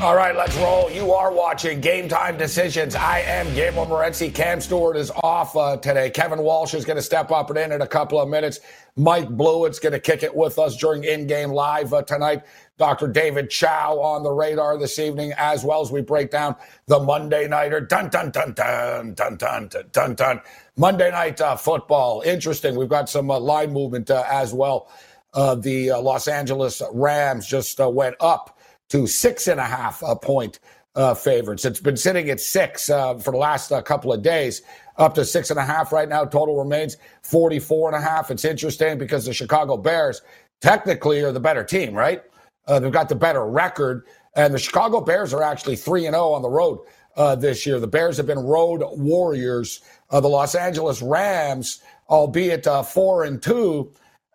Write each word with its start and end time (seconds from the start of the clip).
All 0.00 0.14
right, 0.14 0.36
let's 0.36 0.56
roll. 0.58 0.88
You 0.92 1.12
are 1.12 1.32
watching 1.32 1.80
Game 1.80 2.08
Time 2.08 2.38
Decisions. 2.38 2.94
I 2.94 3.18
am 3.18 3.52
Gabriel 3.52 3.84
Morency. 3.84 4.32
Cam 4.32 4.60
Stewart 4.60 4.96
is 4.96 5.10
off 5.24 5.56
uh, 5.56 5.76
today. 5.76 6.08
Kevin 6.08 6.38
Walsh 6.38 6.72
is 6.72 6.84
going 6.84 6.98
to 6.98 7.02
step 7.02 7.32
up 7.32 7.50
and 7.50 7.58
in 7.58 7.72
in 7.72 7.82
a 7.82 7.86
couple 7.86 8.20
of 8.20 8.28
minutes. 8.28 8.60
Mike 8.94 9.28
Blewett's 9.28 9.80
going 9.80 9.94
to 9.94 9.98
kick 9.98 10.22
it 10.22 10.32
with 10.32 10.56
us 10.56 10.76
during 10.76 11.02
in-game 11.02 11.50
live 11.50 11.92
uh, 11.92 12.02
tonight. 12.02 12.44
Dr. 12.76 13.08
David 13.08 13.50
Chao 13.50 13.98
on 13.98 14.22
the 14.22 14.30
radar 14.30 14.78
this 14.78 15.00
evening, 15.00 15.32
as 15.36 15.64
well 15.64 15.80
as 15.80 15.90
we 15.90 16.00
break 16.00 16.30
down 16.30 16.54
the 16.86 17.00
Monday 17.00 17.48
nighter. 17.48 17.80
Dun 17.80 18.08
dun 18.08 18.30
dun 18.30 18.52
dun 18.52 19.14
dun 19.14 19.36
dun 19.36 19.68
dun 19.90 20.14
dun. 20.14 20.40
Monday 20.76 21.10
night 21.10 21.40
uh, 21.40 21.56
football. 21.56 22.20
Interesting. 22.20 22.76
We've 22.76 22.88
got 22.88 23.10
some 23.10 23.32
uh, 23.32 23.40
line 23.40 23.72
movement 23.72 24.12
uh, 24.12 24.24
as 24.30 24.54
well. 24.54 24.92
Uh, 25.34 25.56
the 25.56 25.90
Los 25.90 26.28
Angeles 26.28 26.82
Rams 26.92 27.48
just 27.48 27.80
went 27.80 28.14
up 28.20 28.57
to 28.88 29.06
six 29.06 29.48
and 29.48 29.60
a 29.60 29.64
half 29.64 30.02
a 30.06 30.16
point 30.16 30.60
uh, 30.94 31.14
favorites. 31.14 31.64
It's 31.64 31.80
been 31.80 31.96
sitting 31.96 32.28
at 32.30 32.40
six 32.40 32.90
uh, 32.90 33.16
for 33.18 33.30
the 33.30 33.36
last 33.36 33.70
uh, 33.70 33.80
couple 33.82 34.12
of 34.12 34.22
days, 34.22 34.62
up 34.96 35.14
to 35.14 35.24
six 35.24 35.50
and 35.50 35.58
a 35.58 35.64
half 35.64 35.92
right 35.92 36.08
now. 36.08 36.24
Total 36.24 36.56
remains 36.58 36.96
44 37.22 37.94
and 37.94 38.04
a 38.04 38.06
half. 38.06 38.30
It's 38.30 38.44
interesting 38.44 38.98
because 38.98 39.24
the 39.24 39.32
Chicago 39.32 39.76
Bears 39.76 40.22
technically 40.60 41.22
are 41.22 41.32
the 41.32 41.40
better 41.40 41.62
team, 41.62 41.94
right? 41.94 42.22
Uh, 42.66 42.80
they've 42.80 42.92
got 42.92 43.08
the 43.08 43.14
better 43.14 43.46
record, 43.46 44.06
and 44.34 44.52
the 44.52 44.58
Chicago 44.58 45.00
Bears 45.00 45.32
are 45.32 45.42
actually 45.42 45.76
3 45.76 46.06
and 46.06 46.14
0 46.14 46.32
on 46.32 46.42
the 46.42 46.50
road 46.50 46.80
uh, 47.16 47.34
this 47.36 47.64
year. 47.64 47.78
The 47.78 47.86
Bears 47.86 48.16
have 48.16 48.26
been 48.26 48.40
road 48.40 48.82
warriors. 48.96 49.80
Uh, 50.10 50.20
the 50.20 50.28
Los 50.28 50.54
Angeles 50.54 51.00
Rams, 51.00 51.80
albeit 52.10 52.64
4 52.66 53.24
and 53.24 53.40
2, 53.40 53.92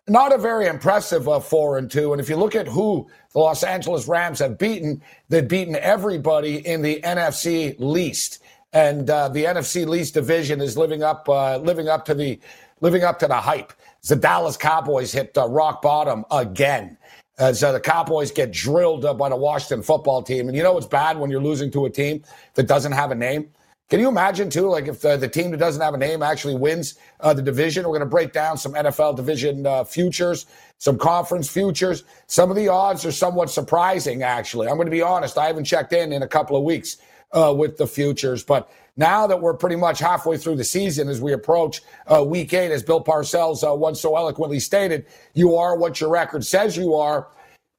not 0.08 0.34
a 0.34 0.38
very 0.38 0.66
impressive 0.66 1.28
uh, 1.28 1.40
four 1.40 1.78
and 1.78 1.90
two. 1.90 2.12
And 2.12 2.20
if 2.20 2.28
you 2.28 2.36
look 2.36 2.54
at 2.54 2.66
who 2.66 3.08
the 3.32 3.38
Los 3.38 3.62
Angeles 3.62 4.06
Rams 4.06 4.38
have 4.38 4.58
beaten, 4.58 5.02
they've 5.28 5.46
beaten 5.46 5.76
everybody 5.76 6.66
in 6.66 6.82
the 6.82 7.00
NFC 7.02 7.74
least. 7.78 8.42
And 8.72 9.08
uh, 9.08 9.28
the 9.28 9.44
NFC 9.44 9.86
least 9.86 10.14
division 10.14 10.60
is 10.60 10.76
living 10.76 11.02
up, 11.02 11.28
uh, 11.28 11.58
living 11.58 11.88
up 11.88 12.04
to 12.06 12.14
the, 12.14 12.38
living 12.80 13.02
up 13.02 13.18
to 13.20 13.28
the 13.28 13.36
hype. 13.36 13.72
The 14.06 14.16
Dallas 14.16 14.56
Cowboys 14.56 15.12
hit 15.12 15.32
rock 15.36 15.80
bottom 15.80 16.24
again 16.30 16.98
as 17.38 17.64
uh, 17.64 17.72
the 17.72 17.80
Cowboys 17.80 18.30
get 18.30 18.52
drilled 18.52 19.02
by 19.18 19.28
the 19.28 19.36
Washington 19.36 19.82
football 19.82 20.22
team. 20.22 20.48
And 20.48 20.56
you 20.56 20.62
know 20.62 20.76
it's 20.76 20.86
bad 20.86 21.18
when 21.18 21.30
you're 21.30 21.42
losing 21.42 21.70
to 21.72 21.86
a 21.86 21.90
team 21.90 22.22
that 22.54 22.66
doesn't 22.66 22.92
have 22.92 23.10
a 23.10 23.14
name. 23.14 23.48
Can 23.90 24.00
you 24.00 24.08
imagine 24.08 24.48
too, 24.48 24.68
like 24.68 24.88
if 24.88 25.02
the, 25.02 25.16
the 25.16 25.28
team 25.28 25.50
that 25.50 25.58
doesn't 25.58 25.82
have 25.82 25.92
a 25.92 25.98
name 25.98 26.22
actually 26.22 26.54
wins 26.54 26.94
uh, 27.20 27.34
the 27.34 27.42
division? 27.42 27.84
We're 27.84 27.90
going 27.90 28.00
to 28.00 28.06
break 28.06 28.32
down 28.32 28.56
some 28.56 28.72
NFL 28.72 29.16
division 29.16 29.66
uh, 29.66 29.84
futures, 29.84 30.46
some 30.78 30.96
conference 30.96 31.50
futures. 31.50 32.04
Some 32.26 32.50
of 32.50 32.56
the 32.56 32.68
odds 32.68 33.04
are 33.04 33.12
somewhat 33.12 33.50
surprising, 33.50 34.22
actually. 34.22 34.68
I'm 34.68 34.76
going 34.76 34.86
to 34.86 34.90
be 34.90 35.02
honest. 35.02 35.36
I 35.36 35.46
haven't 35.46 35.64
checked 35.64 35.92
in 35.92 36.12
in 36.12 36.22
a 36.22 36.28
couple 36.28 36.56
of 36.56 36.64
weeks 36.64 36.96
uh, 37.32 37.54
with 37.56 37.76
the 37.76 37.86
futures, 37.86 38.42
but 38.42 38.70
now 38.96 39.26
that 39.26 39.40
we're 39.40 39.54
pretty 39.54 39.76
much 39.76 39.98
halfway 39.98 40.38
through 40.38 40.56
the 40.56 40.64
season 40.64 41.08
as 41.08 41.20
we 41.20 41.32
approach 41.32 41.82
uh, 42.06 42.24
week 42.24 42.54
eight, 42.54 42.70
as 42.70 42.82
Bill 42.82 43.04
Parcells 43.04 43.68
uh, 43.68 43.74
once 43.74 44.00
so 44.00 44.16
eloquently 44.16 44.60
stated, 44.60 45.04
you 45.34 45.56
are 45.56 45.76
what 45.76 46.00
your 46.00 46.10
record 46.10 46.44
says 46.44 46.76
you 46.76 46.94
are. 46.94 47.28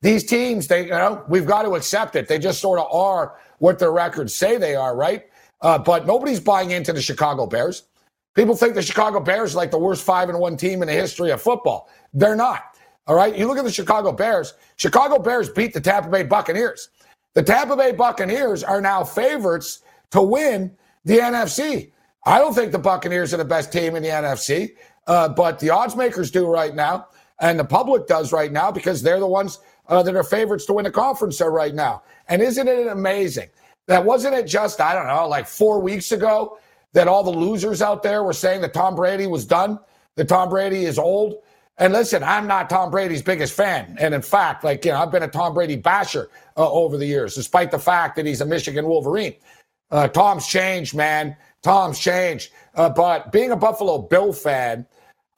These 0.02 0.26
teams, 0.26 0.68
they, 0.68 0.84
you 0.84 0.90
know, 0.90 1.24
we've 1.28 1.48
got 1.48 1.64
to 1.64 1.72
accept 1.72 2.16
it. 2.16 2.28
They 2.28 2.38
just 2.38 2.60
sort 2.60 2.80
of 2.80 2.94
are 2.94 3.38
what 3.58 3.80
their 3.80 3.92
records 3.92 4.36
say 4.36 4.58
they 4.58 4.76
are, 4.76 4.96
right? 4.96 5.26
Uh, 5.62 5.78
but 5.78 6.06
nobody's 6.06 6.40
buying 6.40 6.72
into 6.72 6.94
the 6.94 7.02
Chicago 7.02 7.46
Bears. 7.46 7.84
People 8.36 8.56
think 8.56 8.76
the 8.76 8.82
Chicago 8.82 9.20
Bears 9.20 9.56
are 9.56 9.58
like 9.58 9.72
the 9.72 9.80
worst 9.80 10.04
five 10.04 10.30
and 10.30 10.40
one 10.40 10.58
team 10.58 10.82
in 10.82 10.88
the 10.88 10.94
history 10.94 11.32
of 11.32 11.42
football. 11.42 11.90
They're 12.14 12.36
not. 12.36 12.76
All 13.08 13.16
right. 13.16 13.36
You 13.38 13.48
look 13.48 13.58
at 13.58 13.64
the 13.64 13.72
Chicago 13.72 14.12
Bears. 14.12 14.54
Chicago 14.76 15.20
Bears 15.20 15.50
beat 15.50 15.74
the 15.74 15.82
Tampa 15.82 16.10
Bay 16.10 16.24
Buccaneers. 16.24 16.90
The 17.34 17.44
Tampa 17.44 17.76
Bay 17.78 17.92
Buccaneers 17.92 18.64
are 18.64 18.82
now 18.82 19.04
favorites 19.04 19.82
to 20.12 20.22
win 20.22 20.76
the 21.04 21.20
NFC. 21.20 21.92
I 22.26 22.40
don't 22.40 22.54
think 22.54 22.72
the 22.72 22.80
Buccaneers 22.80 23.34
are 23.34 23.38
the 23.38 23.46
best 23.46 23.72
team 23.72 23.96
in 23.96 24.04
the 24.04 24.10
NFC, 24.10 24.76
uh, 25.08 25.30
but 25.30 25.60
the 25.60 25.70
odds 25.70 25.96
makers 25.96 26.32
do 26.32 26.48
right 26.48 26.74
now, 26.74 27.08
and 27.40 27.60
the 27.60 27.66
public 27.66 28.08
does 28.08 28.34
right 28.34 28.52
now 28.52 28.72
because 28.72 29.04
they're 29.04 29.20
the 29.20 29.28
ones 29.28 29.60
uh, 29.88 30.02
that 30.02 30.16
are 30.16 30.24
favorites 30.24 30.66
to 30.66 30.74
win 30.74 30.86
the 30.86 30.92
conference 30.92 31.40
right 31.42 31.76
now. 31.76 32.02
And 32.28 32.42
isn't 32.42 32.68
it 32.68 32.88
amazing 32.88 33.50
that 33.88 34.04
wasn't 34.04 34.36
it 34.36 34.48
just, 34.48 34.82
I 34.82 34.94
don't 34.94 35.08
know, 35.08 35.28
like 35.28 35.48
four 35.48 35.80
weeks 35.80 36.12
ago 36.12 36.58
that 36.94 37.08
all 37.08 37.24
the 37.24 37.32
losers 37.32 37.82
out 37.82 38.04
there 38.04 38.24
were 38.24 38.34
saying 38.34 38.62
that 38.62 38.74
Tom 38.74 38.96
Brady 38.96 39.28
was 39.28 39.46
done, 39.46 39.80
that 40.16 40.28
Tom 40.28 40.50
Brady 40.50 40.86
is 40.86 40.98
old. 40.98 41.36
And 41.78 41.92
listen, 41.92 42.24
I'm 42.24 42.48
not 42.48 42.70
Tom 42.70 42.90
Brady's 42.90 43.22
biggest 43.22 43.54
fan. 43.54 43.98
And 44.00 44.14
in 44.14 44.22
fact, 44.22 44.64
like, 44.64 44.86
you 44.86 44.92
know, 44.92 45.02
I've 45.02 45.12
been 45.12 45.24
a 45.24 45.28
Tom 45.28 45.54
Brady 45.54 45.76
basher 45.76 46.30
uh, 46.56 46.72
over 46.72 46.98
the 46.98 47.06
years, 47.06 47.36
despite 47.36 47.70
the 47.70 47.80
fact 47.80 48.16
that 48.16 48.26
he's 48.26 48.40
a 48.40 48.46
Michigan 48.46 48.86
Wolverine. 48.86 49.36
Uh, 49.92 50.08
Tom's 50.08 50.48
changed, 50.48 50.96
man. 50.96 51.36
Tom's 51.62 52.00
changed. 52.00 52.52
Uh, 52.76 52.90
but 52.90 53.32
being 53.32 53.52
a 53.52 53.58
Buffalo 53.58 53.98
Bill 53.98 54.32
fan, 54.32 54.86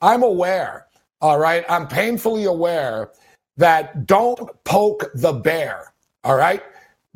I'm 0.00 0.22
aware, 0.22 0.86
all 1.20 1.38
right? 1.38 1.64
I'm 1.68 1.88
painfully 1.88 2.44
aware 2.44 3.10
that 3.56 4.06
don't 4.06 4.48
poke 4.62 5.10
the 5.14 5.32
bear, 5.32 5.92
all 6.22 6.36
right? 6.36 6.62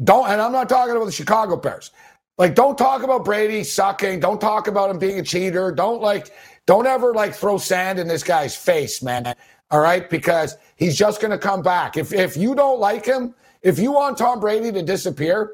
Don't, 0.04 0.28
and 0.30 0.40
I'm 0.40 0.52
not 0.52 0.68
talking 0.68 0.94
about 0.94 1.06
the 1.06 1.12
Chicago 1.12 1.56
Bears. 1.56 1.90
Like, 2.38 2.54
don't 2.54 2.78
talk 2.78 3.02
about 3.02 3.24
Brady 3.24 3.62
sucking. 3.62 4.20
Don't 4.20 4.40
talk 4.40 4.66
about 4.66 4.90
him 4.90 4.98
being 4.98 5.18
a 5.18 5.22
cheater. 5.22 5.70
Don't 5.70 6.00
like, 6.00 6.30
don't 6.66 6.86
ever 6.86 7.12
like 7.12 7.34
throw 7.34 7.58
sand 7.58 7.98
in 7.98 8.08
this 8.08 8.22
guy's 8.22 8.56
face, 8.56 9.02
man. 9.02 9.34
All 9.70 9.80
right, 9.80 10.08
because 10.08 10.56
he's 10.76 10.96
just 10.96 11.20
going 11.20 11.30
to 11.30 11.38
come 11.38 11.62
back. 11.62 11.96
If 11.96 12.12
if 12.12 12.36
you 12.36 12.54
don't 12.54 12.80
like 12.80 13.06
him, 13.06 13.34
if 13.62 13.78
you 13.78 13.92
want 13.92 14.18
Tom 14.18 14.40
Brady 14.40 14.72
to 14.72 14.82
disappear, 14.82 15.52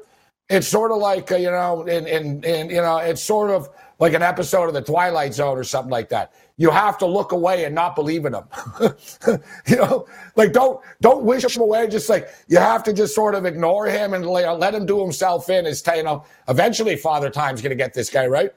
it's 0.49 0.67
sort 0.67 0.91
of 0.91 0.97
like 0.97 1.31
uh, 1.31 1.35
you 1.35 1.51
know, 1.51 1.83
in, 1.83 2.07
in 2.07 2.43
in 2.43 2.69
you 2.69 2.81
know, 2.81 2.97
it's 2.97 3.21
sort 3.21 3.49
of 3.49 3.69
like 3.99 4.13
an 4.13 4.21
episode 4.21 4.67
of 4.67 4.73
the 4.73 4.81
Twilight 4.81 5.33
Zone 5.33 5.57
or 5.57 5.63
something 5.63 5.91
like 5.91 6.09
that 6.09 6.33
you 6.59 6.69
have 6.69 6.97
to 6.97 7.05
look 7.05 7.31
away 7.31 7.63
and 7.63 7.73
not 7.73 7.95
believe 7.95 8.25
in 8.25 8.33
them. 8.33 8.43
you 9.65 9.77
know, 9.77 10.05
like 10.35 10.51
don't 10.51 10.81
don't 10.99 11.23
wish 11.23 11.55
him 11.55 11.61
away. 11.61 11.87
Just 11.87 12.09
like 12.09 12.27
you 12.49 12.57
have 12.57 12.83
to 12.83 12.91
just 12.91 13.15
sort 13.15 13.33
of 13.33 13.45
ignore 13.45 13.87
him 13.87 14.13
and 14.13 14.25
let 14.25 14.75
him 14.75 14.85
do 14.85 14.99
himself 14.99 15.49
in. 15.49 15.65
Is 15.65 15.81
you 15.95 16.03
know, 16.03 16.25
eventually 16.49 16.97
Father 16.97 17.29
Time's 17.29 17.61
going 17.61 17.69
to 17.69 17.77
get 17.77 17.93
this 17.93 18.09
guy 18.09 18.27
right. 18.27 18.51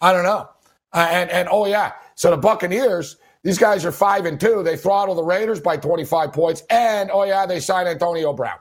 I 0.00 0.12
don't 0.12 0.24
know. 0.24 0.48
Uh, 0.94 1.06
and 1.10 1.30
and 1.30 1.46
oh 1.50 1.66
yeah, 1.66 1.92
so 2.16 2.30
the 2.30 2.36
Buccaneers. 2.38 3.16
These 3.42 3.58
guys 3.58 3.84
are 3.84 3.92
five 3.92 4.24
and 4.24 4.40
two. 4.40 4.62
They 4.62 4.74
throttle 4.74 5.14
the 5.14 5.22
Raiders 5.22 5.60
by 5.60 5.76
25 5.76 6.32
points, 6.32 6.62
and 6.70 7.10
oh 7.10 7.24
yeah, 7.24 7.44
they 7.44 7.60
signed 7.60 7.86
Antonio 7.86 8.32
Brown, 8.32 8.56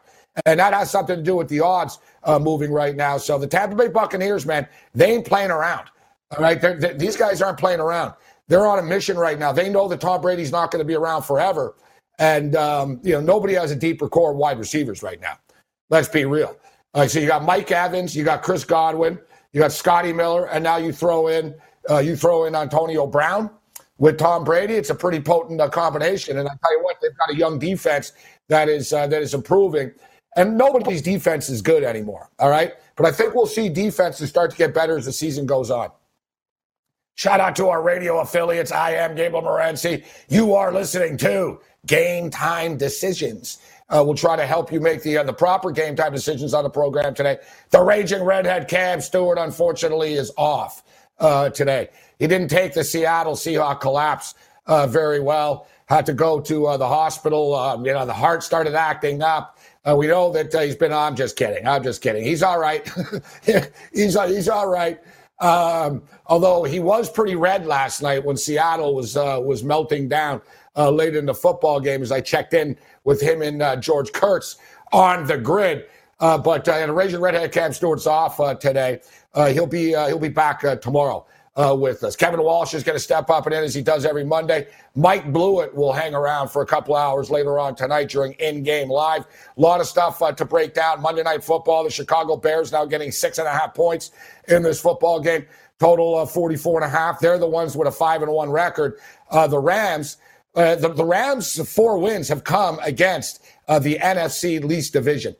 and 0.46 0.60
that 0.60 0.74
has 0.74 0.92
something 0.92 1.16
to 1.16 1.24
do 1.24 1.38
with 1.38 1.48
the 1.48 1.62
odds 1.62 2.00
uh, 2.26 2.38
moving 2.38 2.70
right 2.70 2.94
now. 2.94 3.18
So 3.18 3.38
the 3.38 3.48
Tampa 3.48 3.78
Bay 3.78 3.88
Buccaneers, 3.88 4.46
man, 4.46 4.68
they 4.94 5.14
ain't 5.14 5.26
playing 5.26 5.52
around. 5.52 5.88
All 6.36 6.44
right, 6.44 6.60
these 7.00 7.16
guys 7.16 7.42
aren't 7.42 7.60
playing 7.60 7.80
around. 7.80 8.14
They're 8.48 8.68
on 8.68 8.80
a 8.80 8.84
mission 8.84 9.18
right 9.18 9.40
now. 9.40 9.52
They 9.52 9.70
know 9.70 9.88
that 9.88 10.02
Tom 10.02 10.22
Brady's 10.22 10.52
not 10.52 10.72
going 10.72 10.80
to 10.80 10.86
be 10.86 10.96
around 10.96 11.24
forever. 11.24 11.76
And, 12.20 12.56
um, 12.56 13.00
you 13.04 13.14
know, 13.14 13.22
nobody 13.22 13.54
has 13.56 13.72
a 13.72 13.76
deeper 13.76 14.08
core 14.08 14.34
wide 14.34 14.59
receivers 14.59 15.02
right 15.02 15.20
now. 15.20 15.38
Let's 15.90 16.08
be 16.08 16.26
real. 16.26 16.58
Right, 16.96 17.09
so 17.09 17.20
you 17.20 17.28
got 17.28 17.44
Mike 17.44 17.72
Evans, 17.72 18.16
you 18.16 18.24
got 18.24 18.44
Chris 18.44 18.63
Godwin, 18.63 19.18
you 19.51 19.60
got 19.60 19.72
Scotty 19.72 20.13
Miller, 20.13 20.48
and 20.50 20.63
now 20.63 20.78
you 20.78 20.92
throw 20.92 21.28
in 21.28 21.56
uh, 21.90 21.98
you 21.98 22.16
throw 22.16 22.45
in 22.45 22.56
Antonio 22.56 23.07
Brown 23.07 23.50
with 23.98 24.18
Tom 24.18 24.44
Brady. 24.44 24.75
It's 24.75 24.90
a 24.90 24.95
pretty 24.95 25.19
potent 25.19 25.60
uh, 25.60 25.69
combination. 25.69 26.38
And 26.38 26.48
I 26.48 26.51
tell 26.62 26.78
you 26.78 26.84
what, 26.84 26.98
they've 27.01 27.18
got 27.18 27.31
a 27.31 27.36
young 27.36 27.60
defense 27.60 28.13
that 28.48 28.69
is 28.69 28.94
uh, 28.94 29.07
that 29.07 29.22
is 29.24 29.34
improving. 29.34 29.92
And 30.36 30.57
nobody's 30.57 31.01
defense 31.01 31.50
is 31.50 31.62
good 31.62 31.84
anymore. 31.84 32.30
All 32.40 32.50
right, 32.50 32.74
but 32.95 33.07
I 33.07 33.12
think 33.12 33.34
we'll 33.34 33.48
see 33.48 33.69
defenses 33.69 34.30
start 34.30 34.51
to 34.51 34.57
get 34.57 34.74
better 34.74 34.98
as 34.98 35.06
the 35.06 35.12
season 35.13 35.48
goes 35.48 35.72
on. 35.72 35.90
Shout 37.15 37.39
out 37.39 37.56
to 37.57 37.69
our 37.69 37.81
radio 37.83 38.19
affiliates. 38.19 38.71
I 38.71 38.92
am 38.94 39.15
Gabriel 39.15 39.44
Morency. 39.44 40.06
You 40.30 40.56
are 40.56 40.74
listening 40.74 41.18
to 41.18 41.60
Game 41.86 42.31
Time 42.31 42.77
Decisions. 42.77 43.60
Uh, 43.89 44.04
we'll 44.06 44.15
try 44.15 44.36
to 44.36 44.48
help 44.48 44.71
you 44.71 44.80
make 44.81 45.04
the 45.04 45.19
uh, 45.19 45.24
the 45.24 45.33
proper 45.33 45.71
game 45.71 45.95
time 45.95 46.12
decisions 46.13 46.56
on 46.56 46.63
the 46.63 46.69
program 46.71 47.13
today. 47.13 47.38
The 47.69 47.81
raging 47.81 48.24
redhead 48.24 48.68
Cam 48.68 49.00
Stewart, 49.00 49.38
unfortunately, 49.38 50.15
is 50.15 50.31
off 50.38 50.83
uh, 51.19 51.50
today. 51.51 51.89
He 52.18 52.25
didn't 52.27 52.48
take 52.50 52.74
the 52.74 52.83
Seattle 52.83 53.36
Seahawk 53.36 53.80
collapse 53.81 54.33
uh, 54.66 54.88
very 54.88 55.19
well. 55.19 55.68
Had 55.88 56.07
to 56.07 56.13
go 56.13 56.42
to 56.42 56.66
uh, 56.68 56.77
the 56.77 56.88
hospital. 56.88 57.54
Um, 57.54 57.86
you 57.86 57.94
know, 57.94 58.06
the 58.07 58.13
heart 58.13 58.44
started 58.44 58.74
acting 58.74 59.21
up. 59.21 59.59
Uh, 59.86 59.95
we 59.95 60.07
know 60.07 60.31
that 60.31 60.51
he's 60.54 60.75
been. 60.75 60.94
I'm 60.94 61.16
just 61.16 61.36
kidding. 61.38 61.68
I'm 61.68 61.83
just 61.83 62.01
kidding. 62.01 62.24
He's 62.24 62.42
all 62.42 62.59
right. 62.59 62.89
he's 63.94 64.18
he's 64.19 64.50
all 64.50 64.68
right. 64.68 65.00
Um, 65.39 66.03
although 66.27 66.63
he 66.63 66.80
was 66.80 67.09
pretty 67.09 67.35
red 67.35 67.65
last 67.65 68.01
night 68.01 68.24
when 68.24 68.38
Seattle 68.38 68.95
was 68.95 69.18
uh, 69.18 69.39
was 69.44 69.63
melting 69.63 70.07
down 70.07 70.41
uh, 70.75 70.89
late 70.89 71.15
in 71.15 71.25
the 71.25 71.33
football 71.33 71.80
game. 71.80 72.01
As 72.01 72.12
I 72.12 72.21
checked 72.21 72.53
in 72.53 72.77
with 73.03 73.21
him 73.21 73.41
and 73.41 73.62
uh, 73.62 73.75
George 73.75 74.12
Kurtz 74.13 74.57
on 74.91 75.25
the 75.25 75.38
grid. 75.38 75.85
but 76.19 76.68
uh, 76.68 76.71
and 76.74 76.95
Raging 76.95 77.19
Redhead 77.19 77.51
Cam 77.51 77.74
Stewart's 77.74 78.07
off 78.07 78.38
today. 78.59 79.01
he'll 79.35 79.68
be 79.68 79.89
he'll 79.89 80.19
be 80.19 80.30
back 80.30 80.62
tomorrow 80.81 81.25
uh, 81.56 81.76
with 81.78 82.04
us. 82.04 82.16
Kevin 82.16 82.42
Walsh 82.42 82.74
is 82.74 82.84
going 82.84 82.96
to 82.96 83.04
step 83.04 83.30
up 83.30 83.46
and 83.46 83.54
in 83.54 83.64
as 83.64 83.76
he 83.76 83.82
does 83.82 84.06
every 84.06 84.24
Monday. 84.24 84.68
Mike 84.96 85.32
Blewett 85.32 85.74
will 85.74 85.94
hang 85.94 86.16
around 86.16 86.50
for 86.50 86.62
a 86.64 86.66
couple 86.66 86.96
hours 86.96 87.30
later 87.30 87.60
on 87.60 87.76
tonight 87.76 88.10
during 88.10 88.34
in-game 88.34 88.90
live. 88.90 89.26
A 89.58 89.62
lot 89.62 89.80
of 89.80 89.86
stuff 89.86 90.22
uh, 90.22 90.32
to 90.32 90.46
break 90.46 90.74
down. 90.74 91.02
Monday 91.02 91.24
Night 91.24 91.44
Football, 91.44 91.84
the 91.84 91.92
Chicago 91.92 92.36
Bears 92.38 92.72
now 92.72 92.86
getting 92.86 93.12
six 93.12 93.38
and 93.38 93.48
a 93.48 93.52
half 93.52 93.74
points 93.76 94.12
in 94.48 94.64
this 94.64 94.82
football 94.82 95.20
game. 95.20 95.46
Total 95.80 96.20
of 96.20 96.32
44 96.32 96.84
and 96.84 96.92
a 96.92 96.96
half. 96.96 97.20
They're 97.20 97.38
the 97.38 97.48
ones 97.48 97.76
with 97.76 97.88
a 97.88 97.92
five 97.92 98.22
and 98.22 98.32
one 98.32 98.50
record. 98.50 99.00
Uh, 99.30 99.48
the 99.48 99.60
Rams, 99.60 100.18
uh, 100.56 100.76
the, 100.76 100.90
the, 100.90 101.04
Rams' 101.04 101.60
four 101.70 101.98
wins 101.98 102.28
have 102.30 102.44
come 102.44 102.80
against 102.84 103.44
uh, 103.68 103.80
the 103.80 103.98
NFC 104.00 104.64
least 104.64 104.94
division. 104.94 105.36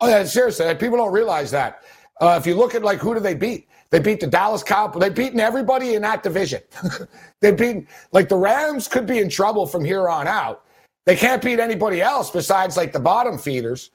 Oh, 0.00 0.08
yeah, 0.08 0.24
seriously, 0.24 0.72
people 0.76 0.96
don't 0.96 1.12
realize 1.12 1.50
that. 1.50 1.82
Uh, 2.20 2.36
if 2.40 2.46
you 2.46 2.54
look 2.54 2.74
at 2.74 2.82
like 2.82 2.98
who 2.98 3.14
do 3.14 3.20
they 3.20 3.34
beat? 3.34 3.68
They 3.90 4.00
beat 4.00 4.20
the 4.20 4.26
Dallas 4.26 4.62
Cowboys. 4.62 5.00
They've 5.00 5.14
beaten 5.14 5.40
everybody 5.40 5.94
in 5.94 6.02
that 6.02 6.22
division. 6.22 6.62
They've 7.40 7.56
beaten, 7.56 7.86
like, 8.12 8.28
the 8.28 8.36
Rams 8.36 8.88
could 8.88 9.06
be 9.06 9.18
in 9.18 9.28
trouble 9.28 9.66
from 9.66 9.84
here 9.84 10.08
on 10.08 10.26
out. 10.26 10.64
They 11.06 11.16
can't 11.16 11.42
beat 11.42 11.60
anybody 11.60 12.00
else 12.00 12.30
besides, 12.30 12.76
like, 12.76 12.92
the 12.92 13.00
bottom 13.00 13.38
feeders. 13.38 13.90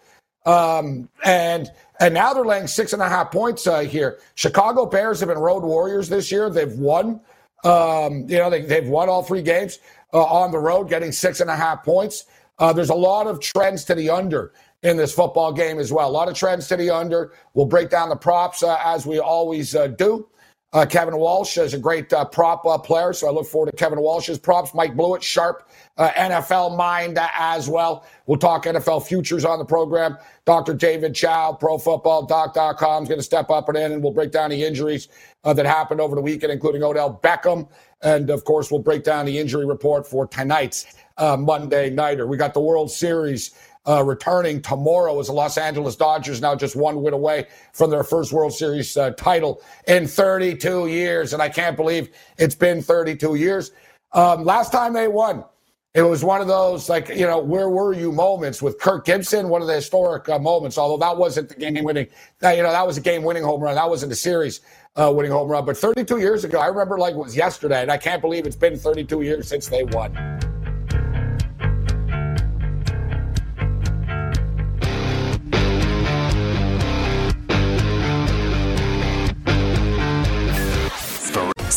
Um, 0.45 1.09
and 1.25 1.69
and 2.00 2.13
now 2.13 2.33
they're 2.33 2.45
laying 2.45 2.68
six 2.68 2.94
and 2.94 3.01
a 3.01 3.09
half 3.09 3.31
points 3.31 3.68
uh, 3.68 3.80
here. 3.80 4.19
Chicago 4.36 4.86
Bears 4.86 5.19
have 5.19 5.30
been 5.30 5.38
road 5.38 5.63
warriors 5.63 6.07
this 6.07 6.31
year. 6.31 6.50
They've 6.50 6.74
won. 6.74 7.19
Um, 7.65 8.25
you 8.30 8.38
know, 8.38 8.50
they, 8.50 8.62
they've 8.62 8.88
won 8.88 9.09
all 9.09 9.21
three 9.21 9.41
games 9.41 9.80
uh, 10.13 10.24
on 10.24 10.51
the 10.51 10.57
road, 10.57 10.89
getting 10.89 11.12
six 11.12 11.41
and 11.41 11.50
a 11.50 11.56
half 11.57 11.83
points. 11.83 12.25
Uh, 12.57 12.71
there's 12.71 12.89
a 12.89 12.95
lot 12.95 13.27
of 13.27 13.41
trends 13.41 13.83
to 13.86 13.95
the 13.95 14.09
under 14.09 14.53
in 14.84 14.98
this 14.98 15.14
football 15.14 15.52
game 15.52 15.80
as 15.80 15.92
well. 15.92 16.10
A 16.10 16.12
lot 16.12 16.30
of 16.30 16.36
trends 16.36 16.68
to 16.70 16.78
the 16.78 16.90
under. 16.90 17.34
We'll 17.54 17.66
break 17.66 17.90
down 17.90 18.10
the 18.10 18.16
props 18.16 18.64
uh, 18.64 18.80
as 18.84 19.06
we 19.06 19.20
always 19.20 19.76
uh, 19.76 19.88
do. 19.88 20.28
Uh, 20.72 20.86
Kevin 20.86 21.18
Walsh 21.18 21.58
is 21.58 21.74
a 21.74 21.80
great 21.80 22.14
uh, 22.14 22.24
prop 22.26 22.64
uh, 22.64 22.78
player, 22.78 23.12
so 23.12 23.28
I 23.28 23.31
look 23.31 23.48
forward 23.48 23.72
to 23.72 23.76
Kevin 23.76 24.00
Walsh's 24.00 24.38
props. 24.38 24.72
Mike 24.76 24.96
Blewett, 24.96 25.24
sharp 25.24 25.68
uh, 25.98 26.12
NFL 26.12 26.78
mind 26.78 27.18
as 27.20 27.68
well. 27.68 28.06
We'll 28.28 28.38
talk 28.38 28.66
NFL 28.66 29.08
futures 29.08 29.46
on 29.46 29.58
the 29.58 29.66
program. 29.66 30.16
Dr. 30.46 30.76
David 30.76 31.16
Chao, 31.16 31.58
ProFootballDoc.com, 31.60 33.04
is 33.04 33.10
going 33.10 33.20
to 33.20 33.24
step 33.24 33.50
up 33.50 33.68
and 33.68 33.80
in, 33.80 33.94
and 33.94 34.04
we'll 34.04 34.14
break 34.14 34.32
down 34.32 34.52
the 34.52 34.64
injuries 34.64 35.08
that 35.44 35.66
happened 35.66 36.02
over 36.02 36.16
the 36.16 36.22
weekend, 36.22 36.52
including 36.52 36.84
Odell 36.84 37.20
Beckham. 37.24 37.68
And 38.04 38.30
of 38.30 38.44
course, 38.44 38.70
we'll 38.70 38.82
break 38.82 39.04
down 39.04 39.25
the 39.25 39.40
injury 39.40 39.66
report 39.66 40.06
for 40.06 40.28
tonight's 40.28 40.86
Monday 41.18 41.90
Nighter. 41.90 42.28
We 42.28 42.38
got 42.38 42.54
the 42.54 42.62
World 42.62 42.92
Series 42.92 43.56
uh, 43.88 44.04
returning 44.04 44.62
tomorrow 44.62 45.20
as 45.20 45.28
the 45.28 45.34
Los 45.34 45.58
Angeles 45.58 45.96
Dodgers 45.96 46.42
now 46.42 46.56
just 46.56 46.76
one 46.76 47.02
win 47.02 47.14
away 47.14 47.48
from 47.74 47.90
their 47.90 48.04
first 48.04 48.31
World 48.31 48.54
Series 48.54 48.96
uh, 48.98 49.12
title 49.12 49.62
in 49.88 50.08
32 50.08 50.88
years. 50.88 51.34
And 51.34 51.42
I 51.42 51.50
can't 51.50 51.76
believe 51.76 52.10
it's 52.38 52.56
been 52.56 52.81
32 52.81 53.36
years. 53.36 53.72
Um, 54.12 54.44
last 54.44 54.72
time 54.72 54.94
they 54.94 55.08
won, 55.08 55.44
it 55.96 56.04
was 56.04 56.24
one 56.24 56.40
of 56.40 56.48
those, 56.48 56.88
like, 56.88 57.10
you 57.10 57.26
know, 57.26 57.40
where 57.40 57.70
were 57.70 57.94
you 57.94 58.12
moments 58.12 58.62
with 58.62 58.80
Kirk 58.80 59.06
Gibson, 59.06 59.50
one 59.50 59.62
of 59.62 59.68
the 59.68 59.74
historic 59.74 60.30
uh, 60.30 60.38
moments, 60.38 60.78
although 60.78 61.04
that 61.04 61.18
wasn't 61.18 61.50
the 61.50 61.56
game 61.56 61.84
winning, 61.84 62.08
you 62.44 62.64
know, 62.64 62.72
that 62.72 62.86
was 62.86 62.98
a 62.98 63.02
game 63.02 63.24
winning 63.24 63.44
home 63.44 63.62
run. 63.62 63.75
That 63.75 63.90
wasn't 63.90 64.12
a 64.12 64.16
series 64.16 64.62
uh, 64.96 65.12
winning 65.16 65.32
home 65.32 65.50
run. 65.50 65.66
But 65.66 65.78
32 65.78 66.20
years 66.20 66.44
ago, 66.44 66.60
I 66.60 66.68
remember 66.68 67.00
like 67.00 67.16
it 67.16 67.18
was 67.18 67.36
yesterday, 67.36 67.82
and 67.82 67.92
I 67.92 67.98
can't 67.98 68.22
believe 68.22 68.46
it's 68.46 68.56
been 68.56 68.78
32 68.78 69.22
years 69.24 69.48
since 69.48 69.68
they 69.68 69.84
won. 69.84 70.49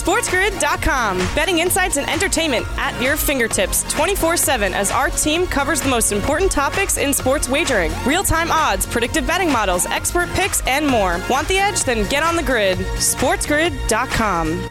SportsGrid.com. 0.02 1.19
Betting 1.32 1.60
insights 1.60 1.96
and 1.96 2.10
entertainment 2.10 2.66
at 2.76 3.00
your 3.00 3.16
fingertips 3.16 3.84
24 3.93 4.37
7 4.37 4.75
as 4.75 4.90
our 4.90 5.10
team 5.10 5.46
covers 5.46 5.81
the 5.81 5.88
most 5.88 6.10
important 6.10 6.50
topics 6.50 6.96
in 6.99 7.14
sports 7.14 7.49
wagering 7.49 7.93
real 8.04 8.25
time 8.25 8.50
odds, 8.50 8.84
predictive 8.84 9.25
betting 9.28 9.52
models, 9.52 9.87
expert 9.87 10.28
picks, 10.31 10.60
and 10.66 10.84
more. 10.84 11.20
Want 11.31 11.46
the 11.46 11.58
edge? 11.58 11.84
Then 11.84 12.08
get 12.08 12.25
on 12.25 12.34
the 12.34 12.43
grid. 12.43 12.78
SportsGrid.com. 12.78 14.69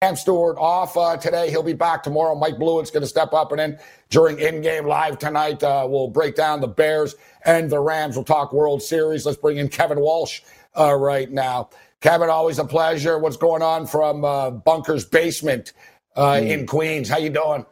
Cam 0.00 0.14
Stewart 0.14 0.56
off 0.58 0.96
uh, 0.96 1.16
today. 1.16 1.50
He'll 1.50 1.64
be 1.64 1.72
back 1.72 2.04
tomorrow. 2.04 2.36
Mike 2.36 2.54
Blewett's 2.56 2.92
going 2.92 3.02
to 3.02 3.08
step 3.08 3.32
up 3.32 3.50
and 3.50 3.60
in 3.60 3.78
during 4.10 4.38
in-game 4.38 4.86
live 4.86 5.18
tonight. 5.18 5.60
Uh, 5.60 5.88
we'll 5.90 6.06
break 6.06 6.36
down 6.36 6.60
the 6.60 6.68
Bears 6.68 7.16
and 7.44 7.68
the 7.68 7.80
Rams. 7.80 8.14
We'll 8.14 8.24
talk 8.24 8.52
World 8.52 8.80
Series. 8.80 9.26
Let's 9.26 9.38
bring 9.38 9.56
in 9.56 9.68
Kevin 9.68 9.98
Walsh 9.98 10.42
uh, 10.76 10.94
right 10.94 11.30
now. 11.30 11.70
Kevin, 12.00 12.30
always 12.30 12.58
a 12.58 12.64
pleasure. 12.64 13.18
What's 13.18 13.36
going 13.36 13.62
on 13.62 13.86
from 13.86 14.24
uh, 14.24 14.50
Bunker's 14.50 15.04
basement 15.04 15.72
uh, 16.16 16.34
mm. 16.34 16.48
in 16.48 16.66
Queens? 16.66 17.08
How 17.08 17.18
you 17.18 17.30
doing? 17.30 17.66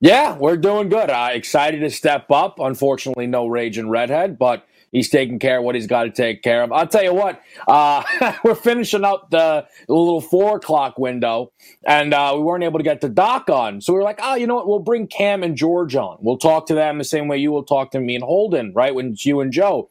Yeah, 0.00 0.36
we're 0.36 0.56
doing 0.56 0.88
good. 0.88 1.10
Uh, 1.10 1.30
excited 1.32 1.80
to 1.80 1.90
step 1.90 2.30
up. 2.30 2.60
Unfortunately, 2.60 3.26
no 3.26 3.46
rage 3.46 3.78
and 3.78 3.90
redhead, 3.90 4.38
but 4.38 4.64
he's 4.92 5.08
taking 5.08 5.38
care 5.38 5.58
of 5.58 5.64
what 5.64 5.74
he's 5.74 5.86
got 5.86 6.04
to 6.04 6.10
take 6.10 6.42
care 6.42 6.62
of. 6.62 6.72
I'll 6.72 6.86
tell 6.86 7.02
you 7.02 7.14
what, 7.14 7.42
uh, 7.66 8.04
we're 8.44 8.54
finishing 8.54 9.04
up 9.04 9.30
the, 9.30 9.66
the, 9.86 9.92
little 9.94 10.20
four 10.20 10.56
o'clock 10.56 10.98
window, 10.98 11.52
and 11.84 12.14
uh, 12.14 12.32
we 12.36 12.42
weren't 12.42 12.64
able 12.64 12.78
to 12.78 12.84
get 12.84 13.00
the 13.00 13.08
doc 13.08 13.50
on. 13.50 13.80
So 13.80 13.92
we 13.92 13.98
were 13.98 14.04
like, 14.04 14.20
oh, 14.22 14.34
you 14.34 14.46
know 14.46 14.54
what? 14.54 14.68
We'll 14.68 14.78
bring 14.78 15.06
Cam 15.06 15.42
and 15.42 15.56
George 15.56 15.96
on. 15.96 16.18
We'll 16.20 16.38
talk 16.38 16.66
to 16.66 16.74
them 16.74 16.98
the 16.98 17.04
same 17.04 17.26
way 17.26 17.38
you 17.38 17.50
will 17.50 17.64
talk 17.64 17.90
to 17.92 18.00
me 18.00 18.14
and 18.14 18.24
Holden, 18.24 18.72
right? 18.74 18.94
When 18.94 19.12
it's 19.12 19.26
you 19.26 19.40
and 19.40 19.52
Joe. 19.52 19.90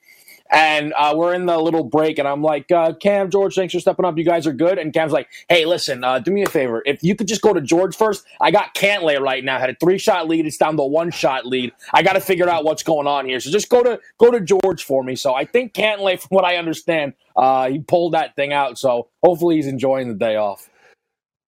And 0.50 0.94
uh, 0.98 1.14
we're 1.16 1.34
in 1.34 1.46
the 1.46 1.58
little 1.58 1.84
break, 1.84 2.20
and 2.20 2.28
I'm 2.28 2.42
like, 2.42 2.72
uh, 2.72 2.94
Cam, 2.94 3.30
George, 3.30 3.56
thanks 3.56 3.74
for 3.74 3.80
stepping 3.80 4.06
up. 4.06 4.18
You 4.18 4.24
guys 4.24 4.48
are 4.48 4.54
good. 4.54 4.78
And 4.78 4.94
Cam's 4.94 5.12
like, 5.12 5.28
hey, 5.50 5.66
listen, 5.66 6.04
uh, 6.04 6.20
do 6.20 6.32
me 6.32 6.44
a 6.44 6.50
favor. 6.50 6.82
If 6.86 7.04
you 7.04 7.16
could 7.16 7.28
just 7.28 7.42
go 7.42 7.54
to 7.54 7.62
George 7.62 7.96
first, 7.96 8.26
I 8.40 8.52
got 8.52 8.74
Cantlay 8.74 9.20
right 9.20 9.44
now. 9.44 9.60
Had 9.60 9.72
a 9.72 9.76
three 9.76 9.98
shot 9.98 10.28
lead. 10.28 10.46
It's 10.46 10.58
down 10.58 10.78
to 10.78 10.84
one 10.84 11.12
shot 11.12 11.46
lead. 11.46 11.74
I 11.94 12.04
got 12.04 12.14
to 12.14 12.22
figure 12.22 12.50
out 12.50 12.64
what's 12.64 12.84
going 12.84 13.08
on 13.08 13.26
here. 13.26 13.40
So 13.40 13.52
just 13.52 13.70
go 13.70 13.84
to 13.84 14.00
go 14.18 14.32
to 14.32 14.40
George 14.40 14.84
for 14.84 15.04
me. 15.04 15.16
So 15.16 15.34
I 15.34 15.46
think 15.46 15.74
Cantlay, 15.74 16.20
from 16.20 16.36
what 16.36 16.46
I 16.46 16.58
understand, 16.58 17.14
uh, 17.36 17.70
he 17.70 17.80
pulled 17.80 18.14
that 18.14 18.36
thing 18.36 18.54
out. 18.54 18.78
So 18.78 19.10
hopefully 19.24 19.58
he's 19.58 19.68
enjoying 19.68 20.08
the 20.08 20.16
day 20.16 20.36
off. 20.36 20.70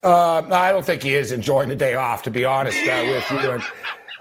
Uh, 0.02 0.42
I 0.52 0.72
don't 0.72 0.86
think 0.86 1.04
he 1.04 1.14
is 1.14 1.34
enjoying 1.34 1.68
the 1.68 1.76
day 1.76 1.96
off, 1.96 2.24
to 2.24 2.32
be 2.32 2.46
honest 2.46 2.78
uh, 2.88 3.04
with 3.06 3.44
you. 3.44 3.62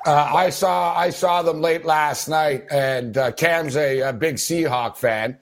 Uh, 0.09 0.31
I 0.35 0.49
saw 0.49 0.97
I 0.97 1.11
saw 1.11 1.43
them 1.43 1.61
late 1.61 1.85
last 1.85 2.29
night, 2.29 2.65
and 2.71 3.19
uh, 3.19 3.31
Cam's 3.33 3.77
a, 3.77 4.01
a, 4.01 4.13
big 4.13 4.37
Seahawk 4.37 4.97
fan. 4.97 5.37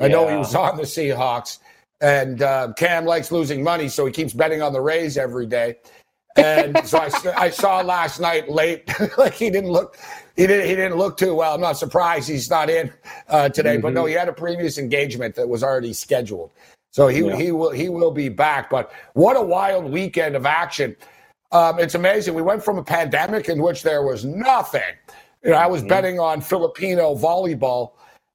I 0.00 0.06
yeah. 0.06 0.12
know 0.12 0.28
he 0.28 0.36
was 0.36 0.54
on 0.54 0.78
the 0.78 0.84
Seahawks, 0.84 1.58
and 2.00 2.40
uh, 2.40 2.72
Cam 2.78 3.04
likes 3.04 3.30
losing 3.30 3.62
money, 3.62 3.88
so 3.88 4.06
he 4.06 4.12
keeps 4.12 4.32
betting 4.32 4.62
on 4.62 4.72
the 4.72 4.80
Rays 4.80 5.18
every 5.18 5.44
day. 5.44 5.76
And 6.34 6.80
so 6.88 6.96
I, 6.96 7.10
I 7.36 7.50
saw 7.50 7.82
last 7.82 8.18
night 8.18 8.48
late, 8.48 8.88
like 9.18 9.34
he 9.34 9.50
didn't 9.50 9.70
look 9.70 9.98
he 10.34 10.46
didn't 10.46 10.66
he 10.66 10.74
didn't 10.74 10.96
look 10.96 11.18
too 11.18 11.34
well. 11.34 11.54
I'm 11.54 11.60
not 11.60 11.76
surprised 11.76 12.26
he's 12.26 12.48
not 12.48 12.70
in 12.70 12.90
uh, 13.28 13.50
today, 13.50 13.74
mm-hmm. 13.74 13.82
but 13.82 13.92
no, 13.92 14.06
he 14.06 14.14
had 14.14 14.30
a 14.30 14.32
previous 14.32 14.78
engagement 14.78 15.34
that 15.34 15.46
was 15.46 15.62
already 15.62 15.92
scheduled, 15.92 16.52
so 16.90 17.08
he 17.08 17.20
yeah. 17.20 17.36
he 17.36 17.52
will 17.52 17.70
he 17.70 17.90
will 17.90 18.12
be 18.12 18.30
back. 18.30 18.70
But 18.70 18.90
what 19.12 19.36
a 19.36 19.42
wild 19.42 19.92
weekend 19.92 20.36
of 20.36 20.46
action! 20.46 20.96
Um, 21.52 21.78
it's 21.78 21.94
amazing. 21.94 22.34
We 22.34 22.42
went 22.42 22.64
from 22.64 22.78
a 22.78 22.82
pandemic 22.82 23.48
in 23.48 23.62
which 23.62 23.82
there 23.82 24.02
was 24.02 24.24
nothing. 24.24 24.82
You 25.44 25.50
know, 25.50 25.56
I 25.56 25.66
was 25.66 25.80
mm-hmm. 25.80 25.88
betting 25.88 26.20
on 26.20 26.40
Filipino 26.40 27.14
volleyball 27.14 27.92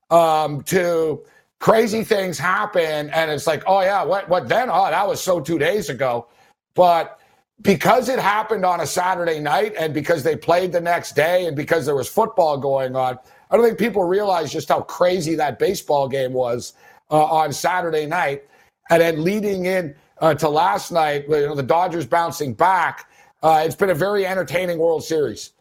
um, 0.10 0.62
to 0.64 1.22
crazy 1.60 2.04
things 2.04 2.38
happen, 2.38 3.10
and 3.10 3.32
it's 3.32 3.48
like, 3.48 3.64
oh 3.68 3.82
yeah, 3.82 4.04
what 4.04 4.30
what 4.30 4.48
then? 4.48 4.70
Oh, 4.72 4.90
that 4.90 5.08
was 5.08 5.22
so 5.22 5.40
two 5.40 5.60
days 5.60 5.90
ago. 5.90 6.28
But 6.74 7.20
because 7.62 8.10
it 8.10 8.18
happened 8.18 8.66
on 8.66 8.80
a 8.82 8.88
Saturday 8.88 9.40
night, 9.40 9.74
and 9.78 9.94
because 9.94 10.24
they 10.24 10.36
played 10.36 10.72
the 10.72 10.82
next 10.82 11.16
day, 11.16 11.46
and 11.46 11.56
because 11.56 11.86
there 11.86 11.96
was 11.96 12.08
football 12.08 12.58
going 12.58 12.96
on, 12.96 13.20
I 13.50 13.58
don't 13.58 13.66
think 13.66 13.78
people 13.78 14.04
realize 14.04 14.52
just 14.52 14.70
how 14.70 14.82
crazy 14.82 15.36
that 15.36 15.60
baseball 15.60 16.08
game 16.08 16.34
was 16.34 16.74
uh, 17.10 17.24
on 17.26 17.52
Saturday 17.52 18.06
night, 18.06 18.44
and 18.90 19.02
then 19.02 19.24
leading 19.24 19.66
in 19.66 19.96
uh, 20.22 20.36
to 20.36 20.48
last 20.48 20.92
night, 20.92 21.26
you 21.28 21.48
know, 21.48 21.56
the 21.56 21.64
Dodgers 21.64 22.06
bouncing 22.06 22.54
back. 22.54 23.10
Uh, 23.44 23.64
it's 23.66 23.76
been 23.76 23.90
a 23.90 23.96
very 23.96 24.26
entertaining 24.26 24.78
World 24.78 25.04
Series. 25.04 25.52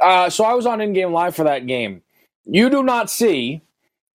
Uh, 0.00 0.28
so 0.30 0.44
I 0.44 0.54
was 0.54 0.66
on 0.66 0.80
in 0.80 0.92
game 0.92 1.12
live 1.12 1.36
for 1.36 1.44
that 1.44 1.66
game. 1.66 2.02
You 2.44 2.70
do 2.70 2.82
not 2.82 3.10
see 3.10 3.62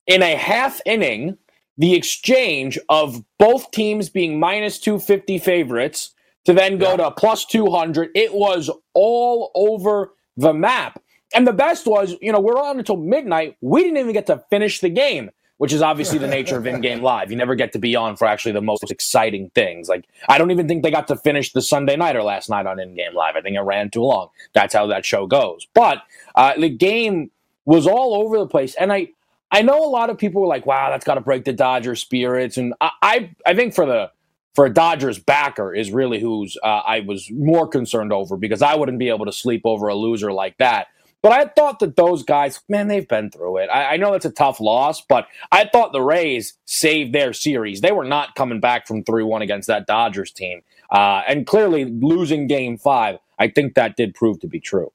in 0.07 0.21
a 0.21 0.35
half 0.35 0.81
inning 0.85 1.37
the 1.77 1.93
exchange 1.93 2.79
of 2.89 3.23
both 3.37 3.71
teams 3.71 4.09
being 4.09 4.39
minus 4.39 4.79
250 4.79 5.37
favorites 5.37 6.13
to 6.45 6.53
then 6.53 6.77
go 6.77 6.91
yeah. 6.91 6.97
to 6.97 7.11
plus 7.11 7.45
200. 7.45 8.09
It 8.15 8.33
was 8.33 8.69
all 8.93 9.51
over 9.53 10.13
the 10.35 10.53
map. 10.53 11.01
And 11.35 11.45
the 11.45 11.53
best 11.53 11.85
was, 11.85 12.15
you 12.21 12.31
know, 12.31 12.39
we're 12.39 12.59
on 12.59 12.79
until 12.79 12.97
midnight. 12.97 13.57
We 13.61 13.83
didn't 13.83 13.97
even 13.97 14.13
get 14.13 14.27
to 14.27 14.43
finish 14.49 14.79
the 14.79 14.89
game, 14.89 15.29
which 15.57 15.73
is 15.73 15.81
obviously 15.81 16.17
the 16.17 16.27
nature 16.27 16.57
of 16.57 16.65
in-game 16.67 17.01
live. 17.01 17.31
You 17.31 17.37
never 17.37 17.55
get 17.55 17.73
to 17.73 17.79
be 17.79 17.95
on 17.95 18.15
for 18.15 18.25
actually 18.25 18.53
the 18.53 18.61
most 18.61 18.89
exciting 18.91 19.51
things. 19.55 19.89
Like 19.89 20.05
I 20.29 20.37
don't 20.37 20.51
even 20.51 20.67
think 20.67 20.83
they 20.83 20.91
got 20.91 21.07
to 21.07 21.15
finish 21.15 21.53
the 21.53 21.61
Sunday 21.61 21.95
nighter 21.95 22.23
last 22.23 22.49
night 22.49 22.65
on 22.65 22.79
in-game 22.79 23.13
live. 23.13 23.35
I 23.35 23.41
think 23.41 23.55
it 23.55 23.61
ran 23.61 23.89
too 23.89 24.03
long. 24.03 24.29
That's 24.53 24.73
how 24.73 24.87
that 24.87 25.05
show 25.05 25.27
goes. 25.27 25.67
But 25.73 26.03
uh, 26.35 26.53
the 26.57 26.69
game 26.69 27.31
was 27.65 27.85
all 27.87 28.13
over 28.15 28.37
the 28.37 28.47
place, 28.47 28.75
and 28.75 28.91
I 28.91 29.09
I 29.51 29.61
know 29.61 29.83
a 29.83 29.89
lot 29.89 30.09
of 30.09 30.17
people 30.17 30.41
were 30.41 30.47
like, 30.47 30.65
"Wow, 30.65 30.89
that's 30.89 31.05
got 31.05 31.15
to 31.15 31.21
break 31.21 31.45
the 31.45 31.53
Dodgers' 31.53 32.01
spirits," 32.01 32.57
and 32.57 32.73
I, 32.81 32.91
I 33.01 33.35
I 33.45 33.55
think 33.55 33.73
for 33.73 33.85
the 33.85 34.11
for 34.57 34.65
a 34.65 34.73
Dodgers 34.73 35.19
backer 35.19 35.73
is 35.73 35.91
really 35.91 36.19
who's 36.19 36.57
uh, 36.63 36.81
I 36.85 37.01
was 37.01 37.29
more 37.31 37.67
concerned 37.67 38.11
over 38.11 38.37
because 38.37 38.61
I 38.61 38.75
wouldn't 38.75 38.97
be 38.97 39.09
able 39.09 39.25
to 39.25 39.31
sleep 39.31 39.61
over 39.65 39.87
a 39.87 39.95
loser 39.95 40.33
like 40.33 40.57
that. 40.57 40.87
But 41.27 41.33
I 41.33 41.45
thought 41.47 41.79
that 41.79 41.97
those 41.97 42.23
guys, 42.23 42.61
man, 42.69 42.87
they've 42.87 43.05
been 43.07 43.29
through 43.31 43.57
it. 43.57 43.69
I, 43.69 43.95
I 43.95 43.97
know 43.97 44.13
it's 44.13 44.23
a 44.23 44.31
tough 44.31 44.61
loss, 44.61 45.01
but 45.01 45.27
I 45.51 45.65
thought 45.65 45.91
the 45.91 46.01
Rays 46.01 46.53
saved 46.63 47.13
their 47.13 47.33
series. 47.33 47.81
They 47.81 47.91
were 47.91 48.05
not 48.05 48.35
coming 48.35 48.61
back 48.61 48.87
from 48.87 49.03
3 49.03 49.25
1 49.25 49.41
against 49.41 49.67
that 49.67 49.87
Dodgers 49.87 50.31
team. 50.31 50.61
Uh, 50.89 51.23
and 51.27 51.45
clearly 51.45 51.83
losing 51.83 52.47
game 52.47 52.77
five, 52.77 53.17
I 53.37 53.49
think 53.49 53.73
that 53.75 53.97
did 53.97 54.15
prove 54.15 54.39
to 54.39 54.47
be 54.47 54.61
true. 54.61 54.93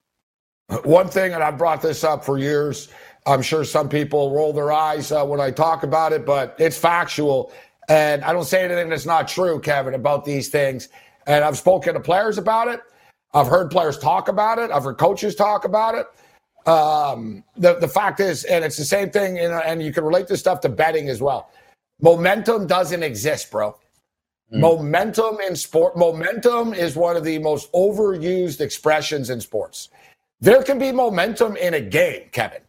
One 0.84 1.08
thing, 1.08 1.34
and 1.34 1.42
I've 1.42 1.58
brought 1.58 1.82
this 1.82 2.04
up 2.04 2.24
for 2.24 2.38
years, 2.38 2.88
I'm 3.26 3.42
sure 3.42 3.64
some 3.64 3.90
people 3.90 4.34
roll 4.34 4.54
their 4.54 4.72
eyes 4.72 5.12
uh, 5.12 5.24
when 5.26 5.40
I 5.40 5.50
talk 5.50 5.82
about 5.82 6.14
it, 6.14 6.24
but 6.24 6.56
it's 6.58 6.78
factual. 6.78 7.52
And 7.90 8.24
I 8.24 8.32
don't 8.32 8.46
say 8.46 8.64
anything 8.64 8.88
that's 8.88 9.06
not 9.06 9.28
true, 9.28 9.60
Kevin, 9.60 9.94
about 9.94 10.24
these 10.24 10.48
things. 10.48 10.88
And 11.26 11.44
I've 11.44 11.58
spoken 11.58 11.94
to 11.94 12.00
players 12.00 12.38
about 12.38 12.68
it. 12.68 12.80
I've 13.34 13.48
heard 13.48 13.70
players 13.70 13.98
talk 13.98 14.28
about 14.28 14.58
it. 14.58 14.70
I've 14.70 14.84
heard 14.84 14.98
coaches 14.98 15.34
talk 15.34 15.64
about 15.64 15.94
it. 15.94 16.06
Um, 16.66 17.44
the 17.56 17.74
the 17.74 17.88
fact 17.88 18.20
is, 18.20 18.44
and 18.44 18.64
it's 18.64 18.76
the 18.76 18.84
same 18.84 19.10
thing, 19.10 19.36
you 19.36 19.48
know, 19.48 19.60
and 19.64 19.82
you 19.82 19.92
can 19.92 20.04
relate 20.04 20.28
this 20.28 20.40
stuff 20.40 20.60
to 20.60 20.68
betting 20.68 21.08
as 21.08 21.20
well. 21.20 21.50
Momentum 22.00 22.66
doesn't 22.66 23.02
exist, 23.02 23.50
bro. 23.50 23.76
Mm. 24.52 24.60
Momentum 24.60 25.38
in 25.46 25.56
sport, 25.56 25.96
momentum 25.96 26.74
is 26.74 26.96
one 26.96 27.16
of 27.16 27.24
the 27.24 27.38
most 27.38 27.72
overused 27.72 28.60
expressions 28.60 29.30
in 29.30 29.40
sports. 29.40 29.88
There 30.40 30.62
can 30.62 30.78
be 30.78 30.92
momentum 30.92 31.56
in 31.56 31.74
a 31.74 31.80
game, 31.80 32.28
Kevin. 32.32 32.60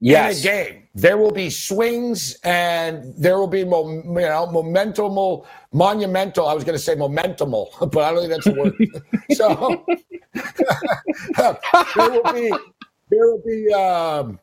Yes. 0.00 0.44
In 0.44 0.50
a 0.50 0.52
game, 0.52 0.88
there 0.94 1.18
will 1.18 1.30
be 1.30 1.50
swings 1.50 2.34
and 2.42 3.14
there 3.16 3.38
will 3.38 3.46
be, 3.46 3.64
mo- 3.64 3.88
you 3.88 4.02
know, 4.02 4.48
momentumal, 4.50 5.46
monumental. 5.72 6.46
I 6.48 6.54
was 6.54 6.64
going 6.64 6.76
to 6.76 6.82
say 6.82 6.96
momentumal, 6.96 7.68
but 7.92 8.02
I 8.04 8.12
don't 8.12 8.28
think 8.28 8.32
that's 8.32 8.46
a 8.46 8.52
word. 8.52 8.74
so 9.32 9.84
there 11.96 12.10
will 12.10 12.32
be, 12.32 12.52
there 13.10 13.26
will 13.26 13.42
be, 13.44 13.72
um, 13.72 14.38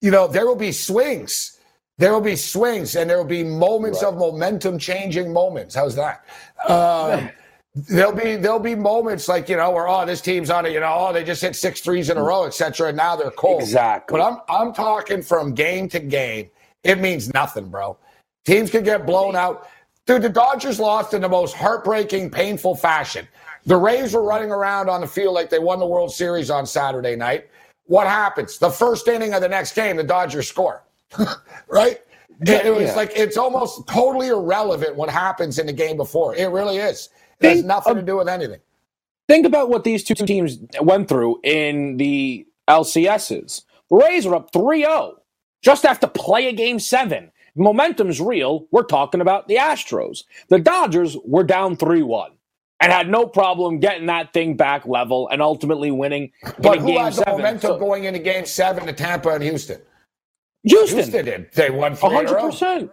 you 0.00 0.10
know, 0.10 0.26
there 0.26 0.46
will 0.46 0.56
be 0.56 0.72
swings. 0.72 1.58
There 1.98 2.12
will 2.12 2.20
be 2.20 2.36
swings 2.36 2.94
and 2.94 3.10
there 3.10 3.18
will 3.18 3.24
be 3.24 3.42
moments 3.42 4.02
right. 4.02 4.12
of 4.12 4.18
momentum 4.18 4.78
changing 4.78 5.32
moments. 5.32 5.74
How's 5.74 5.96
that? 5.96 6.24
Um, 6.68 7.28
there'll 7.74 8.12
be 8.12 8.36
there'll 8.36 8.58
be 8.58 8.74
moments 8.74 9.28
like 9.28 9.48
you 9.48 9.56
know 9.56 9.70
where 9.70 9.88
oh 9.88 10.04
this 10.04 10.20
team's 10.20 10.50
on 10.50 10.66
it 10.66 10.72
you 10.72 10.80
know 10.80 10.92
oh 10.96 11.12
they 11.12 11.22
just 11.22 11.42
hit 11.42 11.54
six 11.54 11.80
threes 11.80 12.10
in 12.10 12.16
a 12.16 12.22
row 12.22 12.44
etc 12.44 12.88
and 12.88 12.96
now 12.96 13.14
they're 13.14 13.30
cold. 13.30 13.60
Exactly. 13.62 14.18
But 14.18 14.24
i'm 14.24 14.38
i'm 14.48 14.72
talking 14.72 15.22
from 15.22 15.54
game 15.54 15.88
to 15.90 16.00
game. 16.00 16.50
It 16.82 16.98
means 16.98 17.32
nothing 17.34 17.68
bro. 17.68 17.96
Teams 18.44 18.70
can 18.70 18.82
get 18.82 19.06
blown 19.06 19.36
out. 19.36 19.68
Dude 20.06 20.22
the 20.22 20.28
dodgers 20.28 20.80
lost 20.80 21.14
in 21.14 21.20
the 21.20 21.28
most 21.28 21.54
heartbreaking 21.54 22.30
painful 22.30 22.74
fashion. 22.74 23.28
The 23.66 23.76
rays 23.76 24.14
were 24.14 24.22
running 24.22 24.50
around 24.50 24.88
on 24.88 25.00
the 25.00 25.06
field 25.06 25.34
like 25.34 25.50
they 25.50 25.58
won 25.58 25.78
the 25.78 25.86
world 25.86 26.12
series 26.12 26.50
on 26.50 26.66
saturday 26.66 27.16
night 27.16 27.48
what 27.88 28.06
happens 28.06 28.58
the 28.58 28.70
first 28.70 29.06
inning 29.08 29.34
of 29.34 29.42
the 29.42 29.48
next 29.48 29.74
game 29.74 29.96
the 29.96 30.04
dodgers 30.04 30.48
score 30.48 30.84
right 31.68 32.00
it, 32.40 32.66
it 32.66 32.72
was 32.72 32.84
yeah. 32.84 32.94
like 32.94 33.12
it's 33.16 33.36
almost 33.36 33.86
totally 33.88 34.28
irrelevant 34.28 34.94
what 34.94 35.10
happens 35.10 35.58
in 35.58 35.66
the 35.66 35.72
game 35.72 35.96
before 35.96 36.34
it 36.36 36.46
really 36.50 36.78
is 36.78 37.10
it 37.40 37.48
has 37.48 37.64
nothing 37.64 37.94
to 37.96 38.02
do 38.02 38.16
with 38.16 38.28
anything. 38.28 38.60
Think 39.28 39.46
about 39.46 39.68
what 39.68 39.84
these 39.84 40.02
two 40.02 40.14
teams 40.14 40.58
went 40.80 41.08
through 41.08 41.40
in 41.44 41.98
the 41.98 42.46
LCSs. 42.68 43.64
The 43.90 43.96
Rays 43.96 44.26
are 44.26 44.34
up 44.34 44.52
3 44.52 44.80
0 44.80 45.16
just 45.62 45.84
after 45.84 46.06
play 46.06 46.48
a 46.48 46.52
game 46.52 46.78
seven. 46.78 47.30
Momentum's 47.54 48.20
real. 48.20 48.66
We're 48.70 48.84
talking 48.84 49.20
about 49.20 49.48
the 49.48 49.56
Astros. 49.56 50.24
The 50.48 50.58
Dodgers 50.58 51.16
were 51.24 51.44
down 51.44 51.76
3 51.76 52.02
1 52.02 52.30
and 52.80 52.92
had 52.92 53.08
no 53.08 53.26
problem 53.26 53.80
getting 53.80 54.06
that 54.06 54.32
thing 54.32 54.56
back 54.56 54.86
level 54.86 55.28
and 55.28 55.42
ultimately 55.42 55.90
winning. 55.90 56.30
But 56.60 56.78
who 56.78 56.98
has 56.98 57.16
the 57.16 57.24
momentum 57.26 57.72
so, 57.72 57.78
going 57.78 58.04
into 58.04 58.20
game 58.20 58.46
seven 58.46 58.86
to 58.86 58.92
Tampa 58.92 59.30
and 59.30 59.42
Houston? 59.42 59.80
Houston. 60.62 60.98
Houston 60.98 61.24
did. 61.24 61.52
They 61.52 61.70
won 61.70 61.96
100%. 61.96 62.90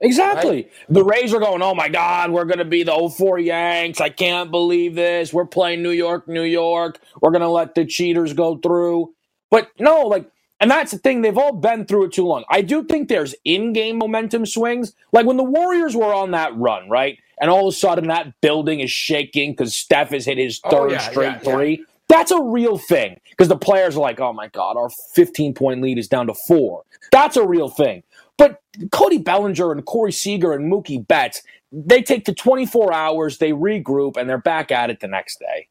Exactly. 0.00 0.56
Right? 0.56 0.72
The 0.90 1.04
Rays 1.04 1.32
are 1.32 1.40
going, 1.40 1.62
oh 1.62 1.74
my 1.74 1.88
God, 1.88 2.30
we're 2.30 2.44
going 2.44 2.58
to 2.58 2.64
be 2.64 2.82
the 2.82 3.12
04 3.16 3.38
Yanks. 3.38 4.00
I 4.00 4.10
can't 4.10 4.50
believe 4.50 4.94
this. 4.94 5.32
We're 5.32 5.46
playing 5.46 5.82
New 5.82 5.90
York, 5.90 6.28
New 6.28 6.42
York. 6.42 7.00
We're 7.20 7.30
going 7.30 7.42
to 7.42 7.48
let 7.48 7.74
the 7.74 7.84
cheaters 7.84 8.32
go 8.32 8.58
through. 8.58 9.14
But 9.50 9.70
no, 9.78 10.02
like, 10.02 10.30
and 10.60 10.70
that's 10.70 10.92
the 10.92 10.98
thing. 10.98 11.22
They've 11.22 11.36
all 11.36 11.52
been 11.52 11.86
through 11.86 12.06
it 12.06 12.12
too 12.12 12.26
long. 12.26 12.44
I 12.50 12.62
do 12.62 12.84
think 12.84 13.08
there's 13.08 13.34
in 13.44 13.72
game 13.72 13.98
momentum 13.98 14.44
swings. 14.46 14.92
Like 15.12 15.26
when 15.26 15.36
the 15.36 15.44
Warriors 15.44 15.96
were 15.96 16.12
on 16.12 16.32
that 16.32 16.56
run, 16.56 16.88
right? 16.90 17.18
And 17.40 17.50
all 17.50 17.68
of 17.68 17.74
a 17.74 17.76
sudden 17.76 18.08
that 18.08 18.40
building 18.40 18.80
is 18.80 18.90
shaking 18.90 19.52
because 19.52 19.74
Steph 19.74 20.10
has 20.10 20.24
hit 20.24 20.38
his 20.38 20.60
oh, 20.64 20.70
third 20.70 20.90
oh, 20.90 20.92
yeah, 20.92 21.10
straight 21.10 21.26
yeah, 21.26 21.38
three. 21.38 21.78
Yeah. 21.78 21.84
That's 22.08 22.30
a 22.30 22.40
real 22.40 22.78
thing 22.78 23.20
because 23.30 23.48
the 23.48 23.56
players 23.56 23.96
are 23.96 24.00
like, 24.00 24.20
oh 24.20 24.32
my 24.32 24.48
God, 24.48 24.76
our 24.76 24.90
15 25.14 25.54
point 25.54 25.82
lead 25.82 25.98
is 25.98 26.08
down 26.08 26.28
to 26.28 26.34
four. 26.34 26.84
That's 27.10 27.36
a 27.36 27.46
real 27.46 27.68
thing. 27.68 28.02
But 28.38 28.60
Cody 28.92 29.18
Bellinger 29.18 29.72
and 29.72 29.84
Corey 29.84 30.12
Seager 30.12 30.52
and 30.52 30.70
Mookie 30.70 31.06
Betts, 31.06 31.42
they 31.72 32.02
take 32.02 32.26
the 32.26 32.34
24 32.34 32.92
hours, 32.92 33.38
they 33.38 33.52
regroup, 33.52 34.16
and 34.16 34.28
they're 34.28 34.38
back 34.38 34.70
at 34.70 34.90
it 34.90 35.00
the 35.00 35.08
next 35.08 35.40
day. 35.40 35.68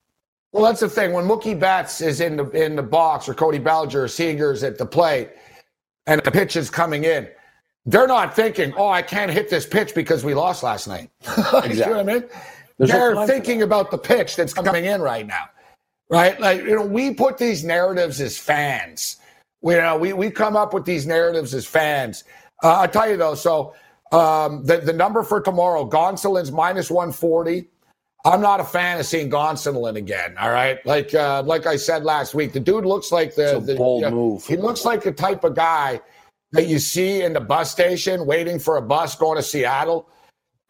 Well, 0.52 0.64
that's 0.64 0.80
the 0.80 0.90
thing. 0.90 1.14
When 1.14 1.26
Mookie 1.26 1.60
Betts 1.60 2.02
is 2.02 2.22
in 2.22 2.38
the 2.38 2.50
in 2.52 2.76
the 2.78 2.84
box, 2.84 3.28
or 3.28 3.34
Cody 3.34 3.60
Bellinger 3.60 4.04
or 4.04 4.08
Seager's 4.08 4.64
at 4.64 4.78
the 4.78 4.86
plate, 4.86 5.32
and 6.08 6.22
the 6.24 6.32
pitch 6.32 6.56
is 6.56 6.70
coming 6.70 7.04
in, 7.04 7.28
they're 7.86 8.08
not 8.08 8.36
thinking, 8.36 8.74
"Oh, 8.78 8.90
I 8.90 9.02
can't 9.02 9.32
hit 9.32 9.50
this 9.50 9.66
pitch 9.66 9.94
because 9.96 10.24
we 10.24 10.34
lost 10.34 10.64
last 10.64 10.88
night." 10.88 11.10
exactly. 11.22 11.70
you 11.74 11.86
know 11.86 11.92
what 11.92 12.00
I 12.00 12.04
mean? 12.04 12.24
There's 12.78 12.92
they're 12.92 13.28
thinking 13.28 13.62
about 13.62 13.92
the 13.92 13.98
pitch 13.98 14.36
that's 14.36 14.54
coming 14.54 14.86
in 14.86 15.02
right 15.02 15.26
now, 15.26 15.46
right? 16.10 16.40
Like 16.40 16.62
you 16.62 16.76
know, 16.76 16.86
we 16.86 17.14
put 17.14 17.38
these 17.38 17.64
narratives 17.64 18.20
as 18.22 18.38
fans. 18.38 19.18
We, 19.62 19.76
you 19.76 19.82
know, 19.82 19.98
we 19.98 20.14
we 20.14 20.30
come 20.32 20.56
up 20.56 20.74
with 20.74 20.86
these 20.86 21.06
narratives 21.06 21.54
as 21.54 21.66
fans 21.66 22.24
uh, 22.64 22.80
I'll 22.82 22.88
tell 22.88 23.10
you 23.10 23.18
though. 23.18 23.36
So 23.36 23.74
um, 24.12 24.64
the 24.66 24.78
the 24.78 24.94
number 24.94 25.24
for 25.24 25.42
tomorrow, 25.42 25.88
Gonsolin's 25.90 26.52
minus 26.52 26.90
one 26.90 27.12
forty. 27.12 27.68
I'm 28.24 28.42
not 28.42 28.60
a 28.60 28.64
fan 28.64 29.00
of 29.00 29.06
seeing 29.06 29.30
Gonsolin 29.30 29.98
again. 29.98 30.36
All 30.40 30.50
right, 30.50 30.84
like 30.86 31.14
uh, 31.14 31.44
like 31.44 31.68
I 31.68 31.76
said 31.76 32.04
last 32.04 32.34
week, 32.34 32.54
the 32.54 32.60
dude 32.60 32.86
looks 32.86 33.12
like 33.12 33.36
the, 33.36 33.60
the 33.60 33.76
bold 33.76 34.04
you 34.04 34.10
know, 34.10 34.16
move. 34.16 34.46
He 34.46 34.58
looks 34.58 34.84
like 34.84 35.04
the 35.04 35.12
type 35.12 35.44
of 35.44 35.56
guy 35.56 36.02
that 36.56 36.68
you 36.68 36.80
see 36.80 37.22
in 37.22 37.34
the 37.34 37.40
bus 37.40 37.72
station 37.72 38.26
waiting 38.26 38.60
for 38.60 38.78
a 38.78 38.82
bus 38.82 39.16
going 39.16 39.38
to 39.38 39.44
Seattle. 39.44 40.10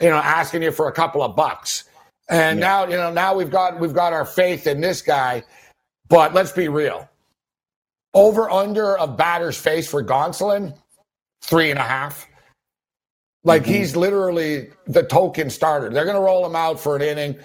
You 0.01 0.09
know, 0.09 0.17
asking 0.17 0.61
you 0.61 0.71
for 0.71 0.89
a 0.89 0.91
couple 0.91 1.23
of 1.23 1.35
bucks. 1.35 1.85
And 2.27 2.59
yeah. 2.59 2.65
now, 2.65 2.83
you 2.85 2.97
know, 2.97 3.13
now 3.13 3.33
we've 3.33 3.49
got 3.49 3.79
we've 3.79 3.93
got 3.93 4.11
our 4.11 4.25
faith 4.25 4.67
in 4.67 4.81
this 4.81 5.01
guy. 5.01 5.43
But 6.09 6.33
let's 6.33 6.51
be 6.51 6.67
real. 6.67 7.09
Over 8.13 8.49
under 8.49 8.97
of 8.97 9.17
batters 9.17 9.57
face 9.57 9.87
for 9.87 10.03
Gonsolin, 10.03 10.75
three 11.41 11.69
and 11.69 11.79
a 11.79 11.83
half. 11.83 12.27
Like 13.43 13.63
mm-hmm. 13.63 13.71
he's 13.73 13.95
literally 13.95 14.69
the 14.87 15.03
token 15.03 15.49
starter. 15.49 15.89
They're 15.89 16.05
going 16.05 16.15
to 16.15 16.21
roll 16.21 16.45
him 16.45 16.55
out 16.55 16.79
for 16.79 16.95
an 16.95 17.01
inning, 17.01 17.37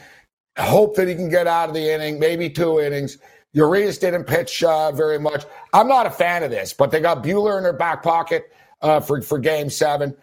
hope 0.59 0.97
that 0.97 1.09
he 1.09 1.14
can 1.14 1.28
get 1.28 1.47
out 1.47 1.68
of 1.68 1.75
the 1.75 1.92
inning, 1.92 2.18
maybe 2.18 2.49
two 2.49 2.80
innings. 2.80 3.18
Urias 3.52 3.99
didn't 3.99 4.25
pitch 4.25 4.62
uh, 4.62 4.92
very 4.92 5.19
much. 5.19 5.45
I'm 5.73 5.88
not 5.88 6.07
a 6.07 6.11
fan 6.11 6.42
of 6.42 6.50
this, 6.50 6.73
but 6.73 6.90
they 6.90 7.00
got 7.00 7.25
Buehler 7.25 7.57
in 7.57 7.64
their 7.64 7.73
back 7.73 8.02
pocket 8.02 8.52
uh, 8.83 9.00
for 9.00 9.21
for 9.23 9.38
Game 9.38 9.71
Seven. 9.71 10.14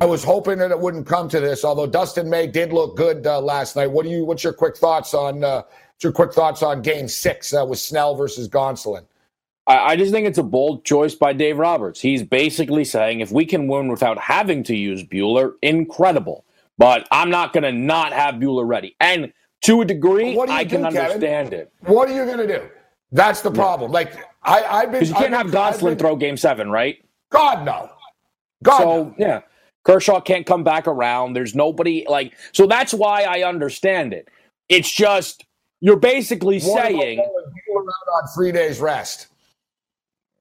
I 0.00 0.06
was 0.06 0.24
hoping 0.24 0.58
that 0.58 0.70
it 0.70 0.80
wouldn't 0.80 1.06
come 1.06 1.28
to 1.28 1.40
this, 1.40 1.64
although 1.64 1.86
Dustin 1.86 2.28
May 2.30 2.46
did 2.46 2.72
look 2.72 2.96
good 2.96 3.26
uh, 3.26 3.40
last 3.40 3.76
night. 3.76 3.90
What 3.90 4.04
do 4.04 4.10
you? 4.10 4.24
What's 4.24 4.44
your 4.44 4.52
quick 4.52 4.76
thoughts 4.76 5.14
on? 5.14 5.44
Uh, 5.44 5.62
what's 5.62 6.04
your 6.04 6.12
quick 6.12 6.32
thoughts 6.32 6.62
on 6.62 6.82
Game 6.82 7.08
Six 7.08 7.54
uh, 7.54 7.64
with 7.66 7.78
Snell 7.78 8.14
versus 8.14 8.48
Gonsolin? 8.48 9.04
I, 9.66 9.78
I 9.78 9.96
just 9.96 10.12
think 10.12 10.26
it's 10.26 10.38
a 10.38 10.42
bold 10.42 10.84
choice 10.84 11.14
by 11.14 11.32
Dave 11.32 11.58
Roberts. 11.58 12.00
He's 12.00 12.22
basically 12.22 12.84
saying 12.84 13.20
if 13.20 13.32
we 13.32 13.44
can 13.46 13.66
win 13.66 13.88
without 13.88 14.18
having 14.18 14.62
to 14.64 14.76
use 14.76 15.04
Buehler, 15.04 15.52
incredible. 15.62 16.44
But 16.76 17.06
I'm 17.12 17.30
not 17.30 17.52
going 17.52 17.62
to 17.62 17.72
not 17.72 18.12
have 18.12 18.34
Buehler 18.36 18.66
ready. 18.66 18.96
And 19.00 19.32
to 19.64 19.80
a 19.80 19.84
degree, 19.84 20.34
what 20.36 20.50
I 20.50 20.64
can 20.64 20.84
understand 20.84 21.50
Kevin? 21.50 21.52
it. 21.60 21.72
What 21.80 22.08
are 22.08 22.14
you 22.14 22.24
going 22.24 22.38
to 22.38 22.46
do? 22.46 22.68
That's 23.12 23.40
the 23.42 23.50
problem. 23.50 23.90
Yeah. 23.90 23.94
Like 23.94 24.12
I, 24.42 24.64
I've 24.64 24.90
been. 24.90 25.00
Because 25.00 25.08
you 25.10 25.14
can't 25.14 25.34
I've 25.34 25.52
have 25.52 25.74
Gonsolin 25.74 25.98
throw 25.98 26.16
Game 26.16 26.36
Seven, 26.36 26.70
right? 26.70 26.98
God 27.30 27.64
no. 27.64 27.90
God 28.62 28.78
so 28.78 28.84
no. 29.04 29.14
yeah, 29.18 29.40
Kershaw 29.84 30.20
can't 30.20 30.46
come 30.46 30.64
back 30.64 30.86
around. 30.86 31.34
There's 31.34 31.54
nobody 31.54 32.04
like. 32.08 32.34
So 32.52 32.66
that's 32.66 32.94
why 32.94 33.22
I 33.22 33.42
understand 33.42 34.12
it. 34.12 34.28
It's 34.68 34.90
just 34.90 35.44
you're 35.80 35.96
basically 35.96 36.60
what 36.60 36.82
saying 36.82 37.20
on 37.20 38.28
three 38.34 38.52
days 38.52 38.80
rest. 38.80 39.28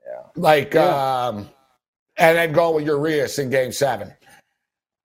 Yeah. 0.06 0.22
Like, 0.36 0.74
Yeah. 0.74 1.28
um, 1.28 1.50
and 2.18 2.38
then 2.38 2.54
go 2.54 2.76
with 2.76 2.86
Urias 2.86 3.40
in 3.40 3.50
game 3.50 3.72
seven. 3.72 4.14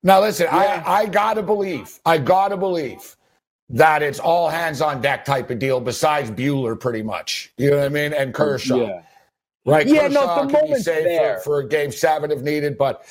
Now, 0.03 0.21
listen, 0.21 0.47
Yeah. 0.51 0.83
I, 0.85 1.01
I 1.01 1.05
gotta 1.07 1.43
believe, 1.43 1.99
I 2.05 2.17
gotta 2.19 2.55
believe 2.55 3.17
that 3.69 4.01
it's 4.01 4.19
all 4.19 4.49
hands 4.49 4.81
on 4.81 5.01
deck 5.01 5.25
type 5.25 5.49
of 5.49 5.59
deal 5.59 5.79
besides 5.79 6.31
Buehler, 6.31 6.79
pretty 6.79 7.03
much. 7.03 7.51
You 7.57 7.71
know 7.71 7.77
what 7.77 7.85
I 7.85 7.89
mean? 7.89 8.13
And 8.13 8.31
oh, 8.31 8.33
Kershaw. 8.37 8.77
Yeah. 8.77 9.01
Right? 9.65 9.85
Yeah, 9.85 10.07
no, 10.07 10.25
the 10.25 10.35
can 10.35 10.47
be 10.47 10.53
moment's 10.53 10.85
there. 10.85 11.37
for, 11.37 11.61
for 11.61 11.63
game 11.63 11.91
seven 11.91 12.31
if 12.31 12.41
needed. 12.41 12.77
But 12.77 13.05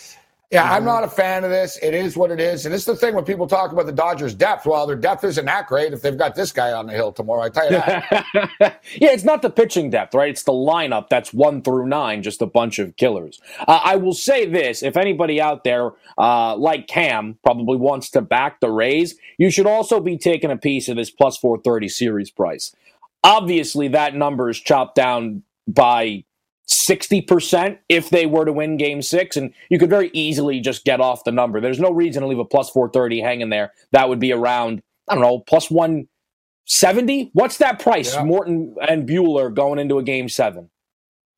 yeah, 0.51 0.73
I'm 0.73 0.83
Mhm. 0.83 0.87
not 0.87 1.05
a 1.05 1.09
fan 1.09 1.45
of 1.45 1.51
this. 1.51 1.79
It 1.83 1.93
is 1.93 2.17
what 2.17 2.31
it 2.31 2.41
is. 2.41 2.65
And 2.65 2.75
it's 2.75 2.87
the 2.87 2.97
thing 2.97 3.15
when 3.15 3.25
people 3.25 3.47
talk 3.47 3.73
about 3.73 3.85
the 3.87 3.93
Dodgers' 3.93 4.33
depth. 4.35 4.65
Well, 4.65 4.87
their 4.87 4.97
depth 4.97 5.23
isn't 5.25 5.45
that 5.45 5.67
great 5.67 5.93
if 5.93 6.01
they've 6.01 6.17
got 6.17 6.35
this 6.35 6.53
guy 6.53 6.73
on 6.73 6.87
the 6.87 6.95
hill 6.95 7.13
tomorrow. 7.13 7.43
I 7.43 7.49
tell 7.51 7.65
you 7.67 7.73
that. 7.73 8.27
yeah, 8.61 9.11
it's 9.11 9.25
not 9.25 9.43
the 9.43 9.51
pitching 9.51 9.91
depth, 9.91 10.15
right? 10.15 10.31
It's 10.31 10.45
the 10.45 10.53
lineup 10.53 11.09
that's 11.11 11.35
one 11.35 11.61
through 11.61 11.87
nine, 11.87 12.23
just 12.23 12.41
a 12.41 12.47
bunch 12.47 12.79
of 12.79 12.97
killers. 12.97 13.41
Uh, 13.67 13.81
I 13.85 13.97
will 13.97 14.15
say 14.15 14.47
this: 14.47 14.83
if 14.83 14.97
anybody 14.97 15.39
out 15.41 15.65
there, 15.65 15.91
uh, 16.17 16.57
like 16.57 16.87
Cam, 16.87 17.39
probably 17.45 17.77
wants 17.77 18.09
to 18.11 18.23
back 18.23 18.61
the 18.61 18.71
Rays, 18.71 19.17
you 19.37 19.51
should 19.51 19.67
also 19.67 20.01
be 20.01 20.17
taking 20.17 20.51
a 20.51 20.57
piece 20.57 20.89
of 20.89 20.97
this 20.97 21.11
plus 21.11 21.37
four 21.37 21.59
thirty 21.59 21.89
series 21.89 22.31
price. 22.31 22.75
Obviously, 23.23 23.89
that 23.89 24.15
number 24.15 24.49
is 24.49 24.59
chopped 24.59 24.95
down 24.95 25.43
by. 25.67 26.25
60% 26.69 27.79
if 27.89 28.11
they 28.11 28.27
were 28.27 28.45
to 28.45 28.53
win 28.53 28.77
game 28.77 29.01
six, 29.03 29.37
and 29.37 29.53
you 29.71 29.79
could 29.79 29.91
very 29.91 30.11
easily 30.13 30.61
just 30.61 30.85
get 30.85 31.01
off 31.01 31.25
the 31.25 31.33
number. 31.33 31.61
There's 31.61 31.81
no 31.81 31.91
reason 31.91 32.23
to 32.23 32.29
leave 32.29 32.39
a 32.39 32.45
plus 32.45 32.71
430 32.71 33.21
hanging 33.21 33.49
there. 33.49 33.73
That 33.93 34.09
would 34.09 34.21
be 34.21 34.33
around, 34.33 34.83
I 35.09 35.15
don't 35.15 35.23
know, 35.23 35.41
plus 35.41 35.71
170? 35.71 37.31
What's 37.33 37.59
that 37.59 37.79
price? 37.79 38.15
Yeah. 38.15 38.25
Morton 38.25 38.77
and 38.87 39.09
Buehler 39.09 39.53
going 39.53 39.79
into 39.79 39.99
a 39.99 40.03
game 40.03 40.29
seven. 40.29 40.69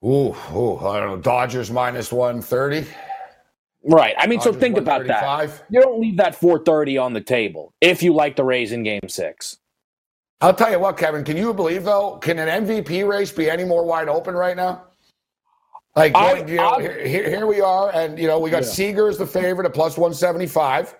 Ooh, 0.04 0.34
ooh, 0.54 0.78
I 0.78 0.99
don't 0.99 1.08
know. 1.08 1.16
Dodgers 1.18 1.70
minus 1.70 2.10
130. 2.10 2.88
Right. 3.84 4.14
I 4.18 4.26
mean, 4.26 4.40
so 4.40 4.52
think 4.52 4.76
about 4.76 5.06
that. 5.06 5.62
You 5.70 5.80
don't 5.80 6.00
leave 6.00 6.16
that 6.16 6.34
430 6.34 6.99
on 6.99 7.12
the 7.12 7.20
table 7.20 7.72
if 7.80 8.02
you 8.02 8.12
like 8.12 8.37
the 8.37 8.44
Rays 8.44 8.72
in 8.72 8.82
game 8.82 9.08
six. 9.08 9.58
I'll 10.42 10.54
tell 10.54 10.70
you 10.70 10.78
what, 10.78 10.96
Kevin. 10.96 11.22
Can 11.22 11.37
you 11.37 11.52
believe 11.52 11.84
though? 11.84 12.16
Can 12.16 12.38
an 12.38 12.66
MVP 12.66 13.06
race 13.06 13.30
be 13.30 13.50
any 13.50 13.64
more 13.64 13.84
wide 13.84 14.08
open 14.08 14.34
right 14.34 14.56
now? 14.56 14.84
Like 15.97 16.14
I- 16.14 16.38
you 16.47 16.56
know, 16.56 16.68
I- 16.70 16.80
here, 16.82 17.04
here 17.06 17.28
here 17.28 17.47
we 17.47 17.61
are, 17.61 17.90
and 17.92 18.18
you 18.18 18.26
know 18.28 18.38
we 18.38 18.50
got 18.50 18.62
Yeah. 18.62 18.68
Seager 18.68 19.09
as 19.09 19.18
the 19.18 19.26
favorite 19.26 19.66
at 19.66 19.75
plus 19.75 19.99
one 19.99 20.14
seventy 20.14 20.47
five, 20.47 20.94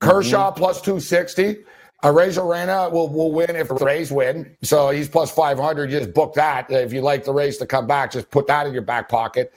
Kershaw 0.00 0.50
Mm-hmm. 0.50 0.58
plus 0.58 0.80
two 0.80 1.00
sixty. 1.00 1.64
Arozarena 2.04 2.92
will 2.92 3.08
will 3.08 3.32
win 3.32 3.56
if 3.56 3.68
the 3.68 3.74
Rays 3.76 4.12
win, 4.12 4.54
so 4.62 4.90
he's 4.90 5.08
plus 5.08 5.30
five 5.30 5.58
hundred. 5.58 5.90
Just 5.90 6.12
book 6.12 6.34
that 6.34 6.70
if 6.70 6.92
you 6.92 7.00
like 7.00 7.24
the 7.24 7.32
Rays 7.32 7.56
to 7.58 7.66
come 7.66 7.86
back. 7.86 8.12
Just 8.12 8.30
put 8.30 8.46
that 8.48 8.66
in 8.66 8.72
your 8.74 8.82
back 8.82 9.08
pocket. 9.08 9.52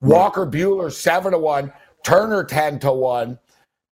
Walker 0.00 0.44
Buehler 0.44 0.92
seven 0.92 1.32
to 1.32 1.38
one, 1.38 1.72
Turner 2.04 2.42
ten 2.42 2.80
to 2.80 2.92
one. 2.92 3.38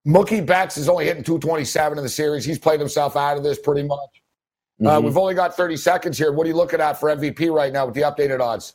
Mookie 0.07 0.45
Betts 0.45 0.77
is 0.77 0.87
only 0.87 1.05
hitting 1.05 1.23
two 1.23 1.39
twenty 1.39 1.65
seven 1.65 1.97
in 1.97 2.03
the 2.05 2.09
series. 2.09 2.45
He's 2.45 2.57
played 2.59 2.79
himself 2.79 3.17
out 3.17 3.35
of 3.37 3.43
this 3.43 3.59
pretty 3.59 3.83
much. 3.83 3.99
Uh, 4.81 4.99
Mhm. 4.99 5.03
we've 5.03 5.17
only 5.17 5.33
got 5.35 5.55
30 5.55 5.77
seconds 5.77 6.17
here. 6.17 6.31
What 6.33 6.45
are 6.45 6.49
you 6.49 6.55
looking 6.55 6.81
at 6.81 6.99
for 6.99 7.09
MVP 7.09 7.49
right 7.49 7.71
now 7.71 7.85
with 7.85 7.93
the 7.95 8.01
updated 8.01 8.39
odds? 8.41 8.73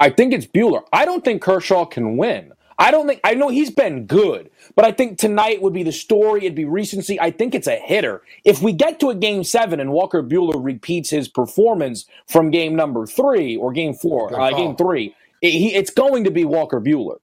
I 0.00 0.10
think 0.10 0.32
it's 0.32 0.46
Buehler. 0.46 0.82
I 0.92 1.04
don't 1.04 1.24
think 1.24 1.42
Kershaw 1.42 1.84
can 1.84 2.16
win. 2.16 2.52
I 2.80 2.92
don't 2.92 3.08
think 3.08 3.20
I 3.24 3.34
know 3.34 3.48
he's 3.48 3.70
been 3.70 4.06
good, 4.06 4.50
but 4.76 4.84
I 4.84 4.92
think 4.92 5.18
tonight 5.18 5.60
would 5.60 5.72
be 5.72 5.82
the 5.82 5.90
story. 5.90 6.40
It'd 6.40 6.54
be 6.54 6.64
recency. 6.64 7.20
I 7.20 7.32
think 7.32 7.54
it's 7.54 7.66
a 7.66 7.74
hitter. 7.76 8.22
If 8.44 8.62
we 8.62 8.72
get 8.72 9.00
to 9.00 9.10
a 9.10 9.16
game 9.16 9.42
seven 9.42 9.80
and 9.80 9.90
Walker 9.90 10.22
Buehler 10.22 10.64
repeats 10.64 11.10
his 11.10 11.26
performance 11.28 12.06
from 12.28 12.52
game 12.52 12.76
number 12.76 13.04
three 13.04 13.56
or 13.56 13.72
game 13.72 13.94
four, 13.94 14.40
uh, 14.40 14.50
game 14.50 14.76
three, 14.76 15.14
it, 15.42 15.50
he, 15.50 15.74
it's 15.74 15.90
going 15.90 16.22
to 16.22 16.30
be 16.30 16.44
Walker 16.44 16.80
Buehler. 16.80 17.18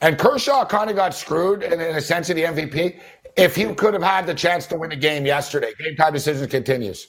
And 0.00 0.18
Kershaw 0.18 0.64
kind 0.64 0.88
of 0.88 0.96
got 0.96 1.14
screwed 1.14 1.62
in, 1.62 1.74
in 1.74 1.96
a 1.96 2.00
sense 2.00 2.30
of 2.30 2.36
the 2.36 2.44
MVP. 2.44 2.98
If 3.36 3.54
he 3.54 3.72
could 3.74 3.92
have 3.92 4.02
had 4.02 4.26
the 4.26 4.34
chance 4.34 4.66
to 4.68 4.76
win 4.76 4.92
a 4.92 4.96
game 4.96 5.26
yesterday, 5.26 5.74
game 5.78 5.94
time 5.96 6.14
decision 6.14 6.48
continues. 6.48 7.08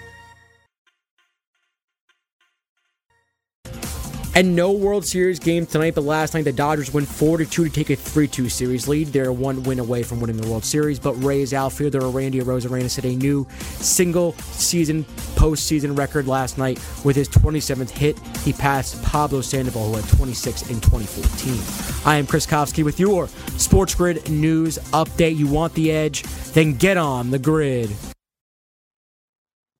And 4.33 4.55
no 4.55 4.71
World 4.71 5.05
Series 5.05 5.39
game 5.39 5.65
tonight, 5.65 5.93
but 5.93 6.05
last 6.05 6.33
night 6.33 6.45
the 6.45 6.53
Dodgers 6.53 6.93
win 6.93 7.05
4 7.05 7.39
2 7.39 7.45
to 7.45 7.69
take 7.69 7.89
a 7.89 7.97
3 7.97 8.27
2 8.27 8.47
series 8.47 8.87
lead. 8.87 9.07
They're 9.07 9.33
one 9.33 9.61
win 9.63 9.79
away 9.79 10.03
from 10.03 10.21
winning 10.21 10.37
the 10.37 10.47
World 10.47 10.63
Series, 10.63 10.99
but 10.99 11.13
Rays 11.15 11.53
outfielder 11.53 11.99
Randy 12.07 12.39
Arozarena 12.39 12.89
set 12.89 13.03
a 13.03 13.15
new 13.15 13.45
single 13.59 14.31
season 14.33 15.03
postseason 15.35 15.97
record 15.97 16.27
last 16.27 16.57
night 16.57 16.79
with 17.03 17.17
his 17.17 17.27
27th 17.27 17.89
hit. 17.89 18.17
He 18.37 18.53
passed 18.53 19.03
Pablo 19.03 19.41
Sandoval, 19.41 19.89
who 19.89 19.95
had 19.95 20.07
26 20.07 20.69
in 20.69 20.79
2014. 20.79 22.05
I 22.09 22.15
am 22.15 22.25
Chris 22.25 22.47
Kofsky 22.47 22.85
with 22.85 23.01
your 23.01 23.27
Sports 23.57 23.95
Grid 23.95 24.29
news 24.29 24.77
update. 24.93 25.35
You 25.35 25.47
want 25.47 25.73
the 25.73 25.91
edge? 25.91 26.23
Then 26.53 26.75
get 26.75 26.95
on 26.95 27.31
the 27.31 27.39
grid. 27.39 27.89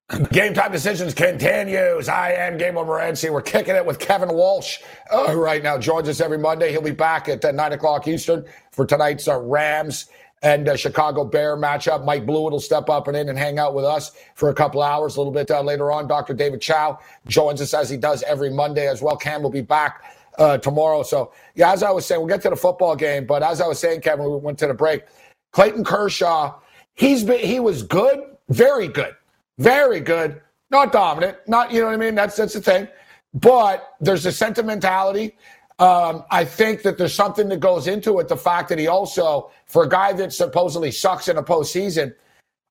Game 0.32 0.52
time 0.52 0.72
decisions 0.72 1.14
continues. 1.14 2.08
I 2.08 2.32
am 2.32 2.58
Gabriel 2.58 2.84
Morency. 2.84 3.30
We're 3.30 3.42
kicking 3.42 3.76
it 3.76 3.84
with 3.84 3.98
Kevin 3.98 4.32
Walsh 4.32 4.80
uh, 5.12 5.34
right 5.36 5.62
now. 5.62 5.78
Joins 5.78 6.08
us 6.08 6.20
every 6.20 6.38
Monday. 6.38 6.70
He'll 6.70 6.82
be 6.82 6.90
back 6.90 7.28
at 7.28 7.44
uh, 7.44 7.52
9 7.52 7.72
o'clock 7.72 8.06
Eastern 8.06 8.44
for 8.72 8.84
tonight's 8.84 9.26
uh, 9.26 9.38
Rams 9.38 10.06
and 10.42 10.68
uh, 10.68 10.76
Chicago 10.76 11.24
Bear 11.24 11.56
matchup. 11.56 12.04
Mike 12.04 12.26
Blewett 12.26 12.52
will 12.52 12.60
step 12.60 12.90
up 12.90 13.08
and 13.08 13.16
in 13.16 13.28
and 13.30 13.38
hang 13.38 13.58
out 13.58 13.74
with 13.74 13.84
us 13.84 14.12
for 14.34 14.50
a 14.50 14.54
couple 14.54 14.82
hours 14.82 15.16
a 15.16 15.20
little 15.20 15.32
bit 15.32 15.50
uh, 15.50 15.62
later 15.62 15.90
on. 15.90 16.08
Dr. 16.08 16.34
David 16.34 16.60
Chao 16.60 16.98
joins 17.26 17.62
us 17.62 17.72
as 17.72 17.88
he 17.88 17.96
does 17.96 18.22
every 18.24 18.50
Monday 18.50 18.88
as 18.88 19.00
well. 19.00 19.16
Cam 19.16 19.42
will 19.42 19.50
be 19.50 19.62
back 19.62 20.04
uh, 20.38 20.58
tomorrow. 20.58 21.02
So, 21.04 21.32
yeah, 21.54 21.72
as 21.72 21.82
I 21.82 21.90
was 21.90 22.04
saying, 22.04 22.20
we'll 22.20 22.28
get 22.28 22.42
to 22.42 22.50
the 22.50 22.56
football 22.56 22.96
game. 22.96 23.24
But 23.24 23.42
as 23.42 23.60
I 23.62 23.66
was 23.66 23.78
saying, 23.78 24.02
Kevin, 24.02 24.30
we 24.30 24.36
went 24.36 24.58
to 24.58 24.66
the 24.66 24.74
break. 24.74 25.04
Clayton 25.52 25.84
Kershaw, 25.84 26.58
he's 26.94 27.24
been 27.24 27.40
he 27.40 27.60
was 27.60 27.82
good, 27.82 28.20
very 28.48 28.88
good. 28.88 29.14
Very 29.62 30.00
good. 30.00 30.40
Not 30.70 30.92
dominant. 30.92 31.38
Not, 31.46 31.72
you 31.72 31.80
know 31.80 31.86
what 31.86 31.94
I 31.94 31.98
mean? 31.98 32.14
That's 32.14 32.36
that's 32.36 32.54
the 32.54 32.60
thing. 32.60 32.88
But 33.34 33.94
there's 34.00 34.26
a 34.26 34.32
sentimentality. 34.32 35.36
Um, 35.78 36.24
I 36.30 36.44
think 36.44 36.82
that 36.82 36.98
there's 36.98 37.14
something 37.14 37.48
that 37.48 37.60
goes 37.60 37.86
into 37.86 38.18
it. 38.20 38.28
The 38.28 38.36
fact 38.36 38.68
that 38.70 38.78
he 38.78 38.86
also, 38.88 39.50
for 39.66 39.84
a 39.84 39.88
guy 39.88 40.12
that 40.14 40.32
supposedly 40.32 40.90
sucks 40.90 41.28
in 41.28 41.36
a 41.38 41.42
postseason, 41.42 42.14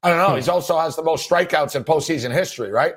I 0.04 0.10
don't 0.10 0.18
know, 0.18 0.36
he 0.36 0.50
also 0.50 0.78
has 0.80 0.96
the 0.96 1.04
most 1.04 1.30
strikeouts 1.30 1.76
in 1.76 1.84
postseason 1.84 2.32
history, 2.32 2.72
right? 2.72 2.96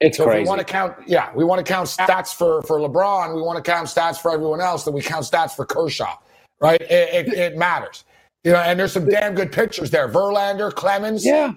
It's 0.00 0.16
So 0.18 0.24
if 0.24 0.30
crazy. 0.30 0.42
we 0.44 0.48
want 0.48 0.58
to 0.60 0.64
count, 0.64 0.96
yeah, 1.06 1.32
we 1.34 1.44
want 1.44 1.64
to 1.64 1.72
count 1.72 1.88
stats 1.88 2.34
for 2.34 2.62
for 2.62 2.78
LeBron. 2.80 3.34
We 3.34 3.42
want 3.42 3.62
to 3.62 3.70
count 3.70 3.88
stats 3.88 4.18
for 4.20 4.32
everyone 4.32 4.60
else. 4.60 4.84
Then 4.84 4.94
we 4.94 5.02
count 5.02 5.24
stats 5.24 5.54
for 5.54 5.64
Kershaw, 5.64 6.16
right? 6.60 6.80
It, 6.80 7.28
it, 7.28 7.32
it 7.34 7.56
matters, 7.56 8.04
you 8.44 8.52
know. 8.52 8.58
And 8.58 8.78
there's 8.80 8.92
some 8.92 9.08
damn 9.08 9.34
good 9.34 9.52
pictures 9.52 9.90
there. 9.90 10.08
Verlander, 10.08 10.74
Clemens, 10.74 11.24
yeah. 11.24 11.52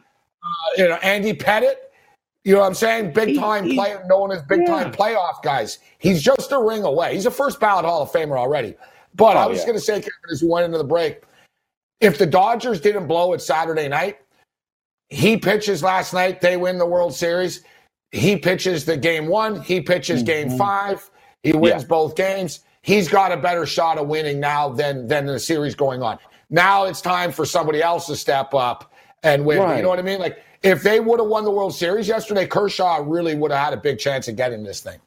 You 0.77 0.87
know, 0.89 0.95
Andy 0.95 1.33
Pettitte. 1.33 1.75
You 2.43 2.53
know 2.53 2.59
what 2.61 2.67
I'm 2.67 2.73
saying? 2.75 3.13
Big 3.13 3.39
time 3.39 3.63
He- 3.65 3.75
player, 3.75 4.03
known 4.07 4.31
as 4.31 4.41
big 4.43 4.67
time 4.67 4.87
Yeah. 4.87 4.93
playoff 4.93 5.41
guys. 5.41 5.79
He's 5.97 6.21
just 6.21 6.51
a 6.51 6.59
ring 6.59 6.83
away. 6.83 7.15
He's 7.15 7.25
a 7.25 7.31
first 7.31 7.59
ballot 7.59 7.85
Hall 7.85 8.03
of 8.03 8.11
Famer 8.11 8.37
already. 8.37 8.75
But 9.15 9.35
I 9.37 9.45
Oh, 9.45 9.49
was 9.49 9.59
yeah. 9.59 9.65
going 9.65 9.77
to 9.77 9.83
say, 9.83 9.93
Kevin, 9.93 10.11
as 10.31 10.43
we 10.43 10.49
went 10.49 10.65
into 10.65 10.77
the 10.77 10.83
break, 10.83 11.23
if 12.01 12.17
the 12.19 12.25
Dodgers 12.27 12.79
didn't 12.79 13.07
blow 13.07 13.33
it 13.33 13.41
Saturday 13.41 13.87
night, 13.87 14.19
he 15.09 15.37
pitches 15.37 15.81
last 15.81 16.13
night, 16.13 16.41
they 16.41 16.57
win 16.57 16.77
the 16.77 16.85
World 16.85 17.13
Series. 17.15 17.61
He 18.11 18.35
pitches 18.37 18.85
the 18.85 18.97
game 18.97 19.27
one, 19.27 19.61
he 19.61 19.81
pitches 19.81 20.21
game 20.23 20.57
five, 20.57 21.09
he 21.43 21.53
wins 21.53 21.73
Mm-hmm. 21.73 21.81
Yeah. 21.81 21.87
both 21.87 22.15
games. 22.15 22.59
He's 22.83 23.07
got 23.07 23.31
a 23.31 23.37
better 23.37 23.65
shot 23.65 23.97
of 23.97 24.07
winning 24.07 24.39
now 24.39 24.69
than 24.69 25.07
than 25.07 25.25
the 25.25 25.39
series 25.39 25.73
going 25.73 26.03
on. 26.03 26.19
Now 26.51 26.83
it's 26.85 27.01
time 27.01 27.31
for 27.31 27.45
somebody 27.45 27.81
else 27.81 28.05
to 28.07 28.15
step 28.15 28.53
up 28.53 28.91
and 29.25 29.45
win. 29.45 29.59
Right. 29.59 29.77
You 29.77 29.83
know 29.83 29.89
what 29.89 29.99
I 29.99 30.03
mean? 30.03 30.19
Like 30.19 30.41
if 30.63 30.83
they 30.83 30.99
would 30.99 31.19
have 31.19 31.27
won 31.27 31.43
the 31.43 31.51
World 31.51 31.75
Series 31.75 32.07
yesterday, 32.07 32.47
Kershaw 32.47 33.03
really 33.05 33.35
would 33.35 33.51
have 33.51 33.59
had 33.59 33.73
a 33.73 33.77
big 33.77 33.99
chance 33.99 34.27
of 34.27 34.35
getting 34.35 34.63
this 34.63 34.79
thing. 34.79 34.99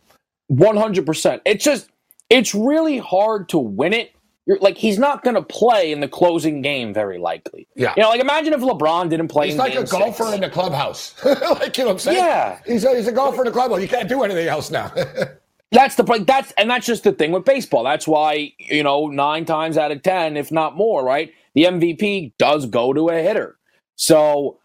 One 0.49 0.77
hundred 0.77 1.07
percent. 1.07 1.41
It's 1.47 1.65
just 1.65 1.89
it's 2.29 2.55
really 2.55 2.99
hard 2.99 3.49
to 3.51 3.59
win 3.59 3.93
it. 3.93 4.13
You're, 4.47 4.59
like 4.59 4.79
he's 4.79 4.99
not 4.99 5.23
going 5.23 5.35
to 5.35 5.43
play 5.43 5.93
in 5.93 6.01
the 6.01 6.09
closing 6.09 6.63
game, 6.63 6.95
very 6.95 7.19
likely. 7.19 7.69
Yeah. 7.77 7.93
You 7.97 8.03
know, 8.03 8.09
like 8.09 8.21
imagine 8.21 8.55
if 8.55 8.61
LeBron 8.61 9.11
didn't 9.11 9.29
play. 9.29 9.49
He's 9.49 9.57
like 9.57 9.75
game 9.75 9.83
a 9.83 9.87
golfer 9.87 10.25
six. 10.25 10.35
in 10.35 10.41
the 10.41 10.49
clubhouse. 10.49 11.15
like 11.25 11.77
you 11.77 11.85
know 11.85 11.89
what 11.89 11.93
I'm 11.93 11.99
saying? 11.99 12.17
Yeah. 12.17 12.59
He's 12.67 12.85
a, 12.85 12.97
he's 12.97 13.07
a 13.07 13.13
golfer 13.13 13.43
in 13.43 13.47
the 13.47 13.53
clubhouse. 13.53 13.81
You 13.81 13.89
can't 13.89 14.09
do 14.09 14.23
anything 14.23 14.49
else 14.49 14.71
now. 14.71 14.93
That's 15.71 15.97
the 15.97 16.05
point. 16.05 16.27
that's 16.27 16.51
and 16.53 16.71
that's 16.71 16.87
just 16.87 17.05
the 17.05 17.13
thing 17.13 17.31
with 17.31 17.45
baseball. 17.45 17.85
That's 17.85 18.09
why 18.09 18.55
you 18.59 18.83
know 18.83 19.09
nine 19.09 19.45
times 19.45 19.77
out 19.77 19.93
of 19.93 20.03
ten, 20.03 20.39
if 20.39 20.51
not 20.51 20.77
more, 20.77 21.05
right, 21.05 21.31
the 21.55 21.65
MVP 21.65 22.33
does 22.39 22.65
go 22.65 22.95
to 22.95 23.11
a 23.11 23.21
hitter. 23.21 23.58
So 23.99 24.61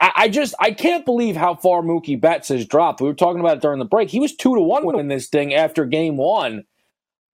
I, 0.00 0.12
I, 0.16 0.28
just 0.28 0.54
I 0.58 0.72
can't 0.72 1.04
believe 1.04 1.36
how 1.36 1.54
far 1.54 1.82
Mookie 1.82 2.18
Betts 2.18 2.48
has 2.48 2.64
dropped. 2.64 3.00
We 3.00 3.06
were 3.06 3.14
talking 3.14 3.38
about 3.38 3.58
it 3.58 3.62
during 3.62 3.78
the 3.78 3.84
break. 3.84 4.08
He 4.08 4.18
was 4.18 4.34
two 4.34 4.54
to 4.54 4.60
one 4.60 4.86
winning 4.86 5.08
this 5.08 5.28
thing 5.28 5.54
after 5.54 5.84
game 5.84 6.16
one. 6.16 6.64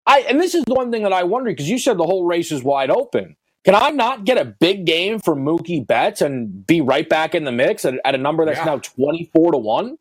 I 0.05 0.21
and 0.29 0.41
this 0.41 0.55
is 0.55 0.65
the 0.65 0.75
one 0.75 0.91
thing 0.91 1.05
that 1.05 1.13
I 1.13 1.23
wonder 1.23 1.51
because 1.51 1.71
you 1.71 1.79
said 1.79 1.97
the 1.97 2.05
whole 2.05 2.27
race 2.27 2.53
is 2.53 2.63
wide 2.63 2.91
open. 2.91 3.37
Can 3.65 3.75
I 3.75 3.91
not 3.91 4.25
get 4.25 4.37
a 4.37 4.45
big 4.45 4.85
game 4.85 5.21
from 5.21 5.43
Mookie 5.45 5.87
Betts 5.87 6.21
and 6.21 6.67
be 6.67 6.83
right 6.83 7.09
back 7.09 7.35
in 7.35 7.45
the 7.45 7.53
mix 7.53 7.87
at, 7.87 7.95
at 8.05 8.15
a 8.15 8.19
number 8.19 8.45
that's 8.45 8.59
yeah. 8.59 8.65
now 8.65 8.79
twenty 8.79 9.31
four 9.33 9.53
to 9.53 9.59
one? 9.59 9.97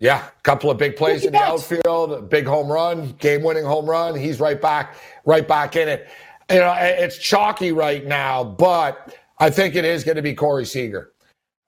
Yeah, 0.00 0.26
a 0.26 0.42
couple 0.42 0.70
of 0.70 0.78
big 0.78 0.96
plays 0.96 1.20
Mookie 1.20 1.26
in 1.26 1.32
the 1.32 1.38
Betts. 1.38 1.72
outfield, 1.72 2.30
big 2.30 2.46
home 2.46 2.72
run, 2.72 3.12
game-winning 3.20 3.64
home 3.64 3.88
run. 3.88 4.16
He's 4.16 4.40
right 4.40 4.60
back, 4.60 4.96
right 5.24 5.46
back 5.46 5.76
in 5.76 5.88
it. 5.88 6.08
You 6.50 6.58
know, 6.58 6.74
it's 6.76 7.16
chalky 7.18 7.70
right 7.70 8.04
now, 8.04 8.42
but 8.42 9.14
I 9.42 9.50
think 9.50 9.74
it 9.74 9.84
is 9.84 10.04
going 10.04 10.14
to 10.14 10.22
be 10.22 10.34
Corey 10.34 10.64
Seager. 10.64 11.14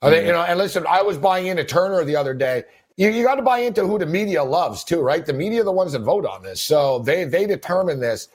I 0.01 0.09
think, 0.09 0.27
you 0.27 0.33
know, 0.33 0.43
and 0.43 0.57
listen, 0.61 0.87
I 0.89 1.03
was 1.03 1.19
buying 1.19 1.49
into 1.49 1.65
Turner 1.65 2.05
the 2.05 2.15
other 2.15 2.33
day. 2.33 2.63
You, 2.97 3.11
you 3.11 3.25
got 3.25 3.35
to 3.35 3.43
buy 3.43 3.59
into 3.59 3.85
who 3.85 3.99
the 3.99 4.07
media 4.07 4.45
loves 4.45 4.85
too, 4.85 5.01
right? 5.01 5.27
The 5.27 5.33
media 5.33 5.63
are 5.63 5.65
the 5.65 5.73
ones 5.73 5.91
that 5.91 6.03
vote 6.03 6.25
on 6.25 6.45
this, 6.45 6.61
so 6.61 7.01
they 7.01 7.25
they 7.25 7.47
determine 7.47 7.99
this. 7.99 8.29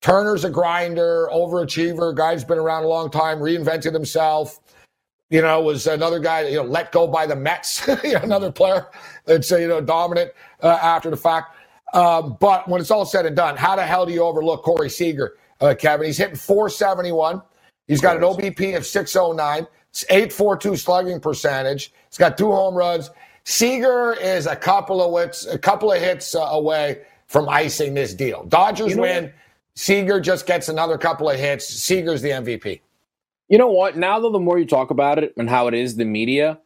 Turner's 0.00 0.44
a 0.44 0.50
grinder, 0.50 1.28
overachiever, 1.30 2.16
guy's 2.16 2.42
been 2.42 2.56
around 2.56 2.84
a 2.84 2.88
long 2.88 3.10
time, 3.10 3.38
reinvented 3.38 3.92
himself. 3.92 4.60
You 5.28 5.42
know, 5.42 5.60
was 5.60 5.86
another 5.86 6.18
guy, 6.18 6.48
you 6.48 6.56
know, 6.56 6.62
let 6.62 6.90
go 6.90 7.06
by 7.06 7.26
the 7.26 7.36
Mets, 7.36 7.86
another 8.04 8.50
player 8.50 8.86
that's, 9.26 9.50
you 9.50 9.68
know, 9.68 9.82
dominant 9.82 10.30
uh, 10.62 10.78
after 10.80 11.10
the 11.10 11.18
fact. 11.18 11.54
Um, 11.92 12.38
but 12.40 12.66
when 12.66 12.80
it's 12.80 12.90
all 12.90 13.04
said 13.04 13.26
and 13.26 13.36
done, 13.36 13.58
how 13.58 13.76
the 13.76 13.84
hell 13.84 14.06
do 14.06 14.12
you 14.14 14.22
overlook 14.22 14.62
Corey 14.62 14.88
Seager, 14.88 15.36
uh, 15.60 15.74
Kevin? 15.78 16.06
He's 16.06 16.16
hitting 16.16 16.36
471. 16.36 17.42
He's 17.86 18.00
got 18.00 18.16
an 18.16 18.22
OBP 18.22 18.76
of 18.76 18.84
609, 18.84 19.66
842 20.10 20.76
slugging 20.76 21.20
percentage. 21.20 21.92
He's 22.08 22.18
got 22.18 22.36
two 22.36 22.50
home 22.50 22.74
runs. 22.74 23.10
Seager 23.44 24.14
is 24.14 24.46
a 24.46 24.56
couple 24.56 25.00
of 25.00 25.22
hits, 25.22 25.46
a 25.46 25.58
couple 25.58 25.92
of 25.92 26.00
hits 26.00 26.34
uh, 26.34 26.40
away 26.40 27.02
from 27.28 27.48
icing 27.48 27.94
this 27.94 28.12
deal. 28.12 28.44
Dodgers 28.44 28.90
you 28.90 28.96
know 28.96 29.02
win. 29.02 29.24
What? 29.24 29.34
Seager 29.76 30.20
just 30.20 30.46
gets 30.46 30.68
another 30.68 30.98
couple 30.98 31.30
of 31.30 31.38
hits. 31.38 31.66
Seager's 31.68 32.22
the 32.22 32.30
MVP. 32.30 32.80
You 33.48 33.58
know 33.58 33.68
what? 33.68 33.96
Now, 33.96 34.18
though, 34.18 34.32
the 34.32 34.40
more 34.40 34.58
you 34.58 34.66
talk 34.66 34.90
about 34.90 35.22
it 35.22 35.32
and 35.36 35.48
how 35.48 35.68
it 35.68 35.74
is 35.74 35.96
the 35.96 36.04
media, 36.04 36.58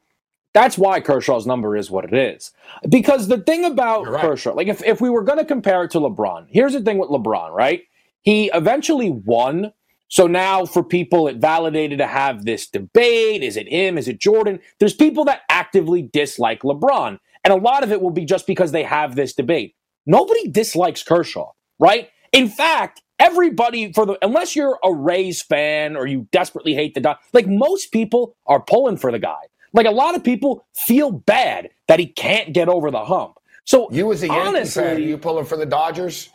that's 0.52 0.78
why 0.78 1.00
Kershaw's 1.00 1.46
number 1.46 1.76
is 1.76 1.90
what 1.90 2.04
it 2.04 2.14
is. 2.14 2.52
Because 2.88 3.28
the 3.28 3.38
thing 3.38 3.64
about 3.64 4.08
right. 4.08 4.20
Kershaw, 4.20 4.54
like 4.54 4.68
if, 4.68 4.82
if 4.84 5.00
we 5.00 5.10
were 5.10 5.22
going 5.22 5.38
to 5.38 5.44
compare 5.44 5.84
it 5.84 5.90
to 5.92 5.98
LeBron, 5.98 6.46
here's 6.48 6.72
the 6.72 6.80
thing 6.80 6.98
with 6.98 7.10
LeBron, 7.10 7.52
right? 7.52 7.82
He 8.22 8.50
eventually 8.54 9.10
won. 9.10 9.72
So 10.10 10.26
now 10.26 10.66
for 10.66 10.82
people, 10.82 11.28
it 11.28 11.36
validated 11.36 11.98
to 12.00 12.06
have 12.06 12.44
this 12.44 12.66
debate. 12.66 13.42
Is 13.42 13.56
it 13.56 13.68
him? 13.68 13.96
Is 13.96 14.08
it 14.08 14.18
Jordan? 14.18 14.58
There's 14.80 14.92
people 14.92 15.24
that 15.26 15.42
actively 15.48 16.02
dislike 16.02 16.62
LeBron. 16.62 17.18
And 17.44 17.52
a 17.54 17.56
lot 17.56 17.84
of 17.84 17.92
it 17.92 18.02
will 18.02 18.10
be 18.10 18.24
just 18.24 18.46
because 18.46 18.72
they 18.72 18.82
have 18.82 19.14
this 19.14 19.32
debate. 19.34 19.76
Nobody 20.06 20.48
dislikes 20.48 21.04
Kershaw, 21.04 21.52
right? 21.78 22.10
In 22.32 22.48
fact, 22.48 23.02
everybody 23.20 23.92
for 23.92 24.04
the 24.04 24.18
unless 24.20 24.56
you're 24.56 24.78
a 24.82 24.92
Rays 24.92 25.42
fan 25.42 25.96
or 25.96 26.06
you 26.06 26.26
desperately 26.32 26.74
hate 26.74 26.94
the 26.94 27.00
dog, 27.00 27.18
like 27.32 27.46
most 27.46 27.92
people 27.92 28.36
are 28.46 28.60
pulling 28.60 28.96
for 28.96 29.12
the 29.12 29.18
guy. 29.20 29.40
Like 29.72 29.86
a 29.86 29.92
lot 29.92 30.16
of 30.16 30.24
people 30.24 30.66
feel 30.74 31.12
bad 31.12 31.70
that 31.86 32.00
he 32.00 32.06
can't 32.06 32.52
get 32.52 32.68
over 32.68 32.90
the 32.90 33.04
hump. 33.04 33.38
So 33.64 33.88
you 33.92 34.10
as 34.12 34.24
a 34.24 34.26
Yankee 34.26 34.40
honestly, 34.40 34.82
fan, 34.82 34.96
are 34.96 35.00
you 35.00 35.16
pulling 35.18 35.44
for 35.44 35.56
the 35.56 35.66
Dodgers? 35.66 36.30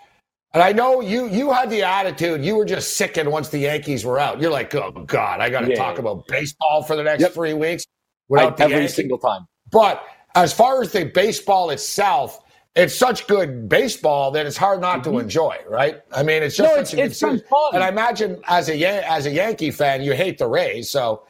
And 0.56 0.63
I 0.63 0.72
know 0.72 1.02
you 1.02 1.28
you 1.28 1.52
had 1.52 1.70
the 1.70 1.84
attitude. 1.84 2.44
You 2.46 2.56
were 2.56 2.63
just 2.63 2.96
sickened 2.96 3.30
once 3.30 3.50
the 3.50 3.60
Yankees 3.60 4.06
were 4.06 4.18
out. 4.18 4.39
You're 4.39 4.52
like, 4.52 4.74
oh 4.74 4.89
God, 5.06 5.41
I 5.41 5.50
got 5.50 5.62
to 5.62 5.70
yeah. 5.70 5.76
talk 5.76 6.00
about 6.00 6.26
baseball 6.28 6.82
for 6.82 6.96
the 6.96 7.04
next 7.04 7.24
yep. 7.24 7.34
three 7.34 7.54
weeks 7.54 7.84
without 8.30 8.60
I, 8.62 8.63
every 8.63 8.78
Yankees. 8.78 8.96
single 8.96 9.18
time. 9.18 9.48
But 9.70 10.02
as 10.34 10.54
far 10.54 10.82
as 10.82 10.94
the 10.94 11.04
baseball 11.04 11.72
itself, 11.72 12.41
it's 12.74 12.96
such 12.96 13.28
good 13.28 13.68
baseball 13.68 14.32
that 14.32 14.46
it's 14.46 14.56
hard 14.56 14.80
not 14.80 15.02
mm-hmm. 15.02 15.12
to 15.12 15.20
enjoy, 15.20 15.58
right? 15.68 16.02
I 16.13 16.24
mean, 16.24 16.41
it's 16.41 16.56
just 16.56 16.74
no, 16.74 16.80
it's, 16.80 16.94
it's 16.94 17.20
fun. 17.20 17.41
And 17.74 17.84
I 17.84 17.89
imagine 17.89 18.41
as 18.48 18.70
a 18.70 18.82
as 18.82 19.26
a 19.26 19.32
Yankee 19.32 19.72
fan, 19.72 20.04
you 20.04 20.13
hate 20.13 20.38
the 20.38 20.48
Rays, 20.48 20.89
so 20.89 21.26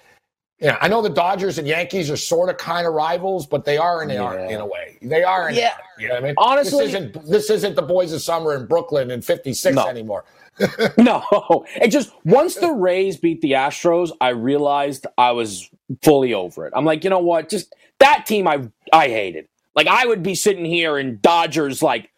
yeah. 0.59 0.77
I 0.81 0.87
know 0.87 1.01
the 1.01 1.09
Dodgers 1.09 1.57
and 1.57 1.67
Yankees 1.67 2.09
are 2.09 2.17
sort 2.17 2.49
of 2.49 2.57
kind 2.57 2.87
of 2.87 2.93
rivals, 2.93 3.45
but 3.45 3.65
they 3.65 3.77
are 3.77 4.01
and 4.01 4.09
they 4.09 4.15
yeah. 4.15 4.23
aren't 4.23 4.51
in 4.51 4.59
a 4.59 4.65
way. 4.65 4.97
They 5.01 5.23
are. 5.23 5.51
yeah. 5.51 5.75
You 5.97 6.07
know 6.07 6.15
what 6.15 6.23
I 6.23 6.27
mean? 6.27 6.35
Honestly, 6.37 6.85
this 6.85 6.95
isn't 6.95 7.29
this 7.29 7.49
isn't 7.49 7.75
the 7.75 7.81
boys 7.81 8.13
of 8.13 8.21
summer 8.21 8.55
in 8.55 8.65
Brooklyn 8.65 9.11
in 9.11 9.21
'56 9.21 9.75
no. 9.75 9.87
anymore. 9.87 10.25
no, 10.97 11.65
it 11.75 11.89
just 11.89 12.13
once 12.23 12.55
the 12.55 12.71
Rays 12.71 13.17
beat 13.17 13.41
the 13.41 13.51
Astros, 13.51 14.11
I 14.21 14.29
realized 14.29 15.05
I 15.17 15.31
was 15.31 15.69
fully 16.01 16.33
over 16.33 16.65
it. 16.65 16.73
I'm 16.75 16.85
like, 16.85 17.03
you 17.03 17.09
know 17.09 17.19
what? 17.19 17.49
Just 17.49 17.75
that 17.99 18.25
team, 18.25 18.47
I 18.47 18.69
I 18.93 19.07
hated. 19.09 19.47
Like 19.75 19.87
I 19.87 20.05
would 20.05 20.23
be 20.23 20.35
sitting 20.35 20.65
here 20.65 20.97
in 20.97 21.19
Dodgers 21.21 21.81
like 21.81 22.09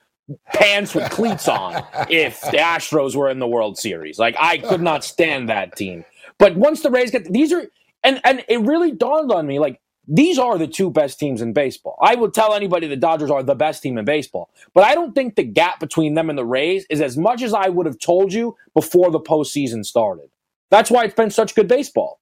pants 0.54 0.94
with 0.94 1.10
cleats 1.10 1.48
on 1.48 1.84
if 2.10 2.42
the 2.42 2.58
Astros 2.58 3.16
were 3.16 3.30
in 3.30 3.40
the 3.40 3.48
World 3.48 3.78
Series. 3.78 4.20
Like 4.20 4.36
I 4.40 4.60
could 4.60 4.82
not 4.82 5.04
stand 5.04 5.50
that 5.50 5.76
team. 5.76 6.06
But 6.38 6.56
once 6.56 6.82
the 6.82 6.92
Rays 6.92 7.10
get 7.10 7.32
these 7.32 7.52
are 7.52 7.68
and 8.04 8.22
and 8.24 8.44
it 8.48 8.62
really 8.62 8.92
dawned 8.92 9.32
on 9.32 9.48
me 9.48 9.60
like 9.60 9.80
these 10.08 10.40
are 10.40 10.58
the 10.58 10.68
two 10.68 10.90
best 10.90 11.20
teams 11.20 11.42
in 11.42 11.52
baseball. 11.52 11.98
I 12.02 12.16
would 12.16 12.34
tell 12.34 12.54
anybody 12.54 12.88
the 12.88 12.96
Dodgers 12.96 13.30
are 13.30 13.44
the 13.44 13.56
best 13.56 13.84
team 13.84 13.98
in 13.98 14.06
baseball, 14.06 14.50
but 14.74 14.86
I 14.86 14.96
don't 14.96 15.14
think 15.14 15.36
the 15.36 15.44
gap 15.44 15.80
between 15.80 16.14
them 16.14 16.30
and 16.30 16.38
the 16.38 16.46
Rays 16.46 16.86
is 16.90 17.02
as 17.02 17.18
much 17.18 17.42
as 17.42 17.54
I 17.54 17.68
would 17.68 17.86
have 17.86 18.00
told 18.00 18.32
you 18.32 18.56
before 18.74 19.12
the 19.12 19.20
postseason 19.20 19.86
started. 19.86 20.30
That's 20.72 20.90
why 20.90 21.04
it's 21.04 21.14
been 21.14 21.30
such 21.30 21.56
good 21.56 21.68
baseball. 21.68 22.22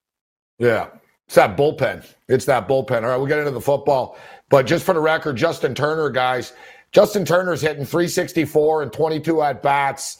Yeah, 0.57 0.87
it's 1.27 1.35
that 1.35 1.57
bullpen. 1.57 2.05
It's 2.27 2.45
that 2.45 2.67
bullpen. 2.67 3.03
All 3.03 3.09
right, 3.09 3.17
we'll 3.17 3.27
get 3.27 3.39
into 3.39 3.51
the 3.51 3.61
football. 3.61 4.17
But 4.49 4.65
just 4.65 4.83
for 4.83 4.93
the 4.93 4.99
record, 4.99 5.35
Justin 5.35 5.75
Turner, 5.75 6.09
guys, 6.09 6.53
Justin 6.91 7.25
Turner's 7.25 7.61
hitting 7.61 7.85
364 7.85 8.83
and 8.83 8.93
22 8.93 9.41
at 9.41 9.61
bats, 9.61 10.19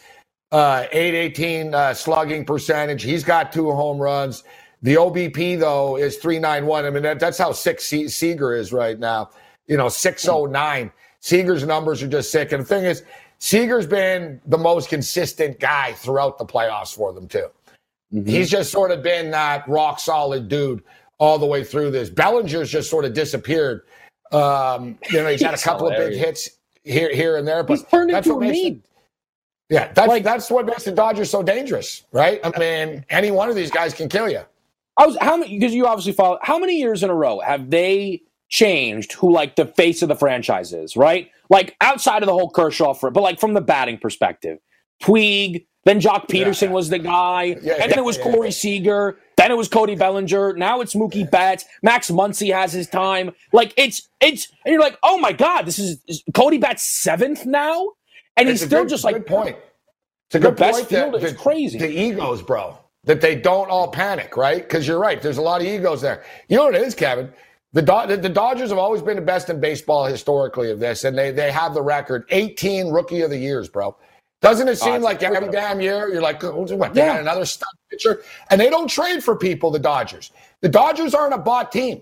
uh, 0.52 0.86
818 0.92 1.74
uh, 1.74 1.94
slugging 1.94 2.46
percentage. 2.46 3.04
He's 3.04 3.24
got 3.24 3.52
two 3.52 3.72
home 3.72 3.98
runs. 3.98 4.44
The 4.86 4.94
OBP, 4.94 5.60
though, 5.60 5.98
is 5.98 6.18
391. 6.18 6.86
I 6.86 6.90
mean, 6.92 7.02
that, 7.02 7.20
that's 7.20 7.40
how 7.40 7.52
sick 7.52 7.82
Se- 7.82 8.08
Seager 8.08 8.54
is 8.54 8.72
right 8.72 9.00
now. 9.00 9.32
You 9.66 9.78
know, 9.78 9.90
609. 9.90 10.92
Seager's 11.22 11.66
numbers 11.66 12.04
are 12.04 12.08
just 12.08 12.32
sick. 12.32 12.52
And 12.52 12.62
the 12.62 12.68
thing 12.68 12.86
is, 12.86 13.02
Seager's 13.40 13.88
been 13.88 14.40
the 14.46 14.60
most 14.60 14.88
consistent 14.90 15.60
guy 15.60 15.94
throughout 15.94 16.38
the 16.38 16.46
playoffs 16.46 16.94
for 16.94 17.14
them, 17.14 17.28
too. 17.28 17.48
Mm-hmm. 18.14 18.30
He's 18.30 18.48
just 18.48 18.72
sort 18.72 18.92
of 18.92 19.02
been 19.02 19.32
that 19.32 19.68
rock 19.68 20.00
solid 20.00 20.50
dude 20.50 20.84
all 21.18 21.40
the 21.40 21.48
way 21.48 21.64
through 21.64 21.90
this. 21.90 22.12
Bellinger's 22.12 22.70
just 22.70 22.88
sort 22.88 23.06
of 23.06 23.14
disappeared 23.14 23.82
um, 24.32 25.00
you 25.10 25.22
know, 25.22 25.30
he's, 25.30 25.42
had 25.42 25.56
a 25.56 25.58
couple 25.58 25.90
hilarious. 25.90 26.16
of 26.16 26.20
big 26.20 26.26
hits 26.26 26.50
here, 26.84 27.14
here 27.14 27.38
and 27.38 27.48
there, 27.48 27.64
but 27.64 27.90
that's 27.90 28.28
what 28.28 28.40
makes 28.40 28.60
the, 28.60 28.80
yeah, 29.70 29.92
that's 29.94 30.08
like, 30.08 30.24
that's 30.24 30.52
what 30.52 30.66
makes 30.66 30.84
the 30.84 30.92
Dodgers 30.92 31.30
so 31.30 31.42
dangerous, 31.42 32.04
right? 32.12 32.40
I 32.44 32.58
mean, 32.60 33.06
any 33.10 33.32
one 33.32 33.50
of 33.50 33.56
these 33.56 33.72
guys 33.72 33.94
can 33.94 34.10
kill 34.10 34.30
you. 34.30 34.42
I 34.98 35.06
was 35.06 35.18
how 35.20 35.38
many 35.38 35.58
because 35.58 35.74
you 35.74 35.88
obviously 35.88 36.14
follow. 36.14 36.40
How 36.42 36.58
many 36.58 36.78
years 36.78 37.04
in 37.04 37.10
a 37.10 37.16
row 37.16 37.40
have 37.40 37.70
they 37.70 38.22
changed 38.50 39.14
who 39.14 39.32
like 39.32 39.56
the 39.56 39.66
face 39.66 40.02
of 40.02 40.08
the 40.08 40.16
franchise 40.16 40.74
is? 40.74 40.96
Right, 40.96 41.30
like 41.50 41.76
outside 41.82 42.24
of 42.24 42.28
the 42.28 42.34
whole 42.34 42.50
Kershaw 42.50 42.94
for, 42.94 43.12
but 43.12 43.22
like 43.22 43.40
from 43.40 43.54
the 43.54 43.62
batting 43.62 43.98
perspective, 43.98 44.60
Puig. 45.02 45.66
Then 45.84 46.02
Joc 46.02 46.28
Pederson 46.28 46.70
yeah. 46.70 46.72
was 46.72 46.90
the 46.90 46.98
guy, 46.98 47.58
yeah, 47.62 47.74
and 47.74 47.92
then 47.92 48.00
it 48.00 48.04
was 48.04 48.18
Corey 48.18 48.50
Seager. 48.50 49.20
Then 49.38 49.52
it 49.52 49.54
was 49.54 49.68
Cody 49.68 49.94
Bellinger. 49.94 50.54
Now 50.54 50.82
it's 50.82 50.96
Mookie 50.96 51.30
Betts. 51.30 51.64
Max 51.84 52.10
Muncy 52.10 52.52
has 52.52 52.74
his 52.74 52.88
time. 52.88 53.30
Like 53.54 53.72
it's 53.78 54.10
it's 54.20 54.48
and 54.66 54.74
you're 54.74 54.82
like, 54.82 54.98
oh 55.04 55.20
my 55.20 55.32
god, 55.32 55.68
this 55.68 55.78
is, 55.78 56.02
is 56.08 56.24
Cody 56.34 56.58
Betts 56.58 56.82
seventh 56.82 57.46
now, 57.46 57.92
and 58.36 58.50
it's 58.50 58.62
he's 58.62 58.68
still 58.68 58.82
good, 58.82 58.90
just 58.90 59.04
like 59.04 59.18
good 59.18 59.28
point. 59.28 59.58
It's 60.30 60.36
a 60.36 60.40
good 60.40 60.56
best 60.56 60.78
point. 60.78 60.90
Fielder. 60.90 61.24
It's 61.24 61.40
crazy. 61.40 61.78
The 61.78 61.88
egos, 61.88 62.42
bro. 62.42 62.80
That 63.06 63.22
they 63.22 63.36
don't 63.36 63.70
all 63.70 63.88
panic, 63.90 64.36
right? 64.36 64.62
Because 64.62 64.88
you're 64.88 65.00
right. 65.00 65.22
There's 65.22 65.38
a 65.38 65.42
lot 65.42 65.62
of 65.62 65.68
egos 65.68 66.02
there. 66.02 66.24
You 66.50 66.58
know 66.58 66.66
what 66.66 66.76
it 66.76 66.82
is, 66.82 66.96
Kevin? 66.96 67.32
The, 67.74 67.82
Do- 67.82 68.16
the 68.16 68.30
Dodgers 68.30 68.70
have 68.70 68.80
always 68.80 69.02
been 69.02 69.18
the 69.18 69.22
best 69.22 69.50
in 69.50 69.60
baseball 69.60 70.06
historically 70.06 70.72
of 70.72 70.80
this, 70.80 71.04
and 71.04 71.18
they 71.18 71.32
they 71.32 71.52
have 71.52 71.74
the 71.74 71.82
record 71.82 72.26
18 72.30 72.90
rookie 72.90 73.22
of 73.22 73.30
the 73.30 73.38
years, 73.38 73.68
bro. 73.68 73.96
Doesn't 74.42 74.68
it 74.68 74.78
seem 74.78 75.02
like 75.02 75.24
every 75.24 75.50
damn 75.50 75.82
year 75.82 76.08
you're 76.08 76.22
like, 76.22 76.42
what? 76.44 76.94
They 76.94 77.02
yeah. 77.02 77.14
got 77.14 77.22
another 77.22 77.46
stud 77.46 77.68
pitcher, 77.90 78.22
and 78.50 78.62
they 78.62 78.70
don't 78.70 78.88
trade 78.88 79.24
for 79.24 79.36
people. 79.36 79.72
The 79.72 79.80
Dodgers, 79.80 80.32
the 80.62 80.70
Dodgers 80.70 81.14
aren't 81.14 81.34
a 81.34 81.38
bought 81.38 81.72
team. 81.72 82.02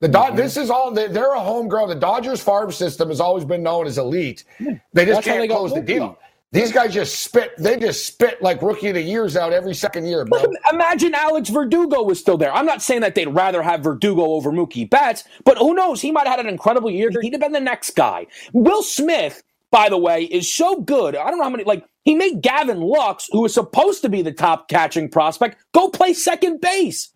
The 0.00 0.08
Do- 0.08 0.18
mm-hmm. 0.18 0.36
this 0.36 0.56
is 0.56 0.70
all 0.70 0.90
they're 0.90 1.34
a 1.34 1.40
homegrown. 1.40 1.88
The 1.88 1.94
Dodgers 1.94 2.42
farm 2.42 2.72
system 2.72 3.08
has 3.08 3.20
always 3.20 3.44
been 3.44 3.62
known 3.62 3.86
as 3.86 3.98
elite. 3.98 4.44
They 4.92 5.04
just 5.04 5.16
That's 5.18 5.24
can't 5.24 5.40
they 5.40 5.48
close 5.48 5.72
the 5.72 5.82
deal. 5.82 6.18
These 6.52 6.70
guys 6.70 6.92
just 6.92 7.20
spit. 7.20 7.56
They 7.56 7.78
just 7.78 8.06
spit 8.06 8.42
like 8.42 8.60
rookie 8.62 8.88
of 8.88 8.94
the 8.94 9.02
years 9.02 9.36
out 9.36 9.52
every 9.52 9.74
second 9.74 10.06
year, 10.06 10.24
bro. 10.24 10.44
Imagine 10.70 11.14
Alex 11.14 11.48
Verdugo 11.48 12.02
was 12.02 12.20
still 12.20 12.36
there. 12.36 12.54
I'm 12.54 12.66
not 12.66 12.82
saying 12.82 13.00
that 13.00 13.14
they'd 13.14 13.26
rather 13.26 13.62
have 13.62 13.80
Verdugo 13.80 14.22
over 14.22 14.52
Mookie 14.52 14.88
Betts, 14.88 15.24
but 15.44 15.56
who 15.56 15.74
knows? 15.74 16.02
He 16.02 16.12
might 16.12 16.26
have 16.26 16.36
had 16.36 16.46
an 16.46 16.52
incredible 16.52 16.90
year. 16.90 17.10
He'd 17.20 17.32
have 17.32 17.40
been 17.40 17.52
the 17.52 17.60
next 17.60 17.96
guy. 17.96 18.26
Will 18.52 18.82
Smith 18.82 19.42
by 19.72 19.88
the 19.88 19.98
way, 19.98 20.24
is 20.24 20.52
so 20.52 20.82
good. 20.82 21.16
I 21.16 21.30
don't 21.30 21.38
know 21.38 21.44
how 21.44 21.50
many, 21.50 21.64
like, 21.64 21.84
he 22.04 22.14
made 22.14 22.42
Gavin 22.42 22.80
Lux, 22.80 23.28
who 23.32 23.40
was 23.40 23.54
supposed 23.54 24.02
to 24.02 24.08
be 24.08 24.22
the 24.22 24.30
top 24.30 24.68
catching 24.68 25.08
prospect, 25.08 25.56
go 25.72 25.88
play 25.88 26.12
second 26.12 26.60
base. 26.60 27.10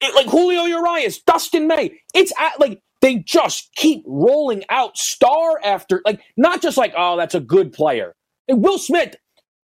It, 0.00 0.14
like 0.14 0.26
Julio 0.26 0.64
Urias, 0.64 1.20
Dustin 1.20 1.68
May. 1.68 2.00
It's 2.14 2.32
at, 2.38 2.58
like 2.58 2.80
they 3.02 3.16
just 3.16 3.74
keep 3.74 4.02
rolling 4.06 4.64
out 4.70 4.96
star 4.96 5.60
after 5.62 6.00
like 6.04 6.20
not 6.36 6.62
just 6.62 6.76
like 6.78 6.94
oh 6.96 7.18
that's 7.18 7.34
a 7.34 7.40
good 7.40 7.72
player. 7.72 8.14
And 8.50 8.64
Will 8.64 8.78
Smith, 8.78 9.14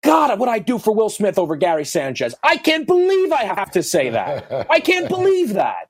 God, 0.05 0.38
what 0.38 0.49
I 0.49 0.61
do 0.61 0.79
for 0.79 0.94
Will 0.94 1.09
Smith 1.09 1.40
over 1.40 1.57
Gary 1.57 1.85
Sanchez. 1.85 2.37
I 2.44 2.57
can't 2.57 2.87
believe 2.87 3.33
I 3.33 3.42
have 3.42 3.72
to 3.72 3.83
say 3.83 4.11
that. 4.11 4.66
I 4.70 4.79
can't 4.79 5.09
believe 5.11 5.55
that. 5.55 5.88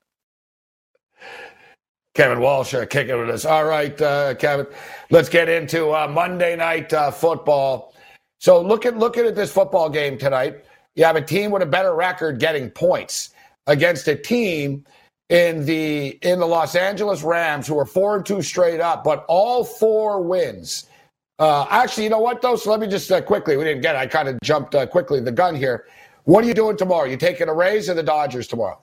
Kevin 2.15 2.41
Walsh 2.41 2.73
uh, 2.73 2.87
kicking 2.87 3.19
with 3.19 3.29
us. 3.29 3.45
All 3.45 3.67
right, 3.67 4.01
uh, 4.01 4.35
Kevin, 4.37 4.67
let's 5.11 5.29
get 5.29 5.51
into 5.51 5.91
uh, 5.91 6.09
Monday 6.09 6.57
night 6.57 6.91
uh, 6.95 7.11
football. 7.11 7.95
So 8.41 8.63
look 8.63 8.87
at 8.87 8.97
looking 8.97 9.27
at 9.27 9.35
this 9.35 9.53
football 9.53 9.91
game 9.91 10.17
tonight. 10.17 10.65
You 10.95 11.05
have 11.05 11.17
a 11.17 11.23
team 11.23 11.51
with 11.51 11.61
a 11.61 11.67
better 11.67 11.95
record 11.95 12.41
getting 12.41 12.71
points 12.71 13.35
against 13.67 14.09
a 14.09 14.17
team 14.17 14.87
in 15.29 15.67
the 15.67 16.19
in 16.23 16.39
the 16.39 16.47
Los 16.47 16.75
Angeles 16.75 17.23
Rams 17.23 17.67
who 17.67 17.79
are 17.79 17.85
four 17.85 18.17
and 18.17 18.25
two 18.25 18.41
straight 18.41 18.81
up, 18.81 19.05
but 19.05 19.27
all 19.29 19.65
four 19.65 20.23
wins. 20.23 20.87
Uh, 21.39 21.67
actually, 21.69 22.05
you 22.05 22.11
know 22.11 22.21
what 22.21 22.41
though? 22.41 22.57
So 22.57 22.71
let 22.71 22.81
me 22.81 22.87
just 22.87 23.11
uh, 23.13 23.21
quickly. 23.21 23.57
We 23.57 23.65
didn't 23.65 23.83
get. 23.83 23.95
It. 23.95 23.99
I 23.99 24.07
kind 24.07 24.29
of 24.29 24.41
jumped 24.43 24.75
quickly 24.91 25.21
the 25.21 25.33
gun 25.33 25.55
here. 25.55 25.87
What 26.25 26.45
are 26.45 26.49
you 26.49 26.55
doing 26.55 26.77
tomorrow? 26.77 27.05
You 27.05 27.17
taking 27.17 27.49
a 27.49 27.55
Rays 27.55 27.89
or 27.89 27.95
the 27.95 28.03
Dodgers 28.03 28.47
tomorrow? 28.49 28.81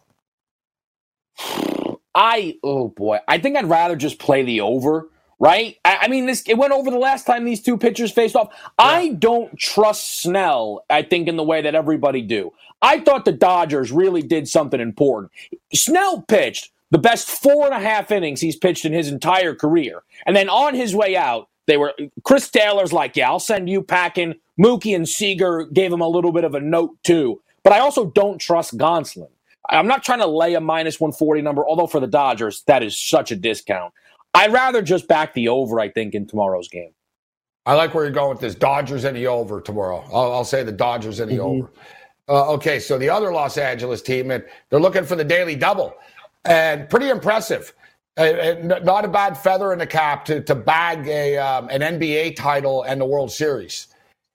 I 2.16 2.58
oh 2.64 2.90
boy, 2.90 3.20
I 3.28 3.40
think 3.40 3.58
I'd 3.58 3.70
rather 3.70 3.96
just 3.96 4.20
play 4.20 4.44
the 4.44 4.62
over. 4.62 5.10
Right? 5.40 5.78
I, 5.84 5.98
I 6.04 6.08
mean, 6.08 6.26
this 6.28 6.44
it 6.48 6.58
went 6.58 6.74
over 6.74 6.90
the 6.90 6.98
last 6.98 7.26
time 7.26 7.44
these 7.44 7.62
two 7.62 7.78
pitchers 7.78 8.12
faced 8.12 8.36
off. 8.36 8.50
Yeah. 8.52 8.70
I 8.78 9.10
don't 9.10 9.58
trust 9.58 10.22
Snell. 10.22 10.86
I 10.90 11.02
think 11.02 11.28
in 11.28 11.36
the 11.36 11.44
way 11.44 11.62
that 11.62 11.76
everybody 11.76 12.22
do. 12.22 12.54
I 12.82 13.00
thought 13.00 13.26
the 13.26 13.32
Dodgers 13.34 13.92
really 13.92 14.22
did 14.22 14.48
something 14.48 14.80
important. 14.80 15.32
Snell 15.74 16.22
pitched 16.22 16.72
the 16.92 16.98
best 16.98 17.30
four 17.30 17.66
and 17.66 17.74
a 17.74 17.80
half 17.80 18.12
innings 18.12 18.40
he's 18.40 18.56
pitched 18.56 18.86
in 18.86 18.94
his 18.94 19.10
entire 19.10 19.56
career, 19.56 20.04
and 20.26 20.36
then 20.36 20.48
on 20.50 20.76
his 20.76 20.96
way 20.96 21.18
out, 21.18 21.50
they 21.68 21.78
were 21.78 21.94
Chris 22.24 22.50
Taylor's 22.50 22.94
like, 22.94 23.16
"Yeah, 23.16 23.30
I'll 23.30 23.40
send 23.40 23.70
you 23.70 23.82
packing." 23.82 24.36
Mookie 24.60 24.96
and 24.96 25.08
Seager 25.08 25.66
gave 25.66 25.92
him 25.92 26.02
a 26.02 26.08
little 26.08 26.32
bit 26.32 26.44
of 26.44 26.54
a 26.54 26.60
note 26.60 26.92
too, 27.04 27.42
but 27.64 27.74
I 27.74 27.80
also 27.80 28.06
don't 28.12 28.40
trust 28.40 28.78
Gonsolin. 28.78 29.30
I'm 29.70 29.88
not 29.88 30.04
trying 30.04 30.20
to 30.20 30.28
lay 30.28 30.54
a 30.56 30.62
minus 30.62 31.00
140 31.00 31.42
number, 31.42 31.66
although 31.66 31.88
for 31.88 32.00
the 32.00 32.08
Dodgers, 32.08 32.64
that 32.68 32.84
is 32.84 33.00
such 33.00 33.32
a 33.32 33.36
discount. 33.36 33.94
I'd 34.34 34.52
rather 34.52 34.82
just 34.82 35.08
back 35.08 35.34
the 35.34 35.48
over, 35.48 35.80
I 35.80 35.90
think, 35.90 36.16
in 36.16 36.28
tomorrow's 36.28 36.68
game. 36.68 36.92
I 37.66 37.76
like 37.76 37.94
where 37.94 38.04
you're 38.04 38.14
going 38.14 38.32
with 38.32 38.42
this. 38.42 38.56
Dodgers 38.56 39.06
and 39.06 39.16
the 39.16 39.28
over 39.28 39.62
tomorrow. 39.62 40.04
I'll, 40.14 40.34
I'll 40.34 40.44
say 40.44 40.64
the 40.64 40.72
Dodgers 40.72 41.20
and 41.20 41.32
the 41.32 41.36
mm-hmm. 41.36 41.62
over. 41.62 41.72
Uh, 42.28 42.54
okay, 42.54 42.80
so 42.80 42.98
the 42.98 43.10
other 43.10 43.32
Los 43.32 43.58
Angeles 43.58 44.02
team, 44.02 44.32
and 44.32 44.44
they're 44.70 44.80
looking 44.80 45.06
for 45.06 45.16
the 45.16 45.24
daily 45.24 45.56
double, 45.56 45.94
and 46.46 46.90
pretty 46.90 47.10
impressive. 47.10 47.74
Not 48.18 49.06
a 49.06 49.08
bad 49.08 49.38
feather 49.38 49.74
in 49.74 49.80
the 49.80 49.88
cap 49.88 50.26
to 50.26 50.42
to 50.42 50.54
bag 50.54 51.08
a 51.08 51.38
um, 51.38 51.70
an 51.70 51.82
NBA 51.82 52.36
title 52.36 52.84
and 52.84 53.02
the 53.02 53.06
World 53.06 53.32
Series. 53.32 53.88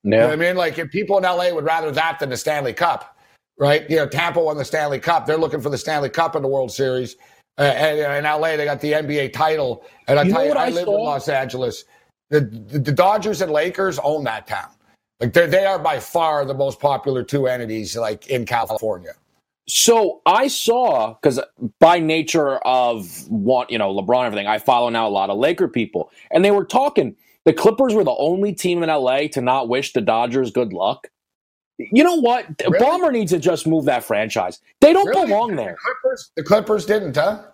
You 0.05 0.11
know 0.11 0.31
I 0.31 0.37
mean? 0.37 0.57
Like 0.57 0.79
if 0.79 0.91
people 0.91 1.19
in 1.19 1.25
LA 1.25 1.53
would 1.53 1.65
rather 1.65 1.91
that 1.93 2.19
than 2.19 2.31
the 2.31 2.37
Stanley 2.37 2.73
Cup 2.73 3.19
right? 3.59 3.89
You 3.91 3.97
know, 3.97 4.09
Tampa 4.09 4.41
won 4.41 4.57
the 4.57 4.65
Stanley 4.65 4.99
Cup. 4.99 5.27
They're 5.27 5.37
looking 5.37 5.61
for 5.61 5.71
the 5.71 5.79
Stanley 5.79 6.09
Cup 6.09 6.37
in 6.37 6.43
the 6.43 6.49
World 6.49 6.71
Series. 6.71 7.17
Uh, 7.59 7.63
and 7.63 7.99
in 7.99 8.25
LA, 8.25 8.57
they 8.57 8.65
got 8.65 8.81
the 8.81 8.93
NBA 8.93 9.33
title. 9.33 9.85
And 10.07 10.19
I 10.19 10.23
you 10.23 10.33
tell 10.33 10.45
you, 10.45 10.53
I, 10.53 10.67
I 10.67 10.69
live 10.71 10.87
in 10.87 10.95
Los 10.95 11.29
Angeles. 11.29 11.85
The, 12.31 12.41
the, 12.41 12.79
the 12.79 12.93
Dodgers 12.93 13.43
and 13.43 13.51
Lakers 13.51 13.99
own 13.99 14.25
that 14.25 14.47
town. 14.47 14.71
Like 15.19 15.33
they 15.33 15.65
are 15.65 15.81
by 15.81 15.99
far 15.99 16.45
the 16.45 16.55
most 16.55 16.79
popular 16.79 17.25
two 17.25 17.49
entities 17.49 17.97
like 17.97 18.29
in 18.29 18.47
California. 18.47 19.15
So 19.69 20.23
I 20.25 20.49
saw 20.49 21.15
because 21.15 21.41
by 21.79 21.99
nature 21.99 22.57
of 22.59 23.29
want 23.29 23.71
you 23.71 23.79
know 23.79 23.95
LeBron 23.95 24.25
everything, 24.25 24.47
I 24.47 24.59
follow 24.59 24.89
now 24.89 25.07
a 25.07 25.11
lot 25.11 25.31
of 25.31 25.39
Laker 25.39 25.69
people, 25.69 26.11
and 26.31 26.45
they 26.45 26.51
were 26.51 26.65
talking. 26.65 27.17
The 27.45 27.53
Clippers 27.55 27.95
were 27.95 28.05
the 28.05 28.17
only 28.19 28.53
team 28.53 28.83
in 28.83 28.91
LA 28.91 29.29
to 29.29 29.41
not 29.41 29.69
wish 29.69 29.95
the 29.95 30.03
Dodgers 30.03 30.51
good 30.51 30.73
luck. 30.73 31.09
You 31.79 32.03
know 32.05 32.17
what? 32.17 32.47
Really? 32.61 32.79
Ballmer 32.79 33.13
needs 33.13 33.33
to 33.33 33.39
just 33.39 33.67
move 33.67 33.85
that 33.87 34.05
franchise. 34.05 34.61
They 34.81 34.93
don't 34.93 35.07
really? 35.07 35.27
belong 35.27 35.57
there. 35.57 35.77
The 35.77 35.93
Clippers, 35.93 36.31
the 36.37 36.43
Clippers 36.43 36.87
didn't, 36.87 37.17
huh? 37.17 37.45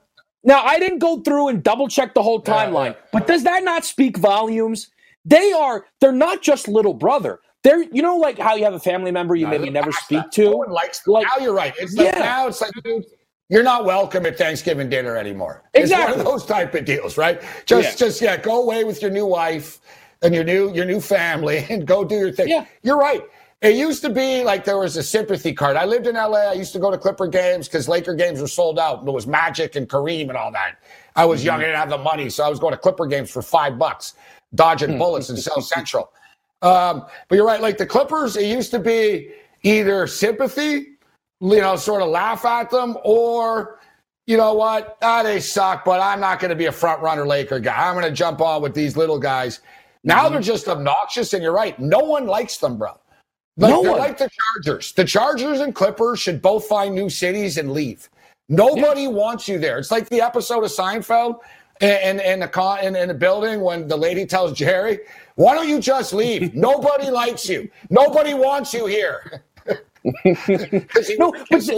Now, 0.42 0.62
I 0.62 0.78
didn't 0.78 0.98
go 0.98 1.20
through 1.20 1.48
and 1.48 1.62
double 1.62 1.88
check 1.88 2.14
the 2.14 2.22
whole 2.22 2.42
timeline, 2.42 2.92
yeah, 2.92 2.96
yeah. 2.96 3.08
but 3.12 3.26
does 3.26 3.44
that 3.44 3.64
not 3.64 3.84
speak 3.84 4.18
volumes? 4.18 4.90
They 5.24 5.52
are, 5.52 5.86
they're 6.00 6.12
not 6.12 6.42
just 6.42 6.68
little 6.68 6.94
brother. 6.94 7.40
They're, 7.64 7.82
you 7.82 8.02
know, 8.02 8.18
like 8.18 8.38
how 8.38 8.54
you 8.54 8.64
have 8.64 8.74
a 8.74 8.78
family 8.78 9.10
member 9.10 9.34
you 9.34 9.46
no, 9.46 9.50
maybe 9.50 9.70
never 9.70 9.90
speak 9.90 10.30
to. 10.32 10.44
No 10.44 10.56
one 10.58 10.70
likes, 10.70 11.06
like, 11.06 11.26
now 11.26 11.42
you're 11.42 11.54
right. 11.54 11.74
It's 11.78 11.94
like, 11.94 12.14
yeah. 12.14 12.18
now 12.18 12.46
it's 12.46 12.60
like, 12.60 12.70
dude, 12.84 13.06
you're 13.48 13.62
not 13.62 13.86
welcome 13.86 14.26
at 14.26 14.36
Thanksgiving 14.36 14.90
dinner 14.90 15.16
anymore. 15.16 15.64
Exactly. 15.72 16.04
It's 16.04 16.16
one 16.18 16.26
of 16.26 16.32
those 16.32 16.46
type 16.46 16.74
of 16.74 16.84
deals, 16.84 17.16
right? 17.16 17.42
Just, 17.64 17.98
yeah. 17.98 18.06
just, 18.06 18.20
yeah, 18.20 18.36
go 18.36 18.62
away 18.62 18.84
with 18.84 19.00
your 19.00 19.10
new 19.10 19.24
wife 19.24 19.80
and 20.20 20.34
your 20.34 20.44
new, 20.44 20.74
your 20.74 20.84
new 20.84 21.00
family 21.00 21.66
and 21.70 21.86
go 21.86 22.04
do 22.04 22.16
your 22.16 22.32
thing. 22.32 22.48
Yeah. 22.48 22.66
You're 22.82 22.98
right. 22.98 23.22
It 23.62 23.76
used 23.76 24.02
to 24.02 24.10
be 24.10 24.44
like 24.44 24.66
there 24.66 24.76
was 24.76 24.98
a 24.98 25.02
sympathy 25.02 25.54
card. 25.54 25.76
I 25.76 25.86
lived 25.86 26.06
in 26.06 26.16
LA. 26.16 26.50
I 26.50 26.52
used 26.52 26.74
to 26.74 26.78
go 26.78 26.90
to 26.90 26.98
Clipper 26.98 27.28
games 27.28 27.66
because 27.66 27.88
Laker 27.88 28.14
games 28.14 28.42
were 28.42 28.46
sold 28.46 28.78
out. 28.78 29.06
There 29.06 29.14
was 29.14 29.26
Magic 29.26 29.74
and 29.74 29.88
Kareem 29.88 30.28
and 30.28 30.36
all 30.36 30.52
that. 30.52 30.76
I 31.16 31.24
was 31.24 31.40
mm-hmm. 31.40 31.46
young. 31.46 31.60
I 31.60 31.64
didn't 31.64 31.76
have 31.76 31.88
the 31.88 31.96
money. 31.96 32.28
So 32.28 32.44
I 32.44 32.50
was 32.50 32.58
going 32.58 32.72
to 32.72 32.78
Clipper 32.78 33.06
games 33.06 33.30
for 33.30 33.40
five 33.40 33.78
bucks, 33.78 34.16
dodging 34.54 34.92
hmm. 34.92 34.98
bullets 34.98 35.30
in 35.30 35.38
South 35.38 35.64
Central. 35.64 36.12
Um, 36.64 37.06
but 37.28 37.36
you're 37.36 37.46
right. 37.46 37.60
Like 37.60 37.76
the 37.76 37.86
Clippers, 37.86 38.36
it 38.36 38.46
used 38.46 38.70
to 38.70 38.78
be 38.78 39.30
either 39.62 40.06
sympathy, 40.06 40.96
you 41.40 41.60
know, 41.60 41.76
sort 41.76 42.02
of 42.02 42.08
laugh 42.08 42.44
at 42.44 42.70
them, 42.70 42.96
or 43.04 43.80
you 44.26 44.38
know 44.38 44.54
what? 44.54 44.96
Ah, 45.02 45.22
they 45.22 45.40
suck, 45.40 45.84
but 45.84 46.00
I'm 46.00 46.20
not 46.20 46.40
going 46.40 46.48
to 46.48 46.56
be 46.56 46.66
a 46.66 46.72
front 46.72 47.02
runner 47.02 47.26
Laker 47.26 47.60
guy. 47.60 47.88
I'm 47.88 47.94
going 47.94 48.06
to 48.06 48.10
jump 48.10 48.40
on 48.40 48.62
with 48.62 48.74
these 48.74 48.96
little 48.96 49.18
guys. 49.18 49.60
Now 50.04 50.24
mm-hmm. 50.24 50.32
they're 50.32 50.42
just 50.42 50.66
obnoxious, 50.66 51.34
and 51.34 51.42
you're 51.42 51.52
right. 51.52 51.78
No 51.78 51.98
one 51.98 52.26
likes 52.26 52.56
them, 52.56 52.78
bro. 52.78 52.98
Like, 53.56 53.70
no 53.70 53.82
they're 53.82 53.96
like 53.96 54.18
the 54.18 54.30
Chargers. 54.30 54.92
The 54.92 55.04
Chargers 55.04 55.60
and 55.60 55.74
Clippers 55.74 56.18
should 56.18 56.40
both 56.40 56.66
find 56.66 56.94
new 56.94 57.10
cities 57.10 57.58
and 57.58 57.72
leave. 57.72 58.08
Nobody 58.48 59.02
yeah. 59.02 59.08
wants 59.08 59.48
you 59.48 59.58
there. 59.58 59.78
It's 59.78 59.90
like 59.90 60.08
the 60.08 60.20
episode 60.22 60.64
of 60.64 60.70
Seinfeld 60.70 61.38
in, 61.80 62.20
in, 62.20 62.42
a 62.42 62.48
con, 62.48 62.80
in, 62.80 62.96
in 62.96 63.10
a 63.10 63.14
building 63.14 63.60
when 63.60 63.86
the 63.86 63.96
lady 63.96 64.26
tells 64.26 64.52
Jerry, 64.52 65.00
why 65.36 65.54
don't 65.54 65.68
you 65.68 65.80
just 65.80 66.12
leave? 66.12 66.54
Nobody 66.54 67.10
likes 67.10 67.48
you. 67.48 67.68
Nobody 67.90 68.34
wants 68.34 68.72
you 68.72 68.86
here. 68.86 69.44
no, 70.24 71.32
but 71.50 71.68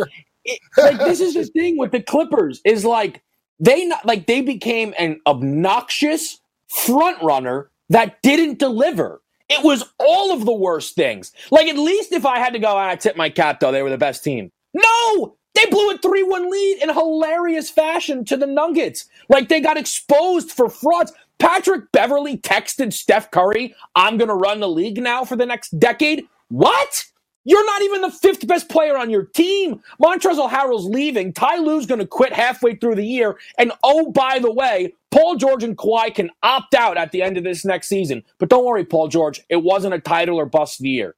it, 0.44 0.60
like, 0.76 0.98
this 0.98 1.20
is 1.20 1.34
the 1.34 1.44
thing 1.44 1.78
with 1.78 1.92
the 1.92 2.02
Clippers 2.02 2.60
is 2.64 2.84
like 2.84 3.22
they 3.60 3.84
not 3.86 4.04
like 4.04 4.26
they 4.26 4.40
became 4.40 4.94
an 4.98 5.20
obnoxious 5.26 6.40
front 6.68 7.22
runner 7.22 7.70
that 7.88 8.20
didn't 8.22 8.58
deliver. 8.58 9.22
It 9.48 9.64
was 9.64 9.84
all 9.98 10.32
of 10.32 10.44
the 10.44 10.52
worst 10.52 10.96
things. 10.96 11.32
Like, 11.50 11.68
at 11.68 11.78
least 11.78 12.12
if 12.12 12.26
I 12.26 12.38
had 12.38 12.52
to 12.54 12.58
go, 12.58 12.68
ah, 12.76 12.88
I 12.88 12.96
tip 12.96 13.16
my 13.16 13.30
cap, 13.30 13.60
though, 13.60 13.70
they 13.70 13.82
were 13.82 13.90
the 13.90 13.98
best 13.98 14.24
team. 14.24 14.50
No! 14.74 15.36
They 15.54 15.66
blew 15.66 15.90
a 15.90 15.98
3 15.98 16.22
1 16.24 16.50
lead 16.50 16.82
in 16.82 16.92
hilarious 16.92 17.70
fashion 17.70 18.24
to 18.26 18.36
the 18.36 18.46
Nuggets. 18.46 19.06
Like, 19.28 19.48
they 19.48 19.60
got 19.60 19.78
exposed 19.78 20.50
for 20.50 20.68
frauds. 20.68 21.12
Patrick 21.38 21.92
Beverley 21.92 22.38
texted 22.38 22.92
Steph 22.92 23.30
Curry, 23.30 23.74
I'm 23.94 24.16
going 24.16 24.28
to 24.28 24.34
run 24.34 24.60
the 24.60 24.68
league 24.68 25.00
now 25.02 25.24
for 25.24 25.36
the 25.36 25.46
next 25.46 25.78
decade. 25.78 26.26
What? 26.48 27.04
You're 27.44 27.64
not 27.64 27.82
even 27.82 28.00
the 28.00 28.10
fifth 28.10 28.44
best 28.48 28.68
player 28.68 28.96
on 28.96 29.08
your 29.08 29.24
team. 29.24 29.80
Montrezl 30.02 30.50
Harrell's 30.50 30.86
leaving. 30.86 31.32
Ty 31.32 31.58
Lue's 31.58 31.86
going 31.86 32.00
to 32.00 32.06
quit 32.06 32.32
halfway 32.32 32.74
through 32.74 32.96
the 32.96 33.06
year. 33.06 33.38
And 33.56 33.70
oh, 33.84 34.10
by 34.10 34.40
the 34.40 34.50
way, 34.50 34.94
Paul 35.12 35.36
George 35.36 35.62
and 35.62 35.78
Kawhi 35.78 36.12
can 36.12 36.30
opt 36.42 36.74
out 36.74 36.96
at 36.96 37.12
the 37.12 37.22
end 37.22 37.36
of 37.36 37.44
this 37.44 37.64
next 37.64 37.86
season. 37.86 38.24
But 38.38 38.48
don't 38.48 38.64
worry, 38.64 38.84
Paul 38.84 39.06
George, 39.06 39.40
it 39.48 39.62
wasn't 39.62 39.94
a 39.94 40.00
title 40.00 40.40
or 40.40 40.46
bust 40.46 40.80
year. 40.80 41.14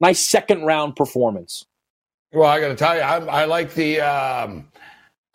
Nice 0.00 0.20
second 0.20 0.62
round 0.62 0.96
performance. 0.96 1.66
Well, 2.32 2.48
I 2.48 2.58
got 2.58 2.68
to 2.68 2.74
tell 2.74 2.94
you, 2.96 3.02
I, 3.02 3.42
I 3.42 3.44
like 3.44 3.74
the 3.74 4.00
um, 4.00 4.68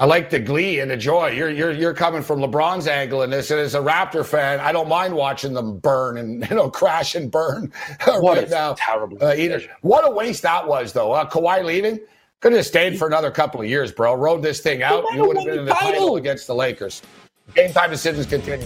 I 0.02 0.06
like 0.06 0.32
the 0.32 0.40
glee 0.40 0.80
and 0.80 0.90
the 0.90 0.98
joy. 0.98 1.30
You're 1.30 1.52
you're 1.52 1.72
you're 1.72 1.94
coming 1.94 2.24
from 2.24 2.40
LeBron's 2.40 2.88
angle 2.88 3.22
in 3.22 3.30
this, 3.30 3.52
and 3.52 3.60
as 3.60 3.76
a 3.76 3.80
Raptor 3.80 4.26
fan, 4.26 4.60
I 4.60 4.72
don't 4.72 4.90
mind 4.90 5.14
watching 5.14 5.54
them 5.54 5.78
burn 5.78 6.18
and 6.18 6.44
you 6.50 6.56
know 6.56 6.72
crash 6.72 7.14
and 7.14 7.30
burn 7.30 7.72
what 8.06 8.40
right 8.40 8.50
now. 8.50 8.74
Terrible. 8.74 9.24
Uh, 9.24 9.36
either 9.36 9.62
what 9.82 10.04
a 10.08 10.10
waste 10.10 10.42
that 10.42 10.68
was, 10.68 10.92
though. 10.92 11.12
Uh, 11.12 11.30
Kawhi 11.30 11.64
leaving 11.64 12.00
could 12.40 12.54
have 12.54 12.66
stayed 12.66 12.98
for 12.98 13.06
another 13.06 13.30
couple 13.30 13.62
of 13.62 13.68
years, 13.68 13.92
bro. 13.92 14.16
Rode 14.16 14.42
this 14.42 14.60
thing 14.60 14.82
out. 14.82 15.06
You 15.14 15.28
would 15.28 15.38
have 15.38 15.46
been 15.46 15.60
in 15.60 15.66
the 15.66 15.74
title. 15.74 15.92
title 15.92 16.16
against 16.16 16.48
the 16.48 16.56
Lakers. 16.56 17.04
Game 17.54 17.72
time 17.72 17.92
decisions 17.92 18.26
continue. 18.26 18.66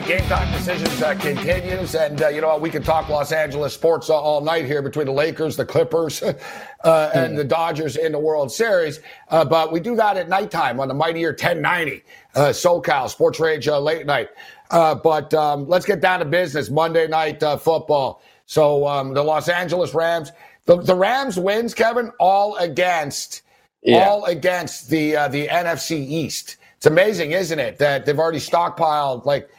right, 0.00 0.08
game 0.08 0.28
time 0.28 0.52
decisions 0.52 1.02
uh, 1.02 1.14
continues, 1.14 1.94
and 1.94 2.22
uh, 2.22 2.28
you 2.28 2.40
know 2.40 2.56
we 2.56 2.70
can 2.70 2.82
talk 2.82 3.08
Los 3.08 3.32
Angeles 3.32 3.74
sports 3.74 4.10
all, 4.10 4.40
night 4.40 4.64
here 4.64 4.82
between 4.82 5.06
the 5.06 5.12
Lakers, 5.12 5.56
the 5.56 5.64
Clippers, 5.64 6.22
uh, 6.84 7.10
and 7.14 7.36
the 7.36 7.44
Dodgers 7.44 7.96
in 7.96 8.12
the 8.12 8.18
World 8.18 8.52
Series. 8.52 9.00
Uh, 9.28 9.44
but 9.44 9.72
we 9.72 9.80
do 9.80 9.96
that 9.96 10.16
at 10.16 10.28
nighttime 10.28 10.78
on 10.80 10.88
the 10.88 10.94
mightier 10.94 11.30
1090 11.30 12.04
uh, 12.34 12.40
SoCal 12.48 13.08
Sports 13.08 13.40
Rage 13.40 13.66
uh, 13.66 13.80
late 13.80 14.06
night. 14.06 14.28
but 14.70 15.32
um, 15.34 15.68
let's 15.68 15.86
get 15.86 16.00
down 16.00 16.20
to 16.20 16.24
business. 16.24 16.70
Monday 16.70 17.08
night 17.08 17.40
football. 17.40 18.22
So 18.46 18.86
um, 18.86 19.14
the 19.14 19.22
Los 19.22 19.48
Angeles 19.48 19.94
Rams, 19.94 20.32
the, 20.66 20.80
the 20.80 20.94
Rams 20.94 21.38
wins, 21.38 21.74
Kevin, 21.74 22.12
all 22.18 22.56
against, 22.56 23.42
yeah. 23.82 23.98
all 23.98 24.24
against 24.26 24.90
the 24.90 25.12
the 25.30 25.48
NFC 25.48 25.98
East. 25.98 26.56
It's 26.76 26.86
amazing, 26.86 27.32
isn't 27.32 27.58
it, 27.58 27.78
that 27.78 28.06
they've 28.06 28.18
already 28.18 28.38
stockpiled 28.38 29.24
like 29.24 29.50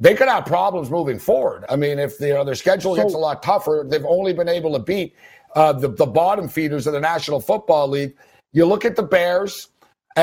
they 0.00 0.14
could 0.14 0.28
have 0.28 0.46
problems 0.46 0.90
moving 0.90 1.18
forward. 1.18 1.64
I 1.68 1.76
mean, 1.76 1.98
if 1.98 2.20
you 2.20 2.34
know, 2.34 2.44
their 2.44 2.54
schedule 2.54 2.94
gets 2.94 3.14
a 3.14 3.18
lot 3.18 3.42
tougher, 3.42 3.84
they've 3.88 4.04
only 4.04 4.32
been 4.32 4.48
able 4.48 4.72
to 4.72 4.78
beat 4.78 5.14
uh, 5.56 5.72
the, 5.72 5.88
the 5.88 6.06
bottom 6.06 6.48
feeders 6.48 6.86
of 6.86 6.92
the 6.92 7.00
National 7.00 7.40
Football 7.40 7.88
League. 7.88 8.14
You 8.52 8.64
look 8.64 8.84
at 8.84 8.96
the 8.96 9.02
Bears, 9.02 9.68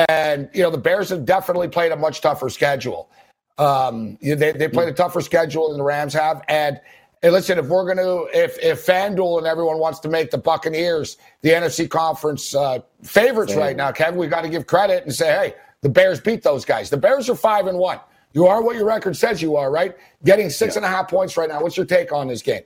and 0.08 0.48
you 0.54 0.62
know 0.62 0.70
the 0.70 0.78
Bears 0.78 1.10
have 1.10 1.24
definitely 1.24 1.68
played 1.68 1.92
a 1.92 1.96
much 1.96 2.20
tougher 2.20 2.48
schedule. 2.48 3.10
Um, 3.58 4.18
they 4.20 4.52
they 4.52 4.68
played 4.68 4.88
a 4.88 4.92
tougher 4.92 5.20
schedule 5.20 5.68
than 5.68 5.78
the 5.78 5.84
Rams 5.84 6.14
have, 6.14 6.42
and. 6.48 6.80
Hey, 7.22 7.30
listen, 7.30 7.58
if 7.58 7.66
we're 7.66 7.84
going 7.84 7.96
to, 7.96 8.28
if 8.38 8.58
if 8.62 8.84
FanDuel 8.84 9.38
and 9.38 9.46
everyone 9.46 9.78
wants 9.78 10.00
to 10.00 10.08
make 10.08 10.30
the 10.30 10.36
Buccaneers 10.36 11.16
the 11.40 11.48
NFC 11.48 11.88
conference 11.88 12.54
uh, 12.54 12.80
favorites 13.02 13.54
right 13.54 13.74
now, 13.74 13.90
Kevin, 13.90 14.20
we've 14.20 14.28
got 14.28 14.42
to 14.42 14.50
give 14.50 14.66
credit 14.66 15.02
and 15.04 15.14
say, 15.14 15.28
hey, 15.28 15.54
the 15.80 15.88
Bears 15.88 16.20
beat 16.20 16.42
those 16.42 16.66
guys. 16.66 16.90
The 16.90 16.98
Bears 16.98 17.30
are 17.30 17.34
five 17.34 17.68
and 17.68 17.78
one. 17.78 17.98
You 18.36 18.46
are 18.46 18.62
what 18.62 18.76
your 18.76 18.84
record 18.84 19.16
says 19.16 19.40
you 19.40 19.56
are, 19.56 19.70
right? 19.70 19.96
Getting 20.22 20.50
six 20.50 20.74
yeah. 20.74 20.80
and 20.80 20.84
a 20.84 20.88
half 20.90 21.08
points 21.08 21.38
right 21.38 21.48
now. 21.48 21.62
What's 21.62 21.78
your 21.78 21.86
take 21.86 22.12
on 22.12 22.28
this 22.28 22.42
game? 22.42 22.64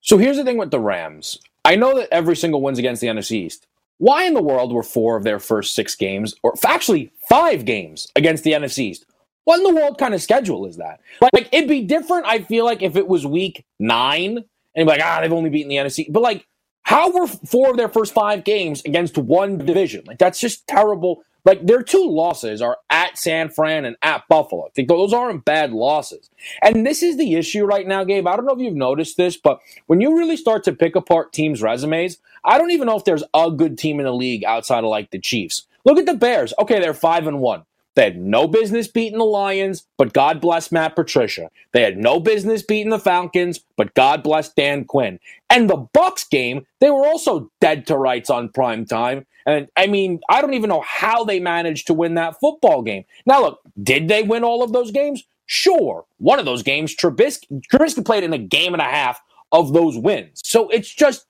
So 0.00 0.18
here's 0.18 0.36
the 0.36 0.42
thing 0.42 0.56
with 0.56 0.72
the 0.72 0.80
Rams. 0.80 1.38
I 1.64 1.76
know 1.76 1.96
that 1.96 2.08
every 2.10 2.34
single 2.34 2.60
win's 2.60 2.80
against 2.80 3.00
the 3.00 3.06
NFC 3.06 3.36
East. 3.36 3.68
Why 3.98 4.24
in 4.24 4.34
the 4.34 4.42
world 4.42 4.72
were 4.72 4.82
four 4.82 5.16
of 5.16 5.22
their 5.22 5.38
first 5.38 5.76
six 5.76 5.94
games, 5.94 6.34
or 6.42 6.54
actually 6.66 7.12
five 7.28 7.64
games 7.64 8.08
against 8.16 8.42
the 8.42 8.50
NFC 8.50 8.78
East? 8.80 9.06
What 9.44 9.58
in 9.58 9.62
the 9.62 9.80
world 9.80 9.96
kind 9.96 10.12
of 10.12 10.20
schedule 10.20 10.66
is 10.66 10.78
that? 10.78 10.98
Like, 11.32 11.48
it'd 11.52 11.68
be 11.68 11.82
different, 11.82 12.26
I 12.26 12.40
feel 12.40 12.64
like, 12.64 12.82
if 12.82 12.96
it 12.96 13.06
was 13.06 13.24
week 13.24 13.64
nine 13.78 14.42
and 14.74 14.88
like, 14.88 15.00
ah, 15.00 15.20
they've 15.20 15.32
only 15.32 15.50
beaten 15.50 15.68
the 15.68 15.76
NFC. 15.76 16.12
But 16.12 16.24
like, 16.24 16.48
how 16.82 17.12
were 17.12 17.28
four 17.28 17.70
of 17.70 17.76
their 17.76 17.88
first 17.88 18.12
five 18.12 18.42
games 18.42 18.82
against 18.84 19.16
one 19.16 19.58
division? 19.58 20.02
Like, 20.04 20.18
that's 20.18 20.40
just 20.40 20.66
terrible 20.66 21.22
like 21.44 21.66
their 21.66 21.82
two 21.82 22.08
losses 22.08 22.62
are 22.62 22.78
at 22.90 23.18
San 23.18 23.48
Fran 23.48 23.84
and 23.84 23.96
at 24.02 24.26
Buffalo. 24.28 24.66
I 24.66 24.70
think 24.74 24.88
those 24.88 25.12
aren't 25.12 25.44
bad 25.44 25.72
losses. 25.72 26.30
And 26.62 26.86
this 26.86 27.02
is 27.02 27.16
the 27.16 27.34
issue 27.34 27.64
right 27.64 27.86
now, 27.86 28.04
Gabe. 28.04 28.26
I 28.26 28.36
don't 28.36 28.46
know 28.46 28.54
if 28.54 28.60
you've 28.60 28.74
noticed 28.74 29.16
this, 29.16 29.36
but 29.36 29.60
when 29.86 30.00
you 30.00 30.16
really 30.16 30.36
start 30.36 30.64
to 30.64 30.72
pick 30.72 30.94
apart 30.94 31.32
teams' 31.32 31.62
resumes, 31.62 32.18
I 32.44 32.58
don't 32.58 32.70
even 32.70 32.86
know 32.86 32.96
if 32.96 33.04
there's 33.04 33.24
a 33.34 33.50
good 33.50 33.78
team 33.78 33.98
in 33.98 34.06
the 34.06 34.14
league 34.14 34.44
outside 34.44 34.84
of 34.84 34.90
like 34.90 35.10
the 35.10 35.18
Chiefs. 35.18 35.66
Look 35.84 35.98
at 35.98 36.06
the 36.06 36.14
Bears. 36.14 36.54
Okay, 36.60 36.78
they're 36.78 36.94
five 36.94 37.26
and 37.26 37.40
one. 37.40 37.64
They 37.94 38.04
had 38.04 38.18
no 38.18 38.48
business 38.48 38.88
beating 38.88 39.18
the 39.18 39.24
Lions, 39.24 39.86
but 39.98 40.12
God 40.12 40.40
bless 40.40 40.72
Matt 40.72 40.96
Patricia. 40.96 41.50
They 41.72 41.82
had 41.82 41.98
no 41.98 42.20
business 42.20 42.62
beating 42.62 42.90
the 42.90 42.98
Falcons, 42.98 43.60
but 43.76 43.94
God 43.94 44.22
bless 44.22 44.52
Dan 44.52 44.84
Quinn. 44.84 45.18
And 45.50 45.68
the 45.68 45.86
Bucs 45.94 46.28
game, 46.28 46.66
they 46.80 46.90
were 46.90 47.06
also 47.06 47.50
dead 47.60 47.86
to 47.88 47.96
rights 47.96 48.30
on 48.30 48.48
prime 48.48 48.86
time. 48.86 49.26
And 49.44 49.68
I 49.76 49.88
mean, 49.88 50.20
I 50.28 50.40
don't 50.40 50.54
even 50.54 50.70
know 50.70 50.82
how 50.86 51.24
they 51.24 51.40
managed 51.40 51.86
to 51.88 51.94
win 51.94 52.14
that 52.14 52.40
football 52.40 52.80
game. 52.82 53.04
Now, 53.26 53.42
look, 53.42 53.60
did 53.82 54.08
they 54.08 54.22
win 54.22 54.44
all 54.44 54.62
of 54.62 54.72
those 54.72 54.90
games? 54.90 55.24
Sure. 55.46 56.06
One 56.18 56.38
of 56.38 56.44
those 56.44 56.62
games, 56.62 56.96
Trubisky, 56.96 57.60
Trubisky 57.70 58.04
played 58.04 58.24
in 58.24 58.32
a 58.32 58.38
game 58.38 58.72
and 58.72 58.80
a 58.80 58.86
half 58.86 59.20
of 59.50 59.74
those 59.74 59.98
wins. 59.98 60.40
So 60.44 60.68
it's 60.70 60.88
just, 60.88 61.26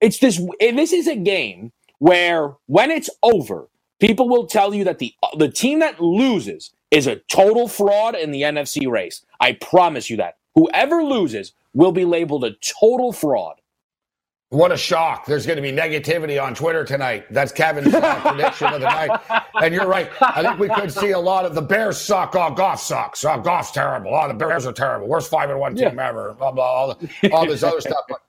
it's 0.00 0.18
this. 0.18 0.40
This 0.60 0.92
is 0.92 1.06
a 1.06 1.16
game 1.16 1.72
where 1.98 2.54
when 2.66 2.90
it's 2.90 3.10
over, 3.22 3.68
people 4.00 4.28
will 4.28 4.46
tell 4.46 4.74
you 4.74 4.84
that 4.84 4.98
the 4.98 5.14
the 5.38 5.48
team 5.48 5.78
that 5.80 6.00
loses 6.00 6.72
is 6.90 7.06
a 7.06 7.16
total 7.30 7.68
fraud 7.68 8.16
in 8.16 8.32
the 8.32 8.42
NFC 8.42 8.90
race. 8.90 9.24
I 9.40 9.52
promise 9.52 10.10
you 10.10 10.16
that. 10.18 10.38
Whoever 10.54 11.04
loses 11.04 11.52
will 11.74 11.92
be 11.92 12.04
labeled 12.04 12.44
a 12.44 12.52
total 12.80 13.12
fraud. 13.12 13.56
What 14.50 14.72
a 14.72 14.76
shock. 14.76 15.26
There's 15.26 15.46
going 15.46 15.58
to 15.58 15.62
be 15.62 15.70
negativity 15.70 16.42
on 16.42 16.56
Twitter 16.56 16.84
tonight. 16.84 17.24
That's 17.30 17.52
Kevin's 17.52 17.94
uh, 17.94 18.20
prediction 18.28 18.66
of 18.66 18.80
the 18.80 18.88
night. 18.88 19.20
And 19.62 19.72
you're 19.72 19.86
right. 19.86 20.10
I 20.20 20.42
think 20.42 20.58
we 20.58 20.68
could 20.68 20.90
see 20.92 21.12
a 21.12 21.18
lot 21.20 21.46
of 21.46 21.54
the 21.54 21.62
Bears 21.62 22.00
suck. 22.00 22.34
Oh, 22.34 22.50
Goff 22.52 22.80
sucks. 22.80 23.24
Oh, 23.24 23.40
Goff's 23.40 23.70
terrible. 23.70 24.12
Oh, 24.12 24.26
the 24.26 24.34
Bears 24.34 24.66
are 24.66 24.72
terrible. 24.72 25.06
Worst 25.06 25.30
five 25.30 25.50
and 25.50 25.60
one 25.60 25.76
team 25.76 25.94
yeah. 25.94 26.08
ever. 26.08 26.34
Blah, 26.34 26.50
blah, 26.50 26.64
all, 26.64 27.00
all 27.32 27.46
this 27.46 27.62
other 27.62 27.80
stuff. 27.80 28.02
But 28.08 28.22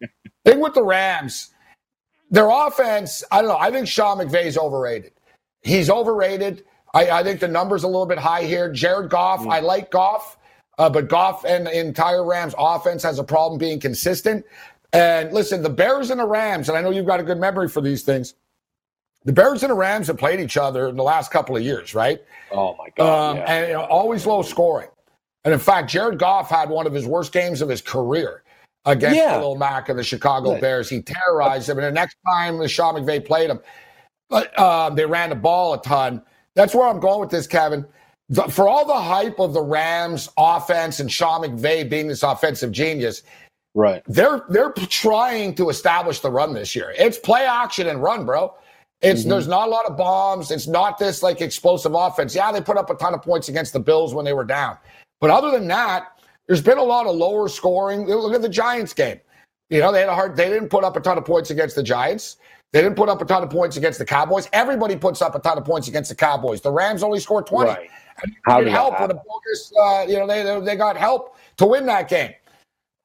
thing 0.46 0.60
with 0.60 0.76
the 0.76 0.84
Rams, 0.84 1.50
their 2.30 2.50
offense, 2.52 3.24
I 3.32 3.42
don't 3.42 3.50
know. 3.50 3.58
I 3.58 3.72
think 3.72 3.88
Sean 3.88 4.20
McVay's 4.20 4.60
overrated. 4.60 5.14
He's 5.62 5.90
overrated. 5.90 6.66
I, 6.94 7.10
I 7.10 7.24
think 7.24 7.40
the 7.40 7.48
number's 7.48 7.84
a 7.84 7.88
little 7.88 8.06
bit 8.06 8.18
high 8.18 8.44
here. 8.44 8.72
Jared 8.72 9.10
Goff, 9.10 9.42
mm. 9.42 9.52
I 9.52 9.60
like 9.60 9.92
Goff. 9.92 10.38
Uh, 10.78 10.90
but 10.90 11.08
Goff 11.08 11.46
and 11.46 11.68
the 11.68 11.80
entire 11.80 12.26
Rams 12.26 12.56
offense 12.58 13.04
has 13.04 13.20
a 13.20 13.24
problem 13.24 13.60
being 13.60 13.80
consistent. 13.80 14.46
And 14.94 15.32
listen, 15.32 15.62
the 15.62 15.70
Bears 15.70 16.10
and 16.10 16.20
the 16.20 16.28
Rams, 16.28 16.70
and 16.70 16.78
I 16.78 16.82
know 16.82 16.90
you've 16.90 17.06
got 17.06 17.20
a 17.20 17.24
good 17.24 17.40
memory 17.40 17.70
for 17.70 17.82
these 17.82 18.04
things. 18.04 18.34
The 19.24 19.32
Bears 19.32 19.62
and 19.62 19.70
the 19.70 19.76
Rams 19.76 20.08
have 20.08 20.18
played 20.18 20.40
each 20.40 20.58
other 20.58 20.90
in 20.90 20.96
the 20.96 21.04
last 21.04 21.32
couple 21.32 21.56
of 21.56 21.62
years, 21.62 21.94
right? 21.94 22.22
Oh 22.52 22.76
my 22.78 22.90
god! 22.96 23.30
Um, 23.30 23.38
yeah. 23.38 23.54
And 23.54 23.68
you 23.68 23.74
know, 23.74 23.82
always 23.84 24.26
low 24.26 24.42
scoring. 24.42 24.90
And 25.46 25.54
in 25.54 25.60
fact, 25.60 25.90
Jared 25.90 26.18
Goff 26.18 26.50
had 26.50 26.70
one 26.70 26.88
of 26.88 26.94
his 26.94 27.06
worst 27.06 27.32
games 27.32 27.62
of 27.62 27.70
his 27.70 27.82
career 27.82 28.44
against 28.86 29.18
yeah. 29.18 29.36
Khalil 29.36 29.58
Mack 29.58 29.90
and 29.90 29.98
the 29.98 30.04
Chicago 30.04 30.54
right. 30.54 30.62
Bears. 30.62 30.90
He 30.90 31.02
terrorized 31.02 31.68
them. 31.68 31.78
And 31.78 31.86
the 31.86 31.92
next 31.92 32.18
time 32.28 32.58
the 32.58 32.68
Sean 32.68 32.96
McVay 32.96 33.24
played 33.24 33.50
him, 33.50 33.60
but 34.32 34.52
uh, 34.58 34.90
they 34.90 35.06
ran 35.06 35.30
the 35.30 35.36
ball 35.36 35.76
a 35.76 35.82
ton. 35.84 36.24
That's 36.56 36.74
where 36.74 36.88
I'm 36.88 37.00
going 37.00 37.20
with 37.20 37.30
this, 37.30 37.46
Kevin. 37.46 37.86
The, 38.30 38.44
for 38.44 38.68
all 38.68 38.86
the 38.86 38.94
hype 38.94 39.40
of 39.40 39.54
the 39.54 39.62
Rams 39.62 40.30
offense 40.38 41.00
and 41.00 41.12
Sean 41.12 41.42
McVay 41.42 41.88
being 41.88 42.08
this 42.08 42.24
offensive 42.24 42.72
genius, 42.72 43.22
Right. 43.74 44.04
They're 44.08 44.44
they're 44.50 44.74
trying 44.74 45.56
to 45.56 45.70
establish 45.70 46.20
the 46.20 46.30
run 46.30 46.54
this 46.54 46.76
year. 46.76 46.94
It's 46.98 47.18
play 47.18 47.46
action 47.46 47.88
and 47.88 48.02
run, 48.04 48.26
bro. 48.26 48.54
It's 49.02 49.22
mm-hmm. 49.22 49.30
there's 49.30 49.48
not 49.48 49.68
a 49.68 49.72
lot 49.72 49.86
of 49.86 49.98
bombs. 49.98 50.52
It's 50.52 50.68
not 50.68 50.98
this 50.98 51.24
like 51.24 51.42
explosive 51.42 51.94
offense. 51.96 52.36
Yeah, 52.36 52.52
they 52.52 52.62
put 52.62 52.78
up 52.78 52.90
a 52.90 52.96
ton 52.96 53.14
of 53.14 53.22
points 53.22 53.50
against 53.50 53.74
the 53.74 53.80
Bills 53.80 54.14
when 54.14 54.26
they 54.26 54.34
were 54.34 54.44
down. 54.44 54.78
But 55.22 55.30
other 55.30 55.52
than 55.52 55.68
that, 55.70 56.20
there's 56.48 56.62
been 56.62 56.78
a 56.78 56.84
lot 56.84 57.08
of 57.08 57.16
lower 57.16 57.48
scoring. 57.48 58.06
Look 58.08 58.34
at 58.34 58.42
the 58.42 58.50
Giants 58.50 58.94
game. 58.94 59.20
You 59.70 59.80
know, 59.80 59.92
they 59.94 60.02
had 60.02 60.10
a 60.10 60.16
hard 60.16 60.36
they 60.36 60.50
didn't 60.50 60.70
put 60.70 60.84
up 60.84 60.98
a 60.98 61.00
ton 61.00 61.18
of 61.18 61.24
points 61.24 61.50
against 61.50 61.76
the 61.76 61.84
Giants. 61.84 62.38
They 62.72 62.82
didn't 62.82 62.96
put 62.96 63.10
up 63.10 63.22
a 63.22 63.26
ton 63.26 63.44
of 63.44 63.50
points 63.50 63.76
against 63.78 64.00
the 64.00 64.06
Cowboys. 64.06 64.48
Everybody 64.54 64.96
puts 64.96 65.22
up 65.22 65.36
a 65.36 65.40
ton 65.40 65.58
of 65.58 65.66
points 65.66 65.88
against 65.88 66.10
the 66.10 66.16
Cowboys. 66.16 66.62
The 66.62 66.72
Rams 66.72 67.04
only 67.04 67.20
scored 67.20 67.46
20. 67.46 67.70
Right. 67.70 67.90
How 68.44 68.62
did 68.62 68.70
help 68.70 69.00
with 69.02 69.12
a 69.12 69.16
bogus, 69.16 69.74
uh, 69.82 70.06
you 70.08 70.18
know, 70.18 70.28
they, 70.28 70.66
they 70.66 70.76
got 70.76 70.96
help 70.96 71.38
to 71.58 71.66
win 71.66 71.86
that 71.88 72.08
game 72.08 72.34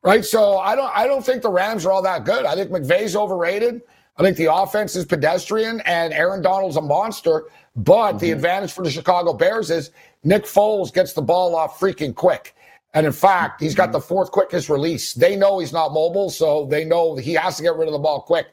right? 0.06 0.24
So 0.24 0.58
I 0.58 0.74
don't 0.76 0.96
I 0.96 1.06
don't 1.06 1.26
think 1.26 1.42
the 1.42 1.50
Rams 1.50 1.84
are 1.84 1.92
all 1.92 2.02
that 2.02 2.24
good. 2.24 2.46
I 2.46 2.54
think 2.54 2.70
McVay's 2.70 3.16
overrated. 3.16 3.82
I 4.16 4.22
think 4.22 4.38
the 4.38 4.52
offense 4.52 4.96
is 4.96 5.04
pedestrian 5.04 5.80
and 5.80 6.14
Aaron 6.14 6.40
Donald's 6.40 6.76
a 6.76 6.80
monster. 6.80 7.44
But 7.74 8.12
mm-hmm. 8.12 8.18
the 8.18 8.30
advantage 8.30 8.72
for 8.72 8.82
the 8.82 8.90
Chicago 8.90 9.34
Bears 9.34 9.70
is 9.70 9.90
Nick 10.24 10.44
Foles 10.44 10.94
gets 10.94 11.12
the 11.12 11.20
ball 11.20 11.54
off 11.54 11.78
freaking 11.78 12.14
quick. 12.14 12.54
And 12.94 13.04
in 13.04 13.12
fact, 13.12 13.60
he's 13.60 13.74
got 13.74 13.86
mm-hmm. 13.86 13.92
the 13.92 14.00
fourth 14.00 14.30
quickest 14.30 14.70
release. 14.70 15.12
They 15.12 15.36
know 15.36 15.58
he's 15.58 15.72
not 15.72 15.92
mobile, 15.92 16.30
so 16.30 16.64
they 16.66 16.84
know 16.84 17.16
he 17.16 17.34
has 17.34 17.58
to 17.58 17.62
get 17.62 17.76
rid 17.76 17.88
of 17.88 17.92
the 17.92 17.98
ball 17.98 18.22
quick. 18.22 18.46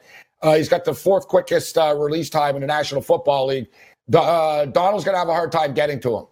Uh, 0.44 0.56
he's 0.56 0.70
got 0.70 0.84
the 0.84 0.94
fourth 0.94 1.28
quickest 1.28 1.78
uh, 1.78 1.96
release 1.98 2.30
time 2.30 2.56
in 2.56 2.62
the 2.62 2.68
National 2.68 3.02
Football 3.02 3.48
League. 3.48 3.68
Uh, 4.14 4.66
Donald's 4.66 5.06
going 5.06 5.16
to 5.16 5.20
have 5.20 5.30
a 5.30 5.34
hard 5.34 5.52
time 5.52 5.74
getting 5.74 6.00
to 6.02 6.18
him. 6.18 6.26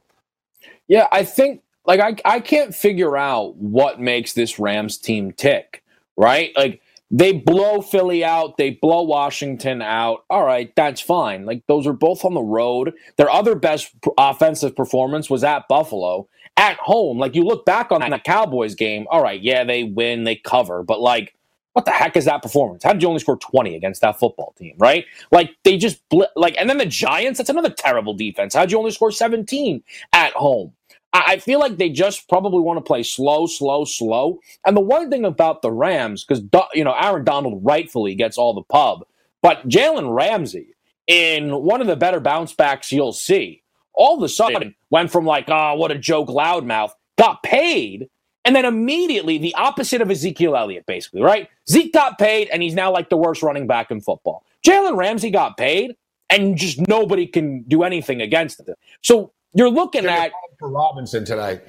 Yeah, 0.88 1.08
I 1.12 1.24
think 1.24 1.62
like 1.86 2.02
I 2.02 2.16
I 2.30 2.40
can't 2.42 2.76
figure 2.76 3.16
out 3.16 3.56
what 3.56 4.02
makes 4.02 4.34
this 4.34 4.60
Rams 4.60 4.98
team 4.98 5.32
tick, 5.32 5.84
right? 6.18 6.52
Like 6.58 6.82
they 7.10 7.32
blow 7.32 7.82
Philly 7.82 8.26
out, 8.26 8.58
they 8.58 8.72
blow 8.72 9.04
Washington 9.04 9.82
out. 9.82 10.26
All 10.30 10.46
right, 10.46 10.74
that's 10.76 11.00
fine. 11.00 11.46
Like 11.46 11.64
those 11.68 11.88
are 11.88 11.94
both 11.94 12.26
on 12.26 12.34
the 12.34 12.42
road. 12.42 12.94
Their 13.16 13.30
other 13.30 13.56
best 13.56 13.94
offensive 14.18 14.76
performance 14.76 15.30
was 15.30 15.44
at 15.46 15.68
Buffalo. 15.70 16.28
At 16.58 16.76
home, 16.78 17.18
like 17.18 17.34
you 17.34 17.46
look 17.46 17.66
back 17.66 17.92
on 17.94 18.02
that 18.02 18.26
Cowboys 18.26 18.76
game, 18.76 19.08
all 19.10 19.24
right, 19.24 19.42
yeah, 19.42 19.64
they 19.64 19.84
win, 19.84 20.26
they 20.26 20.36
cover, 20.36 20.84
but 20.84 21.00
like 21.00 21.34
what 21.74 21.86
the 21.86 21.92
heck 21.92 22.18
is 22.18 22.26
that 22.26 22.42
performance? 22.42 22.84
How 22.84 22.94
did 22.94 23.02
you 23.02 23.08
only 23.08 23.20
score 23.20 23.38
20 23.38 23.76
against 23.76 24.02
that 24.02 24.20
football 24.20 24.54
team, 24.58 24.76
right? 24.78 25.06
Like 25.32 25.56
they 25.64 25.78
just 25.78 26.08
bl- 26.10 26.24
like 26.36 26.56
and 26.58 26.70
then 26.70 26.78
the 26.78 26.86
Giants, 26.86 27.38
that's 27.38 27.50
another 27.50 27.70
terrible 27.70 28.14
defense. 28.14 28.54
How'd 28.54 28.72
you 28.72 28.78
only 28.78 28.92
score 28.92 29.12
17 29.12 29.84
at 30.14 30.34
home? 30.34 30.74
I 31.14 31.40
feel 31.40 31.60
like 31.60 31.78
they 31.78 31.90
just 31.90 32.30
probably 32.30 32.62
want 32.62 32.78
to 32.78 32.82
play 32.82 33.04
slow, 33.04 33.46
slow, 33.46 33.84
slow. 33.84 34.40
And 34.66 34.78
the 34.78 34.82
one 34.82 35.10
thing 35.10 35.26
about 35.26 35.62
the 35.62 35.72
Rams, 35.72 36.24
because 36.24 36.42
you 36.74 36.84
know 36.84 36.94
Aaron 36.94 37.26
Donald 37.26 37.60
rightfully 37.64 38.16
gets 38.16 38.38
all 38.38 38.54
the 38.54 38.64
pub, 38.64 39.06
but 39.42 39.68
Jalen 39.68 40.16
Ramsey 40.16 40.74
in 41.08 41.64
one 41.64 41.82
of 41.82 41.88
the 41.88 41.98
better 41.98 42.22
bounce 42.22 42.54
backs 42.54 42.92
you'll 42.92 43.12
see, 43.12 43.62
all 43.94 44.18
of 44.18 44.24
a 44.24 44.30
sudden 44.30 44.74
went 44.90 45.12
from 45.12 45.26
like, 45.26 45.46
oh, 45.50 45.76
what 45.76 45.92
a 45.92 45.98
joke, 45.98 46.30
loudmouth. 46.30 46.92
got 47.18 47.44
paid, 47.44 48.10
and 48.46 48.56
then 48.56 48.66
immediately 48.66 49.38
the 49.38 49.54
opposite 49.56 50.02
of 50.02 50.10
Ezekiel 50.10 50.56
Elliott, 50.56 50.86
basically, 50.86 51.22
right? 51.22 51.50
Zeke 51.70 51.94
got 51.94 52.18
paid, 52.18 52.50
and 52.50 52.64
he's 52.64 52.74
now 52.74 52.92
like 52.92 53.10
the 53.10 53.18
worst 53.18 53.44
running 53.44 53.68
back 53.68 53.92
in 53.92 54.02
football. 54.02 54.44
Jalen 54.66 54.98
Ramsey 54.98 55.30
got 55.32 55.58
paid, 55.58 55.96
and 56.30 56.58
just 56.58 56.80
nobody 56.88 57.28
can 57.28 57.62
do 57.64 57.84
anything 57.84 58.22
against 58.22 58.60
it. 58.62 58.70
So 59.02 59.32
you're 59.54 59.70
looking 59.70 60.06
at 60.06 60.32
for 60.60 60.70
Robinson 60.70 61.26
tonight. 61.26 61.62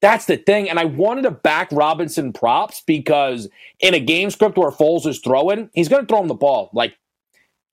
That's 0.00 0.26
the 0.26 0.36
thing. 0.36 0.68
And 0.68 0.78
I 0.78 0.84
wanted 0.84 1.22
to 1.22 1.30
back 1.30 1.68
Robinson 1.72 2.32
props 2.32 2.82
because 2.86 3.48
in 3.80 3.94
a 3.94 4.00
game 4.00 4.30
script 4.30 4.58
where 4.58 4.70
Foles 4.70 5.06
is 5.06 5.18
throwing, 5.18 5.70
he's 5.72 5.88
going 5.88 6.02
to 6.02 6.06
throw 6.06 6.20
him 6.20 6.28
the 6.28 6.34
ball 6.34 6.70
like 6.74 6.94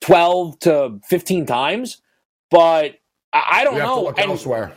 12 0.00 0.58
to 0.60 1.00
15 1.04 1.44
times. 1.44 2.00
But 2.50 2.96
I, 3.32 3.60
I 3.60 3.64
don't 3.64 3.78
know. 3.78 4.08
and 4.08 4.18
elsewhere. 4.30 4.72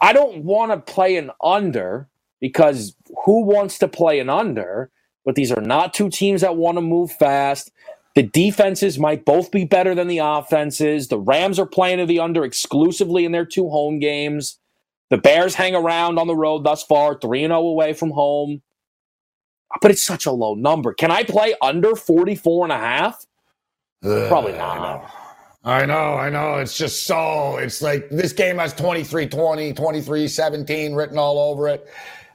I 0.00 0.12
don't 0.12 0.44
want 0.44 0.72
to 0.72 0.92
play 0.92 1.16
an 1.16 1.30
under 1.42 2.08
because 2.40 2.96
who 3.24 3.44
wants 3.44 3.78
to 3.78 3.88
play 3.88 4.18
an 4.18 4.28
under? 4.30 4.90
But 5.24 5.34
these 5.34 5.52
are 5.52 5.60
not 5.60 5.94
two 5.94 6.08
teams 6.08 6.40
that 6.40 6.56
want 6.56 6.78
to 6.78 6.82
move 6.82 7.12
fast. 7.12 7.70
The 8.14 8.22
defenses 8.22 8.98
might 8.98 9.24
both 9.24 9.50
be 9.50 9.64
better 9.64 9.94
than 9.94 10.08
the 10.08 10.18
offenses. 10.18 11.08
The 11.08 11.18
Rams 11.18 11.58
are 11.58 11.66
playing 11.66 11.98
to 11.98 12.06
the 12.06 12.20
under 12.20 12.44
exclusively 12.44 13.24
in 13.24 13.32
their 13.32 13.44
two 13.44 13.68
home 13.68 13.98
games. 13.98 14.58
The 15.10 15.18
Bears 15.18 15.54
hang 15.54 15.74
around 15.74 16.18
on 16.18 16.26
the 16.26 16.36
road 16.36 16.64
thus 16.64 16.82
far, 16.82 17.18
3 17.18 17.40
0 17.40 17.56
away 17.56 17.92
from 17.92 18.10
home. 18.10 18.62
But 19.80 19.90
it's 19.90 20.04
such 20.04 20.26
a 20.26 20.32
low 20.32 20.54
number. 20.54 20.92
Can 20.92 21.10
I 21.10 21.22
play 21.22 21.54
under 21.62 21.94
44 21.94 22.64
and 22.64 22.72
a 22.72 22.78
half? 22.78 23.24
Probably 24.28 24.52
not. 24.52 24.78
I 24.78 24.82
know. 24.82 25.06
I 25.62 25.86
know, 25.86 26.14
I 26.14 26.30
know. 26.30 26.54
It's 26.56 26.76
just 26.76 27.06
so, 27.06 27.58
it's 27.58 27.82
like 27.82 28.08
this 28.08 28.32
game 28.32 28.56
has 28.58 28.72
23 28.72 29.26
20, 29.26 29.74
23 29.74 30.26
17 30.28 30.94
written 30.94 31.18
all 31.18 31.38
over 31.38 31.68
it. 31.68 31.86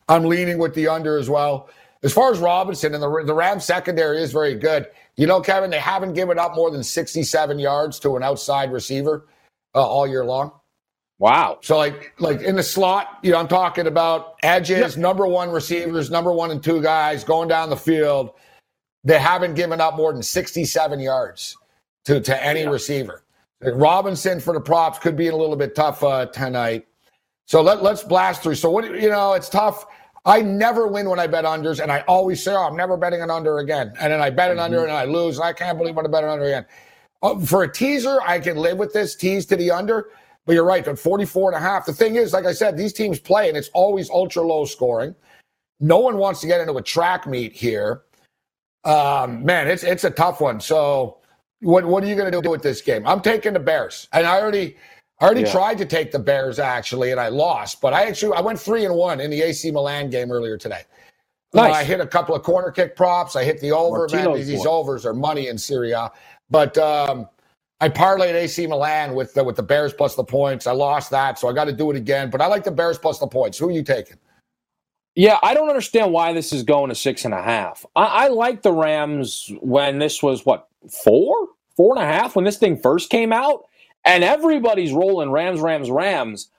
I'm 0.08 0.26
leaning 0.26 0.58
with 0.58 0.74
the 0.74 0.88
under 0.88 1.18
as 1.18 1.30
well. 1.30 1.70
As 2.04 2.14
far 2.14 2.32
as 2.32 2.40
Robinson 2.40 2.94
and 2.94 3.02
the, 3.02 3.24
the 3.26 3.34
Rams 3.34 3.66
secondary 3.66 4.22
is 4.22 4.32
very 4.32 4.56
good. 4.56 4.88
You 5.16 5.26
know, 5.26 5.42
Kevin, 5.42 5.72
they 5.72 5.80
haven't 5.80 6.14
given 6.14 6.38
up 6.38 6.56
more 6.56 6.70
than 6.70 6.84
67 6.84 7.58
yards 7.58 8.00
to 8.00 8.16
an 8.16 8.24
outside 8.24 8.72
receiver 8.72 9.26
uh, 9.74 9.86
all 9.86 10.06
year 10.06 10.24
long. 10.24 10.52
Wow. 11.18 11.60
So 11.62 11.78
like 11.78 12.14
like 12.20 12.42
in 12.42 12.56
the 12.56 12.64
slot, 12.64 13.20
you 13.24 13.32
know, 13.32 13.38
I'm 13.38 13.48
talking 13.48 13.88
about 13.88 14.36
edges, 14.44 14.98
number 14.98 15.26
one 15.26 15.50
receivers, 15.50 16.12
number 16.12 16.34
one 16.34 16.52
and 16.52 16.62
two 16.62 16.82
guys 16.82 17.24
going 17.24 17.48
down 17.48 17.70
the 17.70 17.78
field. 17.78 18.32
They 19.06 19.20
haven't 19.20 19.54
given 19.54 19.80
up 19.80 19.96
more 19.96 20.12
than 20.12 20.24
67 20.24 21.00
yards 21.00 21.56
to, 22.06 22.20
to 22.20 22.44
any 22.44 22.62
yeah. 22.62 22.70
receiver. 22.70 23.24
Robinson 23.62 24.40
for 24.40 24.54
the 24.54 24.60
props 24.60 25.00
could 25.00 25.16
be 25.16 25.28
a 25.28 25.36
little 25.36 25.56
bit 25.56 25.74
tough 25.76 26.04
uh, 26.04 26.26
tonight. 26.28 26.86
So 27.46 27.62
let, 27.62 27.82
let's 27.82 28.04
blast 28.04 28.44
through. 28.44 28.56
So 28.56 28.70
what 28.70 28.84
you 29.00 29.10
know, 29.10 29.34
it's 29.34 29.50
tough. 29.50 29.86
I 30.26 30.42
never 30.42 30.88
win 30.88 31.10
when 31.10 31.20
I 31.20 31.28
bet 31.28 31.46
unders, 31.46 31.80
and 31.80 31.92
I 31.92 32.02
always 32.08 32.44
say, 32.44 32.54
"Oh, 32.54 32.64
I'm 32.64 32.76
never 32.76 32.98
betting 32.98 33.22
an 33.22 33.30
under 33.30 33.60
again." 33.60 33.94
And 34.00 34.12
then 34.12 34.22
I 34.22 34.32
bet 34.32 34.50
an 34.50 34.58
mm-hmm. 34.58 34.66
under, 34.66 34.84
and 34.84 34.92
I 34.92 35.06
lose. 35.06 35.38
And 35.38 35.46
I 35.46 35.54
can't 35.54 35.78
believe 35.78 35.98
I 35.98 36.02
bet 36.04 36.24
an 36.24 36.30
under 36.30 36.46
again. 36.46 36.66
Uh, 37.22 37.40
for 37.40 37.64
a 37.64 37.72
teaser, 37.72 38.20
I 38.22 38.40
can 38.40 38.58
live 38.58 38.78
with 38.78 38.92
this 38.94 39.16
tease 39.16 39.46
to 39.48 39.56
the 39.56 39.72
under. 39.72 40.10
But 40.46 40.54
you're 40.54 40.66
right, 40.66 40.88
at 40.88 41.00
44 41.00 41.54
and 41.54 41.58
a 41.58 41.60
half. 41.60 41.86
The 41.86 41.94
thing 41.94 42.16
is, 42.16 42.34
like 42.34 42.46
I 42.46 42.54
said, 42.54 42.78
these 42.78 42.94
teams 42.94 43.20
play, 43.20 43.50
and 43.50 43.58
it's 43.58 43.70
always 43.74 44.10
ultra 44.12 44.44
low 44.44 44.66
scoring. 44.66 45.16
No 45.80 45.98
one 45.98 46.18
wants 46.18 46.40
to 46.42 46.48
get 46.48 46.62
into 46.62 46.74
a 46.74 46.82
track 46.84 47.26
meet 47.26 47.54
here. 47.54 48.04
Um, 48.84 49.44
man, 49.44 49.68
it's 49.68 49.84
it's 49.84 50.04
a 50.04 50.12
tough 50.12 50.42
one. 50.42 50.60
So, 50.60 51.18
what 51.62 51.86
what 51.86 52.04
are 52.04 52.08
you 52.08 52.16
going 52.16 52.32
to 52.32 52.42
do 52.42 52.50
with 52.50 52.64
this 52.64 52.82
game? 52.82 53.06
I'm 53.06 53.22
taking 53.22 53.54
the 53.54 53.60
Bears, 53.60 54.08
and 54.12 54.26
I 54.26 54.40
already 54.40 54.78
I 55.20 55.26
already 55.26 55.42
yeah. 55.42 55.52
tried 55.52 55.78
to 55.78 55.86
take 55.86 56.12
the 56.12 56.20
Bears 56.20 56.60
actually, 56.60 57.12
and 57.12 57.20
I 57.20 57.30
lost. 57.30 57.82
But 57.82 57.94
I 57.94 58.06
actually 58.06 58.36
I 58.36 58.42
went 58.42 58.60
three 58.60 58.86
and 58.86 58.96
one 58.96 59.20
in 59.20 59.32
the 59.32 59.42
AC 59.42 59.72
Milan 59.72 60.10
game 60.10 60.32
earlier 60.32 60.58
today. 60.58 60.82
Nice. 61.54 61.74
Uh, 61.74 61.78
I 61.78 61.84
hit 61.84 62.02
a 62.02 62.08
couple 62.08 62.36
of 62.36 62.44
corner 62.44 62.70
kick 62.70 62.96
props. 62.96 63.36
I 63.36 63.44
hit 63.44 63.62
the 63.62 63.72
over. 63.72 64.08
Man, 64.12 64.34
these 64.34 64.66
overs 64.66 65.06
are 65.06 65.14
money 65.14 65.48
in 65.48 65.58
Serie 65.58 65.92
A. 65.92 66.12
But 66.50 66.78
um, 66.78 67.28
I 67.80 67.88
parlayed 67.90 68.34
AC 68.34 68.68
Milan 68.68 69.16
with 69.16 69.34
the, 69.34 69.44
with 69.44 69.56
the 69.56 69.64
Bears 69.64 69.94
plus 69.94 70.16
the 70.16 70.24
points. 70.24 70.68
I 70.68 70.74
lost 70.74 71.12
that, 71.12 71.40
so 71.40 71.48
I 71.48 71.54
got 71.54 71.66
to 71.66 71.74
do 71.74 71.92
it 71.92 71.98
again. 71.98 72.30
But 72.30 72.42
I 72.42 72.48
like 72.48 72.64
the 72.64 72.72
Bears 72.72 72.98
plus 72.98 73.20
the 73.20 73.28
points. 73.28 73.58
Who 73.58 73.70
are 73.70 73.72
you 73.72 73.84
taking? 73.84 74.18
Yeah, 75.16 75.40
I 75.44 75.54
don't 75.54 75.70
understand 75.70 76.12
why 76.12 76.34
this 76.34 76.52
is 76.52 76.62
going 76.64 76.90
to 76.90 76.96
six 76.96 77.24
and 77.24 77.34
a 77.34 77.42
half. 77.42 77.86
I, 77.96 78.04
I 78.04 78.28
like 78.28 78.62
the 78.62 78.74
Rams 78.74 79.50
when 79.62 79.98
this 79.98 80.22
was 80.22 80.46
what 80.46 80.68
four, 80.90 81.48
four 81.78 81.96
and 81.96 82.04
a 82.04 82.08
half 82.08 82.36
when 82.36 82.44
this 82.44 82.58
thing 82.58 82.78
first 82.78 83.10
came 83.10 83.32
out, 83.32 83.66
and 84.06 84.24
everybody's 84.24 84.94
rolling 84.94 85.32
Rams, 85.32 85.60
Rams, 85.60 85.90
Rams. 85.90 86.50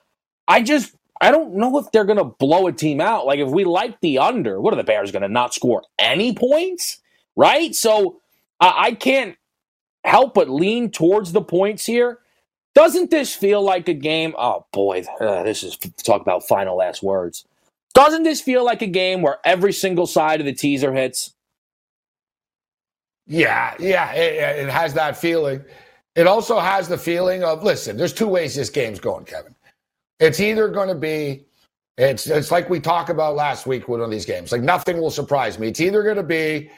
I 0.49 0.63
just 0.63 0.95
I 1.21 1.31
don't 1.31 1.55
know 1.55 1.79
if 1.79 1.91
they're 1.93 2.05
going 2.05 2.19
to 2.19 2.25
blow 2.25 2.67
a 2.67 2.73
team 2.73 3.01
out. 3.01 3.27
Like 3.27 3.39
if 3.39 3.49
we 3.49 3.65
like 3.65 4.01
the 4.01 4.19
under, 4.19 4.61
what 4.61 4.75
are 4.75 4.77
the 4.77 4.85
Bears 4.85 5.13
going 5.13 5.23
to 5.23 5.29
not 5.29 5.55
score 5.55 5.83
any 5.99 6.35
points? 6.35 6.99
Right? 7.37 7.75
So 7.75 8.21
I 8.61 8.93
can't 8.93 9.37
help 10.05 10.35
but 10.35 10.49
lean 10.49 10.91
towards 10.91 11.33
the 11.33 11.43
points 11.43 11.87
here. 11.87 12.21
Doesn't 12.75 13.11
this 13.11 13.35
feel 13.35 13.63
like 13.63 13.89
a 13.89 13.95
game? 13.95 14.35
Oh 14.37 14.67
boy, 14.73 15.05
uh, 15.21 15.43
this 15.43 15.63
is 15.63 15.77
talk 15.77 16.21
about 16.21 16.47
final 16.47 16.77
last 16.77 17.03
words. 17.03 17.47
Doesn't 17.95 18.25
this 18.25 18.43
feel 18.43 18.65
like 18.65 18.83
a 18.83 18.87
game 18.87 19.23
where 19.23 19.39
every 19.45 19.73
single 19.73 20.07
side 20.07 20.41
of 20.41 20.47
the 20.47 20.53
teaser 20.53 20.93
hits? 20.93 21.33
Yeah, 23.27 23.75
yeah, 23.79 24.13
it, 24.13 24.67
it 24.67 24.69
has 24.69 24.95
that 24.95 25.17
feeling. 25.17 25.65
It 26.17 26.27
also 26.27 26.59
has 26.59 26.89
the 26.89 26.99
feeling 26.99 27.45
of 27.45 27.63
listen. 27.63 27.97
There's 27.97 28.13
two 28.13 28.27
ways 28.27 28.55
this 28.55 28.71
game's 28.71 28.99
going, 28.99 29.27
Kevin. 29.27 29.55
It's 30.19 30.41
either 30.41 30.69
going 30.69 30.89
to 30.89 30.95
be 30.95 31.45
it's 31.99 32.27
it's 32.27 32.51
like 32.51 32.69
we 32.69 32.81
talked 32.81 33.11
about 33.11 33.37
last 33.37 33.67
week 33.67 33.89
with 33.89 34.01
one 34.01 34.07
of 34.07 34.11
these 34.11 34.27
games. 34.27 34.53
Like 34.53 34.63
nothing 34.63 34.99
will 35.01 35.11
surprise 35.11 35.59
me. 35.59 35.69
It's 35.69 35.81
either 35.81 36.03
going 36.03 36.17
to 36.17 36.23
be 36.23 36.71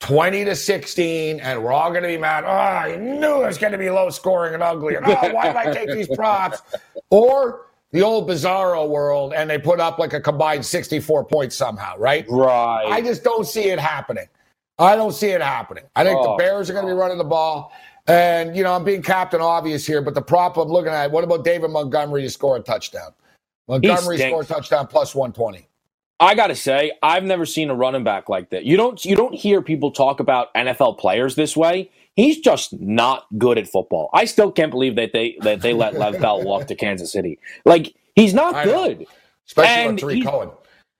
20 0.00 0.44
to 0.44 0.54
16, 0.54 1.40
and 1.40 1.62
we're 1.62 1.72
all 1.72 1.90
going 1.90 2.02
to 2.02 2.08
be 2.08 2.18
mad. 2.18 2.44
Oh, 2.44 2.48
I 2.48 2.96
knew 2.96 3.42
it 3.42 3.46
was 3.46 3.58
going 3.58 3.72
to 3.72 3.78
be 3.78 3.90
low 3.90 4.10
scoring 4.10 4.54
and 4.54 4.62
ugly. 4.62 4.94
And 4.94 5.06
oh, 5.06 5.14
why 5.32 5.46
did 5.46 5.56
I 5.56 5.72
take 5.72 5.90
these 5.90 6.08
props? 6.08 6.62
Or 7.10 7.66
the 7.92 8.02
old 8.02 8.28
bizarro 8.28 8.88
world, 8.88 9.32
and 9.34 9.48
they 9.48 9.58
put 9.58 9.80
up 9.80 9.98
like 9.98 10.12
a 10.12 10.20
combined 10.20 10.64
64 10.64 11.24
points 11.24 11.56
somehow, 11.56 11.96
right? 11.96 12.26
Right. 12.28 12.86
I 12.86 13.00
just 13.00 13.24
don't 13.24 13.46
see 13.46 13.64
it 13.64 13.78
happening. 13.78 14.26
I 14.78 14.96
don't 14.96 15.12
see 15.12 15.28
it 15.28 15.40
happening. 15.40 15.84
I 15.96 16.04
think 16.04 16.18
oh, 16.20 16.32
the 16.32 16.36
Bears 16.36 16.68
are 16.68 16.74
going 16.74 16.86
to 16.86 16.92
be 16.92 16.98
running 16.98 17.16
the 17.16 17.24
ball. 17.24 17.72
And, 18.08 18.56
you 18.56 18.62
know, 18.62 18.72
I'm 18.72 18.84
being 18.84 19.02
captain 19.02 19.40
obvious 19.40 19.86
here, 19.86 20.00
but 20.00 20.14
the 20.14 20.22
prop 20.22 20.56
I'm 20.56 20.68
looking 20.68 20.92
at, 20.92 21.10
what 21.10 21.24
about 21.24 21.44
David 21.44 21.70
Montgomery 21.70 22.22
to 22.22 22.30
score 22.30 22.56
a 22.56 22.60
touchdown? 22.60 23.12
Montgomery 23.68 24.18
score 24.18 24.42
a 24.42 24.44
touchdown 24.44 24.86
plus 24.86 25.14
120. 25.14 25.68
I 26.18 26.34
gotta 26.34 26.54
say, 26.54 26.92
I've 27.02 27.24
never 27.24 27.44
seen 27.44 27.68
a 27.68 27.74
running 27.74 28.04
back 28.04 28.28
like 28.28 28.50
that. 28.50 28.64
You 28.64 28.76
don't 28.76 29.04
you 29.04 29.14
don't 29.16 29.34
hear 29.34 29.60
people 29.60 29.90
talk 29.90 30.18
about 30.18 30.52
NFL 30.54 30.98
players 30.98 31.34
this 31.34 31.56
way. 31.56 31.90
He's 32.14 32.38
just 32.38 32.72
not 32.80 33.26
good 33.36 33.58
at 33.58 33.68
football. 33.68 34.08
I 34.14 34.24
still 34.24 34.50
can't 34.50 34.70
believe 34.70 34.96
that 34.96 35.12
they 35.12 35.36
that 35.42 35.60
they 35.60 35.74
let 35.74 35.94
Le'Veon 35.94 36.20
Bell 36.20 36.42
walk 36.42 36.68
to 36.68 36.74
Kansas 36.74 37.12
City. 37.12 37.38
Like 37.66 37.94
he's 38.14 38.32
not 38.32 38.64
good. 38.64 39.06
Especially 39.46 39.88
and 39.88 39.98
Tarik 39.98 40.24
Cohen. 40.24 40.50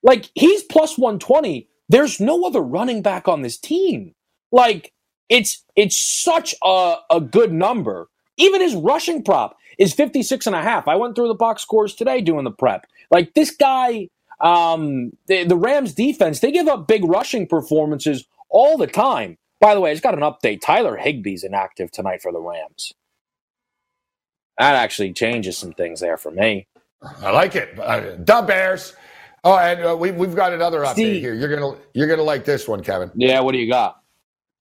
Like 0.03 0.29
he's 0.35 0.61
plus 0.63 0.99
one 0.99 1.17
twenty. 1.17 1.67
There's 1.89 2.19
no 2.19 2.45
other 2.45 2.61
running 2.61 3.01
back 3.01 3.27
on 3.27 3.41
this 3.41 3.57
team. 3.57 4.13
Like 4.51 4.93
it's 5.29 5.63
it's 5.75 5.97
such 5.97 6.55
a, 6.63 6.95
a 7.11 7.21
good 7.21 7.53
number. 7.53 8.09
Even 8.37 8.61
his 8.61 8.75
rushing 8.75 9.23
prop 9.23 9.57
is 9.79 9.93
56 9.93 10.47
and 10.47 10.55
a 10.55 10.61
half. 10.61 10.87
I 10.87 10.95
went 10.95 11.15
through 11.15 11.29
the 11.29 11.35
box 11.35 11.61
scores 11.63 11.95
today 11.95 12.21
doing 12.21 12.45
the 12.45 12.51
prep. 12.51 12.85
Like 13.11 13.33
this 13.35 13.51
guy 13.51 14.09
um, 14.39 15.11
the, 15.27 15.43
the 15.43 15.55
Rams 15.57 15.93
defense, 15.93 16.39
they 16.39 16.51
give 16.51 16.67
up 16.67 16.87
big 16.87 17.03
rushing 17.05 17.47
performances 17.47 18.25
all 18.49 18.77
the 18.77 18.87
time. 18.87 19.37
By 19.59 19.73
the 19.73 19.81
way, 19.81 19.91
I 19.91 19.93
just 19.93 20.03
got 20.03 20.13
an 20.13 20.21
update. 20.21 20.61
Tyler 20.61 20.97
Higbee's 20.97 21.43
inactive 21.43 21.91
tonight 21.91 22.21
for 22.21 22.31
the 22.31 22.39
Rams. 22.39 22.93
That 24.57 24.75
actually 24.75 25.13
changes 25.13 25.57
some 25.57 25.73
things 25.73 25.99
there 25.99 26.17
for 26.17 26.31
me. 26.31 26.67
I 27.21 27.31
like 27.31 27.55
it. 27.55 27.79
Uh, 27.79 28.15
the 28.17 28.43
Bears. 28.47 28.95
Oh, 29.43 29.57
and 29.57 29.85
uh, 29.85 29.97
we, 29.97 30.11
we've 30.11 30.35
got 30.35 30.53
another 30.53 30.81
update 30.81 30.93
Steve. 30.93 31.21
here. 31.21 31.33
You're 31.33 31.55
gonna 31.55 31.77
you're 31.93 32.07
gonna 32.07 32.23
like 32.23 32.45
this 32.45 32.67
one, 32.67 32.83
Kevin. 32.83 33.11
Yeah. 33.15 33.41
What 33.41 33.53
do 33.53 33.59
you 33.59 33.69
got? 33.71 34.01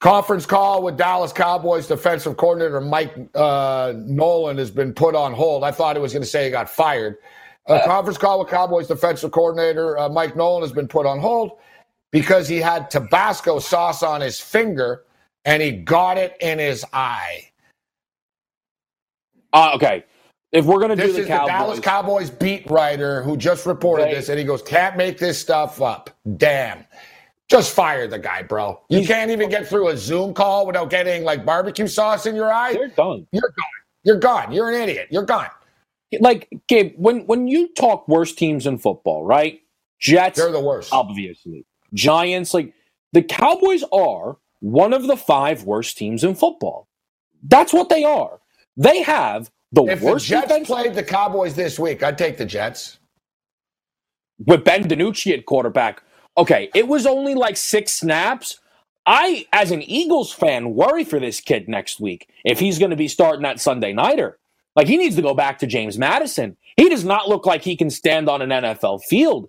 Conference 0.01 0.45
call 0.45 0.83
with 0.83 0.97
Dallas 0.97 1.33
Cowboys 1.33 1.87
defensive 1.87 2.37
coordinator 2.37 2.81
Mike 2.81 3.15
uh, 3.35 3.95
Nolan 3.97 4.59
has 4.59 4.71
been 4.71 4.93
put 4.93 5.15
on 5.15 5.33
hold. 5.33 5.65
I 5.65 5.71
thought 5.71 5.97
it 5.97 6.01
was 6.01 6.13
going 6.13 6.23
to 6.23 6.29
say 6.29 6.45
he 6.45 6.51
got 6.51 6.69
fired. 6.69 7.17
A 7.69 7.81
conference 7.85 8.17
call 8.17 8.39
with 8.39 8.49
Cowboys 8.49 8.87
defensive 8.87 9.33
coordinator 9.33 9.99
uh, 9.99 10.09
Mike 10.09 10.37
Nolan 10.37 10.63
has 10.63 10.73
been 10.73 10.87
put 10.87 11.05
on 11.05 11.19
hold 11.19 11.59
because 12.13 12.47
he 12.47 12.59
had 12.59 12.91
Tabasco 12.91 13.59
sauce 13.59 14.05
on 14.05 14.21
his 14.21 14.39
finger 14.39 15.03
and 15.45 15.63
he 15.63 15.73
got 15.73 16.19
it 16.19 16.37
in 16.41 16.59
his 16.59 16.85
eye. 16.93 17.51
Uh, 19.53 19.73
okay. 19.75 20.05
If 20.53 20.65
we're 20.65 20.79
going 20.79 20.97
to 20.97 20.97
do 20.97 21.13
the 21.13 21.21
is 21.21 21.27
Cowboys, 21.27 21.47
the 21.47 21.53
Dallas 21.53 21.81
Cowboys 21.81 22.31
beat 22.31 22.71
writer 22.71 23.23
who 23.23 23.37
just 23.37 23.67
reported 23.67 24.11
this, 24.11 24.29
and 24.29 24.39
he 24.39 24.45
goes, 24.45 24.63
"Can't 24.63 24.97
make 24.97 25.19
this 25.19 25.41
stuff 25.41 25.83
up." 25.83 26.11
Damn, 26.37 26.85
just 27.49 27.73
fire 27.75 28.07
the 28.09 28.19
guy, 28.19 28.43
bro. 28.43 28.81
You 28.89 29.07
can't 29.07 29.31
even 29.31 29.49
get 29.49 29.67
through 29.69 29.89
a 29.89 29.97
Zoom 29.97 30.35
call 30.35 30.67
without 30.67 30.91
getting 30.91 31.25
like 31.25 31.45
barbecue 31.45 31.87
sauce 31.87 32.27
in 32.27 32.35
your 32.37 32.53
eye. 32.53 32.71
You're 32.71 32.89
done. 32.89 33.27
You're 33.33 33.43
gone. 33.43 33.65
You're 34.05 34.19
gone. 34.19 34.53
You're 34.53 34.71
an 34.71 34.81
idiot. 34.83 35.09
You're 35.11 35.25
gone 35.25 35.49
like 36.21 36.49
Gabe, 36.69 36.95
when 36.97 37.27
when 37.27 37.49
you 37.49 37.73
talk 37.75 38.07
worst 38.09 38.39
teams 38.39 38.67
in 38.67 38.79
football, 38.79 39.25
right? 39.25 39.61
Jets, 39.99 40.39
They're 40.39 40.53
the 40.53 40.61
worst. 40.61 40.93
obviously. 40.93 41.65
Giants, 41.95 42.53
like 42.55 42.75
the 43.13 43.23
Cowboys 43.23 43.83
are 43.93 44.37
one 44.61 44.93
of 44.93 45.07
the 45.07 45.17
five 45.17 45.65
worst 45.65 45.97
teams 45.97 46.23
in 46.25 46.35
football. 46.35 46.89
That's 47.43 47.73
what 47.73 47.89
they 47.89 48.05
are. 48.05 48.41
They 48.77 49.03
have 49.03 49.51
the 49.73 49.83
worst. 49.83 50.31
if 50.31 50.47
the 50.47 50.47
Jets 50.49 50.67
played 50.67 50.95
the 50.95 51.03
Cowboys 51.03 51.55
this 51.55 51.79
week, 51.79 52.03
I'd 52.03 52.19
take 52.19 52.37
the 52.37 52.45
Jets. 52.47 52.99
with 54.47 54.65
Ben 54.65 54.85
DiNucci 54.87 55.33
at 55.37 55.47
quarterback. 55.47 56.03
Okay, 56.39 56.71
it 56.75 56.87
was 56.87 57.07
only 57.07 57.35
like 57.35 57.57
six 57.57 57.93
snaps. 57.93 58.61
I, 59.07 59.47
as 59.53 59.71
an 59.71 59.83
Eagles 59.83 60.33
fan, 60.33 60.75
worry 60.75 61.05
for 61.05 61.21
this 61.21 61.41
kid 61.41 61.69
next 61.69 62.01
week 62.01 62.29
if 62.45 62.59
he's 62.59 62.79
going 62.79 62.91
to 62.91 62.97
be 62.97 63.09
starting 63.09 63.43
that 63.43 63.61
Sunday 63.61 63.93
nighter. 63.93 64.39
Like 64.75 64.89
he 64.89 64.97
needs 64.97 65.17
to 65.17 65.23
go 65.23 65.33
back 65.33 65.59
to 65.61 65.67
James 65.67 65.97
Madison. 65.97 66.57
He 66.77 66.89
does 66.89 67.05
not 67.05 67.29
look 67.29 67.47
like 67.47 67.63
he 67.63 67.77
can 67.77 67.89
stand 67.89 68.29
on 68.29 68.43
an 68.43 68.51
NFL 68.51 69.03
field. 69.05 69.49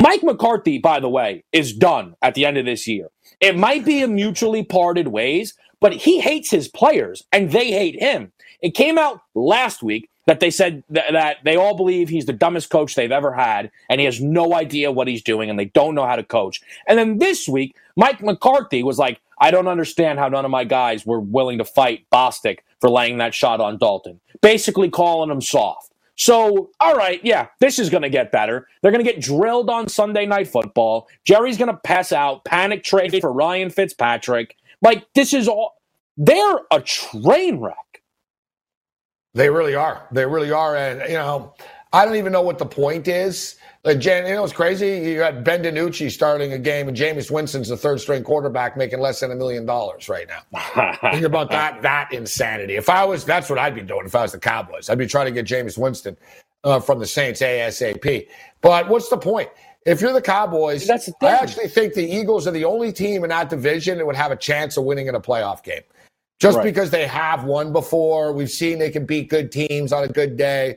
Mike 0.00 0.22
McCarthy, 0.22 0.78
by 0.78 1.00
the 1.00 1.08
way, 1.08 1.44
is 1.52 1.74
done 1.74 2.14
at 2.22 2.34
the 2.34 2.46
end 2.46 2.56
of 2.56 2.64
this 2.64 2.86
year. 2.86 3.08
It 3.40 3.58
might 3.58 3.84
be 3.84 4.02
a 4.02 4.08
mutually 4.08 4.62
parted 4.64 5.08
ways, 5.08 5.54
but 5.80 5.92
he 5.92 6.20
hates 6.20 6.50
his 6.50 6.68
players 6.68 7.22
and 7.32 7.52
they 7.52 7.70
hate 7.70 8.00
him. 8.00 8.32
It 8.62 8.74
came 8.74 8.96
out 8.96 9.20
last 9.34 9.82
week 9.82 10.08
that 10.26 10.40
they 10.40 10.50
said 10.50 10.84
th- 10.92 11.12
that 11.12 11.38
they 11.44 11.56
all 11.56 11.76
believe 11.76 12.08
he's 12.08 12.26
the 12.26 12.32
dumbest 12.32 12.70
coach 12.70 12.94
they've 12.94 13.12
ever 13.12 13.32
had 13.32 13.70
and 13.90 14.00
he 14.00 14.04
has 14.06 14.20
no 14.20 14.54
idea 14.54 14.92
what 14.92 15.08
he's 15.08 15.22
doing 15.22 15.50
and 15.50 15.58
they 15.58 15.66
don't 15.66 15.94
know 15.94 16.06
how 16.06 16.16
to 16.16 16.24
coach. 16.24 16.60
And 16.88 16.98
then 16.98 17.18
this 17.18 17.48
week, 17.48 17.76
Mike 17.96 18.22
McCarthy 18.22 18.82
was 18.82 18.98
like, 18.98 19.20
I 19.38 19.50
don't 19.50 19.68
understand 19.68 20.18
how 20.18 20.28
none 20.28 20.44
of 20.44 20.50
my 20.50 20.64
guys 20.64 21.06
were 21.06 21.20
willing 21.20 21.58
to 21.58 21.64
fight 21.64 22.06
Bostic 22.12 22.60
for 22.80 22.90
laying 22.90 23.18
that 23.18 23.34
shot 23.34 23.60
on 23.60 23.78
Dalton, 23.78 24.20
basically 24.42 24.90
calling 24.90 25.30
him 25.30 25.40
soft. 25.40 25.92
So, 26.16 26.70
all 26.80 26.94
right, 26.96 27.20
yeah, 27.24 27.48
this 27.60 27.78
is 27.78 27.90
going 27.90 28.02
to 28.02 28.10
get 28.10 28.32
better. 28.32 28.68
They're 28.82 28.92
going 28.92 29.04
to 29.04 29.10
get 29.10 29.20
drilled 29.22 29.70
on 29.70 29.88
Sunday 29.88 30.26
Night 30.26 30.48
Football. 30.48 31.08
Jerry's 31.24 31.58
going 31.58 31.70
to 31.72 31.78
pass 31.84 32.12
out, 32.12 32.44
panic 32.44 32.84
trade 32.84 33.18
for 33.20 33.32
Ryan 33.32 33.70
Fitzpatrick. 33.70 34.56
Like, 34.82 35.06
this 35.14 35.34
is 35.34 35.48
all. 35.48 35.76
They're 36.16 36.60
a 36.70 36.80
train 36.82 37.58
wreck. 37.60 38.03
They 39.34 39.50
really 39.50 39.74
are. 39.74 40.06
They 40.12 40.26
really 40.26 40.52
are. 40.52 40.76
And, 40.76 41.02
you 41.08 41.16
know, 41.16 41.54
I 41.92 42.04
don't 42.04 42.16
even 42.16 42.32
know 42.32 42.42
what 42.42 42.58
the 42.58 42.66
point 42.66 43.08
is. 43.08 43.56
Like, 43.84 43.98
Jan, 43.98 44.26
you 44.26 44.34
know, 44.34 44.44
it's 44.44 44.52
crazy. 44.52 45.10
You 45.10 45.18
got 45.18 45.44
Ben 45.44 45.62
DiNucci 45.62 46.10
starting 46.10 46.52
a 46.54 46.58
game, 46.58 46.88
and 46.88 46.96
Jameis 46.96 47.30
Winston's 47.30 47.68
the 47.68 47.76
third 47.76 48.00
string 48.00 48.24
quarterback 48.24 48.76
making 48.78 49.00
less 49.00 49.20
than 49.20 49.30
a 49.30 49.34
million 49.34 49.66
dollars 49.66 50.08
right 50.08 50.26
now. 50.26 50.96
Think 51.10 51.24
about 51.24 51.50
that, 51.50 51.82
that 51.82 52.12
insanity. 52.12 52.76
If 52.76 52.88
I 52.88 53.04
was, 53.04 53.24
that's 53.26 53.50
what 53.50 53.58
I'd 53.58 53.74
be 53.74 53.82
doing 53.82 54.06
if 54.06 54.14
I 54.14 54.22
was 54.22 54.32
the 54.32 54.38
Cowboys. 54.38 54.88
I'd 54.88 54.98
be 54.98 55.06
trying 55.06 55.26
to 55.26 55.32
get 55.32 55.46
Jameis 55.46 55.76
Winston 55.76 56.16
uh, 56.64 56.80
from 56.80 56.98
the 56.98 57.06
Saints 57.06 57.42
ASAP. 57.42 58.28
But 58.62 58.88
what's 58.88 59.10
the 59.10 59.18
point? 59.18 59.50
If 59.84 60.00
you're 60.00 60.14
the 60.14 60.22
Cowboys, 60.22 60.86
That's 60.86 61.06
the 61.06 61.14
I 61.20 61.32
actually 61.32 61.68
think 61.68 61.92
the 61.92 62.04
Eagles 62.10 62.46
are 62.46 62.52
the 62.52 62.64
only 62.64 62.90
team 62.92 63.22
in 63.22 63.28
that 63.30 63.50
division 63.50 63.98
that 63.98 64.06
would 64.06 64.16
have 64.16 64.32
a 64.32 64.36
chance 64.36 64.78
of 64.78 64.84
winning 64.84 65.08
in 65.08 65.14
a 65.14 65.20
playoff 65.20 65.62
game. 65.62 65.82
Just 66.40 66.56
Right. 66.58 66.64
because 66.64 66.90
they 66.90 67.06
have 67.06 67.44
won 67.44 67.72
before, 67.72 68.32
we've 68.32 68.50
seen 68.50 68.78
they 68.78 68.90
can 68.90 69.06
beat 69.06 69.30
good 69.30 69.52
teams 69.52 69.92
on 69.92 70.04
a 70.04 70.08
good 70.08 70.36
day 70.36 70.76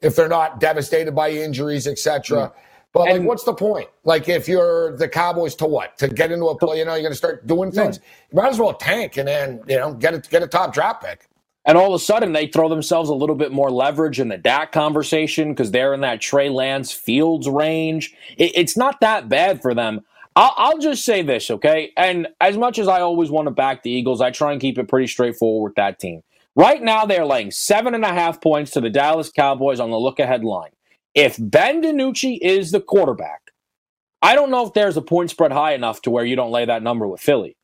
if 0.00 0.14
they're 0.14 0.28
not 0.28 0.60
devastated 0.60 1.12
by 1.12 1.30
injuries, 1.30 1.86
etc. 1.86 2.38
Mm-hmm. 2.38 2.58
But 2.92 3.08
like, 3.10 3.22
what's 3.22 3.44
the 3.44 3.54
point? 3.54 3.88
Like, 4.04 4.28
if 4.28 4.48
you're 4.48 4.96
the 4.96 5.08
Cowboys, 5.08 5.54
to 5.56 5.66
what? 5.66 5.98
To 5.98 6.08
get 6.08 6.32
into 6.32 6.46
a 6.46 6.56
play, 6.56 6.78
you 6.78 6.84
know, 6.84 6.94
you're 6.94 7.02
going 7.02 7.12
to 7.12 7.18
start 7.18 7.46
doing 7.46 7.70
things. 7.70 8.00
You 8.32 8.36
might 8.40 8.48
as 8.48 8.58
well 8.58 8.74
tank 8.74 9.16
and 9.18 9.28
then 9.28 9.60
you 9.68 9.76
know 9.76 9.92
get 9.94 10.14
a 10.14 10.18
get 10.18 10.42
a 10.42 10.46
top 10.46 10.72
draft 10.72 11.04
pick. 11.04 11.28
And 11.64 11.76
all 11.76 11.94
of 11.94 12.00
a 12.00 12.02
sudden, 12.02 12.32
they 12.32 12.46
throw 12.46 12.70
themselves 12.70 13.10
a 13.10 13.14
little 13.14 13.34
bit 13.34 13.52
more 13.52 13.70
leverage 13.70 14.20
in 14.20 14.28
the 14.28 14.38
Dak 14.38 14.72
conversation 14.72 15.50
because 15.50 15.70
they're 15.70 15.92
in 15.92 16.00
that 16.00 16.20
Trey 16.20 16.48
Lance 16.48 16.92
Fields 16.92 17.46
range. 17.46 18.14
It, 18.38 18.52
it's 18.54 18.76
not 18.76 19.00
that 19.00 19.28
bad 19.28 19.60
for 19.60 19.74
them. 19.74 20.00
I'll, 20.38 20.54
I'll 20.56 20.78
just 20.78 21.04
say 21.04 21.22
this, 21.22 21.50
okay? 21.50 21.92
And 21.96 22.28
as 22.40 22.56
much 22.56 22.78
as 22.78 22.86
I 22.86 23.00
always 23.00 23.28
want 23.28 23.46
to 23.48 23.50
back 23.50 23.82
the 23.82 23.90
Eagles, 23.90 24.20
I 24.20 24.30
try 24.30 24.52
and 24.52 24.60
keep 24.60 24.78
it 24.78 24.86
pretty 24.86 25.08
straightforward 25.08 25.70
with 25.70 25.74
that 25.74 25.98
team. 25.98 26.22
Right 26.54 26.80
now, 26.80 27.04
they're 27.04 27.26
laying 27.26 27.50
seven 27.50 27.92
and 27.92 28.04
a 28.04 28.12
half 28.12 28.40
points 28.40 28.70
to 28.72 28.80
the 28.80 28.88
Dallas 28.88 29.32
Cowboys 29.32 29.80
on 29.80 29.90
the 29.90 29.98
look 29.98 30.20
ahead 30.20 30.44
line. 30.44 30.70
If 31.12 31.34
Ben 31.40 31.82
DiNucci 31.82 32.38
is 32.40 32.70
the 32.70 32.80
quarterback, 32.80 33.50
I 34.22 34.36
don't 34.36 34.52
know 34.52 34.64
if 34.64 34.74
there's 34.74 34.96
a 34.96 35.02
point 35.02 35.30
spread 35.30 35.50
high 35.50 35.74
enough 35.74 36.02
to 36.02 36.10
where 36.10 36.24
you 36.24 36.36
don't 36.36 36.52
lay 36.52 36.64
that 36.64 36.84
number 36.84 37.08
with 37.08 37.20
Philly. 37.20 37.56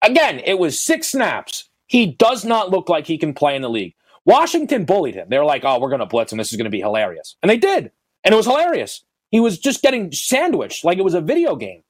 Again, 0.00 0.40
it 0.44 0.60
was 0.60 0.80
six 0.80 1.08
snaps. 1.08 1.68
He 1.88 2.06
does 2.06 2.44
not 2.44 2.70
look 2.70 2.88
like 2.88 3.08
he 3.08 3.18
can 3.18 3.34
play 3.34 3.56
in 3.56 3.62
the 3.62 3.70
league. 3.70 3.94
Washington 4.24 4.84
bullied 4.84 5.16
him. 5.16 5.30
They 5.30 5.38
were 5.38 5.44
like, 5.44 5.64
oh, 5.64 5.80
we're 5.80 5.90
going 5.90 5.98
to 5.98 6.06
blitz 6.06 6.30
and 6.30 6.38
this 6.38 6.52
is 6.52 6.56
going 6.56 6.64
to 6.64 6.70
be 6.70 6.80
hilarious. 6.80 7.34
And 7.42 7.50
they 7.50 7.56
did. 7.56 7.90
And 8.22 8.32
it 8.32 8.36
was 8.36 8.46
hilarious. 8.46 9.02
He 9.32 9.40
was 9.40 9.58
just 9.58 9.82
getting 9.82 10.12
sandwiched 10.12 10.84
like 10.84 10.98
it 10.98 11.04
was 11.04 11.14
a 11.14 11.20
video 11.20 11.56
game. 11.56 11.82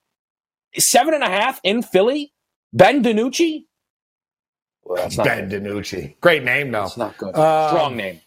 Seven 0.76 1.14
and 1.14 1.22
a 1.22 1.28
half 1.28 1.60
in 1.64 1.82
Philly? 1.82 2.32
Ben 2.72 3.02
DiNucci? 3.02 3.64
Well, 4.84 5.02
that's 5.02 5.16
not 5.16 5.26
Ben 5.26 5.48
good. 5.48 5.62
DiNucci, 5.64 6.20
great 6.20 6.44
name 6.44 6.70
though. 6.72 6.84
It's 6.84 6.96
not 6.96 7.16
good. 7.18 7.34
Um, 7.36 7.68
Strong 7.70 7.96
name. 7.96 8.20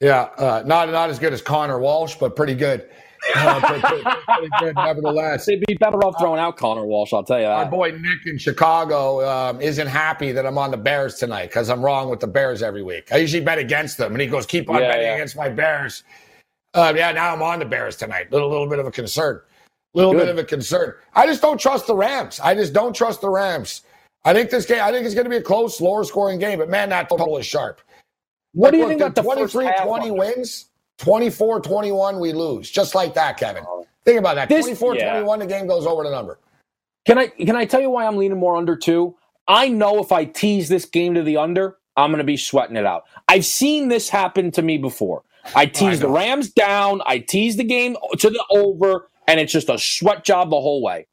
Yeah, 0.00 0.22
uh, 0.36 0.62
not 0.66 0.90
not 0.90 1.10
as 1.10 1.18
good 1.18 1.32
as 1.32 1.42
Connor 1.42 1.78
Walsh, 1.78 2.14
but 2.16 2.36
pretty 2.36 2.54
good. 2.54 2.88
Uh, 3.34 3.58
pretty, 3.60 3.80
pretty- 3.82 4.04
pretty 4.28 4.48
good 4.60 4.76
nevertheless. 4.76 5.44
They'd 5.46 5.64
be 5.66 5.74
better 5.74 5.96
off 6.04 6.14
throwing 6.20 6.38
out 6.38 6.56
Connor 6.56 6.86
Walsh, 6.86 7.12
I'll 7.12 7.24
tell 7.24 7.38
you 7.40 7.46
that. 7.46 7.64
My 7.64 7.68
boy 7.68 7.90
Nick 7.90 8.26
in 8.26 8.38
Chicago 8.38 9.28
um, 9.28 9.60
isn't 9.60 9.88
happy 9.88 10.30
that 10.30 10.46
I'm 10.46 10.56
on 10.56 10.70
the 10.70 10.76
Bears 10.76 11.16
tonight 11.16 11.46
because 11.46 11.68
I'm 11.68 11.82
wrong 11.84 12.08
with 12.10 12.20
the 12.20 12.28
Bears 12.28 12.62
every 12.62 12.84
week. 12.84 13.10
I 13.10 13.16
usually 13.16 13.42
bet 13.42 13.58
against 13.58 13.98
them, 13.98 14.12
and 14.12 14.20
he 14.20 14.28
goes, 14.28 14.46
"Keep 14.46 14.70
on 14.70 14.80
Yeah, 14.80 14.88
betting 14.92 15.06
yeah. 15.06 15.14
against 15.14 15.34
my 15.36 15.48
Bears." 15.48 16.04
Uh, 16.74 16.92
yeah, 16.96 17.10
now 17.10 17.32
I'm 17.34 17.42
on 17.42 17.58
the 17.58 17.64
Bears 17.64 17.96
tonight. 17.96 18.30
Little 18.30 18.48
little 18.50 18.68
bit 18.68 18.78
of 18.78 18.86
a 18.86 18.92
concern. 18.92 19.40
Little 19.94 20.12
Good. 20.12 20.20
bit 20.20 20.28
of 20.28 20.38
a 20.38 20.44
concern. 20.44 20.94
I 21.14 21.26
just 21.26 21.42
don't 21.42 21.58
trust 21.58 21.86
the 21.86 21.94
Rams. 21.94 22.40
I 22.40 22.54
just 22.54 22.72
don't 22.72 22.94
trust 22.94 23.20
the 23.20 23.30
Rams. 23.30 23.82
I 24.24 24.34
think 24.34 24.50
this 24.50 24.66
game. 24.66 24.80
I 24.82 24.92
think 24.92 25.06
it's 25.06 25.14
going 25.14 25.24
to 25.24 25.30
be 25.30 25.36
a 25.36 25.42
close, 25.42 25.80
lower 25.80 26.04
scoring 26.04 26.38
game. 26.38 26.58
But 26.58 26.68
man, 26.68 26.90
that 26.90 27.08
total 27.08 27.38
is 27.38 27.46
sharp. 27.46 27.80
What 28.52 28.70
do 28.70 28.76
you 28.76 28.84
Look, 28.84 28.90
think 28.90 29.00
about 29.00 29.14
the 29.14 29.22
first 29.22 29.52
23 29.52 29.64
half 29.64 29.86
20 29.86 30.10
on 30.10 30.16
wins? 30.16 30.66
24 30.98 31.60
21, 31.60 32.20
we 32.20 32.32
lose. 32.32 32.70
Just 32.70 32.94
like 32.94 33.14
that, 33.14 33.36
Kevin. 33.36 33.64
Oh. 33.66 33.86
Think 34.04 34.18
about 34.18 34.34
that. 34.36 34.48
This- 34.48 34.64
24 34.64 34.96
yeah. 34.96 35.12
21, 35.12 35.38
the 35.38 35.46
game 35.46 35.66
goes 35.66 35.86
over 35.86 36.02
the 36.02 36.10
number. 36.10 36.38
Can 37.06 37.18
I 37.18 37.28
can 37.28 37.56
I 37.56 37.64
tell 37.64 37.80
you 37.80 37.88
why 37.88 38.06
I'm 38.06 38.16
leaning 38.16 38.38
more 38.38 38.56
under 38.56 38.76
two? 38.76 39.16
I 39.46 39.68
know 39.68 39.98
if 40.00 40.12
I 40.12 40.26
tease 40.26 40.68
this 40.68 40.84
game 40.84 41.14
to 41.14 41.22
the 41.22 41.38
under, 41.38 41.78
I'm 41.96 42.10
going 42.10 42.18
to 42.18 42.24
be 42.24 42.36
sweating 42.36 42.76
it 42.76 42.84
out. 42.84 43.04
I've 43.28 43.46
seen 43.46 43.88
this 43.88 44.10
happen 44.10 44.50
to 44.52 44.62
me 44.62 44.76
before. 44.76 45.22
I 45.56 45.64
oh, 45.64 45.68
tease 45.68 46.00
the. 46.00 46.08
Rams 46.08 46.50
down, 46.50 47.00
I 47.06 47.20
tease 47.20 47.56
the 47.56 47.64
game 47.64 47.96
to 48.18 48.28
the 48.28 48.44
over, 48.50 49.08
and 49.28 49.38
it's 49.38 49.52
just 49.52 49.68
a 49.68 49.78
sweat 49.78 50.24
job 50.24 50.50
the 50.50 50.60
whole 50.60 50.82
way. 50.82 51.06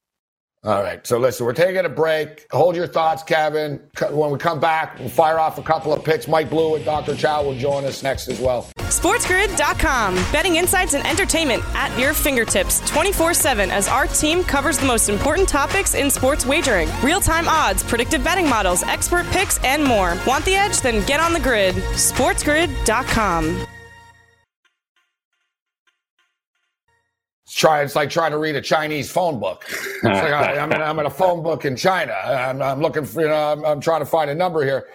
All 0.64 0.82
right. 0.82 1.06
So 1.06 1.18
listen, 1.18 1.46
we're 1.46 1.52
taking 1.52 1.84
a 1.84 1.88
break. 1.88 2.46
Hold 2.50 2.74
your 2.74 2.88
thoughts, 2.88 3.22
Kevin. 3.22 3.80
When 4.10 4.32
we 4.32 4.38
come 4.38 4.58
back, 4.58 4.98
we'll 4.98 5.08
fire 5.08 5.38
off 5.38 5.58
a 5.58 5.62
couple 5.62 5.92
of 5.92 6.02
picks. 6.02 6.26
Mike 6.26 6.50
Blue 6.50 6.74
and 6.74 6.84
Dr. 6.84 7.14
Chao 7.14 7.44
will 7.44 7.56
join 7.56 7.84
us 7.84 8.02
next 8.02 8.26
as 8.26 8.40
well. 8.40 8.68
SportsGrid.com. 8.78 10.14
Betting 10.32 10.56
insights 10.56 10.94
and 10.94 11.06
entertainment 11.06 11.62
at 11.76 11.96
your 11.96 12.12
fingertips 12.12 12.80
24 12.90 13.34
7 13.34 13.70
as 13.70 13.86
our 13.86 14.08
team 14.08 14.42
covers 14.42 14.78
the 14.78 14.86
most 14.86 15.08
important 15.08 15.48
topics 15.48 15.94
in 15.94 16.10
sports 16.10 16.44
wagering 16.44 16.88
real 17.00 17.20
time 17.20 17.46
odds, 17.48 17.84
predictive 17.84 18.24
betting 18.24 18.48
models, 18.48 18.82
expert 18.82 19.26
picks, 19.26 19.62
and 19.62 19.84
more. 19.84 20.16
Want 20.26 20.44
the 20.44 20.56
edge? 20.56 20.80
Then 20.80 21.06
get 21.06 21.20
on 21.20 21.32
the 21.32 21.40
grid. 21.40 21.76
SportsGrid.com. 21.76 23.66
try, 27.56 27.82
it's 27.82 27.96
like 27.96 28.10
trying 28.10 28.30
to 28.32 28.38
read 28.38 28.54
a 28.56 28.60
Chinese 28.60 29.10
phone 29.10 29.40
book. 29.40 29.64
It's 29.68 30.02
like 30.04 30.32
I, 30.32 30.58
I'm, 30.58 30.72
in, 30.72 30.82
I'm 30.82 30.98
in 30.98 31.06
a 31.06 31.10
phone 31.10 31.42
book 31.42 31.64
in 31.64 31.74
China. 31.76 32.12
I'm, 32.12 32.60
I'm 32.62 32.80
looking 32.80 33.04
for, 33.04 33.22
you 33.22 33.28
know, 33.28 33.52
I'm, 33.52 33.64
I'm 33.64 33.80
trying 33.80 34.00
to 34.00 34.06
find 34.06 34.30
a 34.30 34.34
number 34.34 34.62
here. 34.64 34.88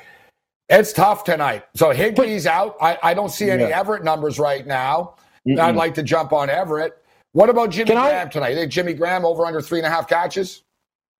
It's 0.70 0.93
tough 0.93 1.24
tonight. 1.24 1.66
So 1.76 1.88
Higbee's 1.93 2.47
out. 2.47 2.78
I, 2.80 2.97
I 3.03 3.14
don't 3.14 3.30
see 3.30 3.49
any 3.49 3.64
Yeah. 3.64 3.80
Everett 3.80 4.03
numbers 4.03 4.39
right 4.39 4.66
now. 4.66 5.16
Mm-mm. 5.47 5.59
I'd 5.59 5.76
like 5.76 5.95
to 5.95 6.03
jump 6.03 6.32
on 6.32 6.49
Everett. 6.49 6.97
What 7.34 7.49
about 7.49 7.72
Jimmy 7.72 7.88
Can 7.88 7.97
I- 7.97 8.09
Graham 8.09 8.30
tonight? 8.30 8.49
You 8.49 8.55
think 8.57 8.72
Jimmy 8.72 8.93
Graham 8.93 9.26
over 9.26 9.45
under 9.45 9.62
three 9.62 9.80
and 9.80 9.88
a 9.88 9.89
half 9.89 10.07
catches? 10.07 10.64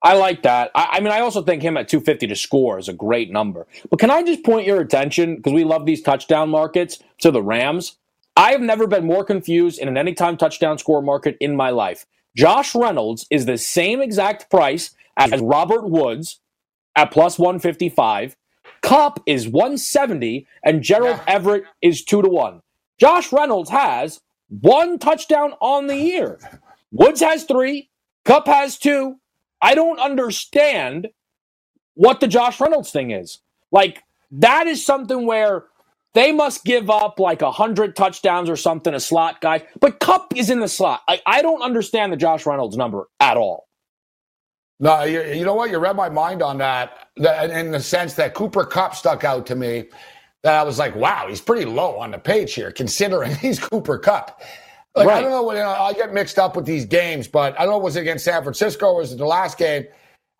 I 0.04 0.14
like 0.14 0.42
that. 0.44 0.72
I, 0.74 0.88
I 0.94 1.00
mean, 1.00 1.12
I 1.12 1.20
also 1.20 1.42
think 1.44 1.62
him 1.62 1.78
at 1.78 1.88
250 1.88 2.28
to 2.28 2.36
score 2.36 2.80
is 2.80 2.88
a 2.90 2.94
great 2.94 3.32
number. 3.32 3.68
But 3.90 4.00
can 4.00 4.10
I 4.10 4.24
just 4.24 4.44
point 4.44 4.66
your 4.66 4.82
attention, 4.82 5.36
because 5.36 5.54
we 5.54 5.64
love 5.64 5.86
these 5.86 6.02
touchdown 6.02 6.50
markets, 6.50 7.00
to 7.20 7.30
the 7.30 7.42
Rams? 7.44 7.98
I 8.42 8.54
have 8.54 8.62
never 8.62 8.88
been 8.88 9.06
more 9.06 9.24
confused 9.24 9.78
in 9.78 9.88
an 9.88 9.98
anytime 9.98 10.36
touchdown 10.36 10.80
score 10.80 11.04
market 11.04 11.38
in 11.40 11.56
my 11.56 11.70
life. 11.70 12.08
Josh 12.36 12.74
Reynolds 12.74 13.28
is 13.30 13.46
the 13.46 13.56
same 13.56 14.02
exact 14.02 14.50
price 14.50 14.96
as 15.16 15.40
Robert 15.40 15.88
Woods 15.88 16.40
at 16.96 17.12
plus 17.12 17.38
155. 17.38 18.36
Kupp 18.82 19.20
is 19.28 19.48
170, 19.48 20.48
and 20.64 20.82
Gerald 20.82 21.18
Yeah. 21.18 21.36
Everett 21.36 21.66
is 21.84 22.04
2 22.04 22.24
to 22.24 22.30
1. 22.30 22.64
Josh 23.00 23.32
Reynolds 23.32 23.70
has 23.70 24.22
one 24.50 24.98
touchdown 24.98 25.54
on 25.62 25.86
the 25.86 25.98
year. 25.98 26.40
Woods 26.92 27.22
has 27.22 27.44
three, 27.44 27.92
Kupp 28.26 28.48
has 28.48 28.80
two. 28.80 29.18
I 29.62 29.76
don't 29.76 30.00
understand 30.00 31.10
what 31.94 32.20
the 32.20 32.28
Josh 32.28 32.60
Reynolds 32.60 32.90
thing 32.90 33.12
is. 33.12 33.38
Like, 33.72 34.04
that 34.32 34.66
is 34.66 34.84
something 34.84 35.28
where 35.28 35.66
they 36.14 36.32
must 36.32 36.66
give 36.66 36.90
up 36.90 37.20
like 37.20 37.42
a 37.42 37.52
hundred 37.52 37.96
touchdowns 37.96 38.50
or 38.50 38.58
something, 38.58 38.94
a 38.94 39.00
slot 39.00 39.42
guy. 39.42 39.66
But 39.80 40.00
Kupp 40.00 40.34
is 40.36 40.50
in 40.50 40.60
the 40.60 40.68
slot. 40.68 41.02
I, 41.08 41.22
I 41.26 41.42
don't 41.42 41.62
understand 41.62 42.14
the 42.14 42.18
Josh 42.18 42.46
Reynolds 42.46 42.78
number 42.78 43.06
at 43.20 43.38
all. 43.38 43.68
No, 44.80 45.04
you, 45.04 45.22
you 45.24 45.46
know 45.46 45.56
what? 45.56 45.72
You 45.72 45.80
read 45.80 45.96
my 45.96 46.10
mind 46.10 46.42
on 46.44 46.58
that, 46.60 47.10
that 47.18 47.52
in 47.52 47.72
the 47.72 47.80
sense 47.80 48.16
that 48.16 48.34
Cooper 48.34 48.66
Kupp 48.66 48.96
stuck 48.96 49.24
out 49.24 49.46
to 49.48 49.56
me. 49.56 49.86
That 50.44 50.56
I 50.56 50.64
was 50.64 50.80
like, 50.80 50.96
wow, 50.96 51.28
he's 51.30 51.42
pretty 51.42 51.66
low 51.66 52.00
on 52.00 52.12
the 52.12 52.20
page 52.20 52.54
here, 52.56 52.72
considering 52.72 53.36
he's 53.38 53.60
Cooper 53.60 54.00
Kupp. 54.00 54.42
Like, 54.96 55.08
right. 55.08 55.18
I 55.18 55.22
don't 55.22 55.32
know 55.32 55.44
what 55.44 55.56
you 55.56 55.64
know, 55.64 55.70
I 55.70 55.94
get 55.94 56.14
mixed 56.14 56.40
up 56.40 56.56
with 56.56 56.66
these 56.66 56.86
games, 56.86 57.28
but 57.28 57.56
I 57.60 57.64
don't 57.64 57.74
know 57.74 57.78
was 57.78 57.96
it 57.96 58.02
against 58.02 58.26
San 58.26 58.44
Francisco 58.44 58.88
or 58.88 58.98
was 58.98 59.14
it 59.14 59.18
the 59.18 59.26
last 59.26 59.58
game? 59.58 59.86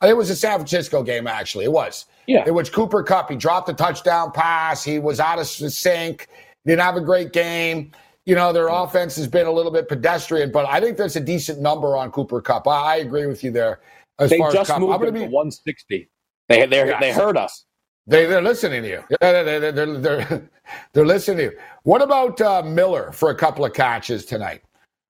It 0.02 0.18
was 0.18 0.30
a 0.30 0.36
San 0.36 0.58
Francisco 0.58 1.04
game, 1.04 1.28
actually. 1.28 1.66
It 1.66 1.72
was. 1.72 2.06
Yeah. 2.28 2.44
It 2.46 2.52
was 2.52 2.70
Cooper 2.70 3.04
Kupp. 3.04 3.30
he 3.30 3.36
dropped 3.36 3.70
a 3.70 3.74
touchdown 3.74 4.32
pass. 4.32 4.84
He 4.84 5.00
was 5.00 5.20
out 5.20 5.40
of 5.40 5.48
sync. 5.48 6.28
Didn't 6.66 6.82
have 6.82 6.96
a 6.96 7.02
great 7.02 7.34
game. 7.34 7.92
You 8.26 8.36
know, 8.36 8.54
their 8.54 8.68
offense 8.68 9.16
has 9.16 9.28
been 9.28 9.48
a 9.48 9.52
little 9.52 9.72
bit 9.72 9.88
pedestrian, 9.88 10.52
but 10.52 10.66
I 10.68 10.80
think 10.80 10.98
there's 10.98 11.16
a 11.16 11.22
decent 11.22 11.60
number 11.60 11.98
on 11.98 12.12
Cooper 12.12 12.42
Kupp. 12.42 12.68
I, 12.68 12.72
I 12.72 12.96
agree 12.98 13.26
with 13.26 13.44
you 13.44 13.52
there. 13.52 13.82
As 14.20 14.30
they 14.30 14.38
far 14.38 14.52
just 14.52 14.70
as 14.70 14.80
moved 14.80 14.94
I'm 14.94 15.14
be, 15.14 15.22
to 15.22 15.26
160. 15.26 16.10
They 16.48 16.66
they 16.66 16.86
yes. 16.86 17.00
they 17.00 17.12
heard 17.12 17.38
us. 17.38 17.66
They 18.06 18.26
they're 18.26 18.42
listening 18.42 18.84
to 18.84 18.90
you. 18.90 19.04
They're 19.20 19.44
they're 19.44 19.72
they're, 19.72 19.98
they're, 19.98 20.50
they're 20.94 21.06
listening 21.06 21.38
to 21.38 21.44
you. 21.44 21.60
What 21.84 22.02
about 22.04 22.40
uh, 22.42 22.62
Miller 22.64 23.12
for 23.12 23.32
a 23.32 23.36
couple 23.36 23.66
of 23.66 23.74
catches 23.74 24.26
tonight? 24.26 24.62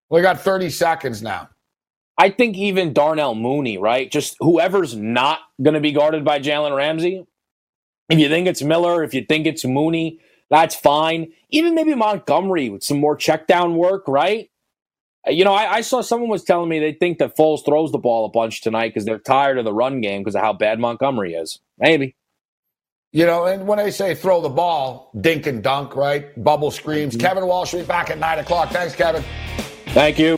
We 0.09 0.21
got 0.21 0.39
30 0.39 0.69
seconds 0.69 1.21
now. 1.21 1.49
I 2.21 2.29
think 2.29 2.55
even 2.55 2.93
Darnell 2.93 3.33
Mooney, 3.33 3.79
right? 3.79 4.11
Just 4.11 4.37
whoever's 4.41 4.95
not 4.95 5.39
going 5.59 5.73
to 5.73 5.79
be 5.79 5.91
guarded 5.91 6.23
by 6.23 6.37
Jalen 6.37 6.75
Ramsey. 6.75 7.25
If 8.09 8.19
you 8.19 8.29
think 8.29 8.47
it's 8.47 8.61
Miller, 8.61 9.03
if 9.03 9.15
you 9.15 9.25
think 9.27 9.47
it's 9.47 9.65
Mooney, 9.65 10.19
that's 10.51 10.75
fine. 10.75 11.31
Even 11.49 11.73
maybe 11.73 11.95
Montgomery 11.95 12.69
with 12.69 12.83
some 12.83 12.99
more 12.99 13.15
check 13.15 13.47
down 13.47 13.75
work, 13.75 14.07
right? 14.07 14.51
Uh, 15.27 15.31
you 15.31 15.43
know, 15.43 15.53
I, 15.53 15.77
I, 15.77 15.81
saw 15.81 16.01
someone 16.01 16.29
was 16.29 16.43
telling 16.43 16.69
me 16.69 16.77
they 16.77 16.93
think 16.93 17.17
that 17.17 17.35
Foles 17.35 17.65
throws 17.65 17.91
the 17.91 17.97
ball 17.97 18.25
a 18.25 18.29
bunch 18.29 18.61
tonight 18.61 18.89
because 18.89 19.05
they're 19.05 19.17
tired 19.17 19.57
of 19.57 19.65
the 19.65 19.73
run 19.73 19.99
game 19.99 20.21
because 20.21 20.35
of 20.35 20.41
how 20.41 20.53
bad 20.53 20.79
Montgomery 20.79 21.33
is. 21.33 21.59
Maybe. 21.79 22.15
You 23.11 23.25
know, 23.25 23.45
and 23.45 23.65
when 23.65 23.79
they 23.79 23.89
say 23.89 24.13
throw 24.13 24.41
the 24.41 24.49
ball, 24.49 25.09
dink 25.19 25.47
and 25.47 25.63
dunk, 25.63 25.95
right? 25.95 26.31
Bubble 26.43 26.69
screams. 26.69 27.15
Mm-hmm. 27.15 27.25
Kevin 27.25 27.47
Walsh 27.47 27.73
will 27.73 27.79
be 27.79 27.87
back 27.87 28.11
at 28.11 28.19
nine 28.19 28.37
o'clock. 28.37 28.69
Thanks, 28.69 28.93
Kevin. 28.95 29.23
Thank 29.87 30.19
you. 30.19 30.37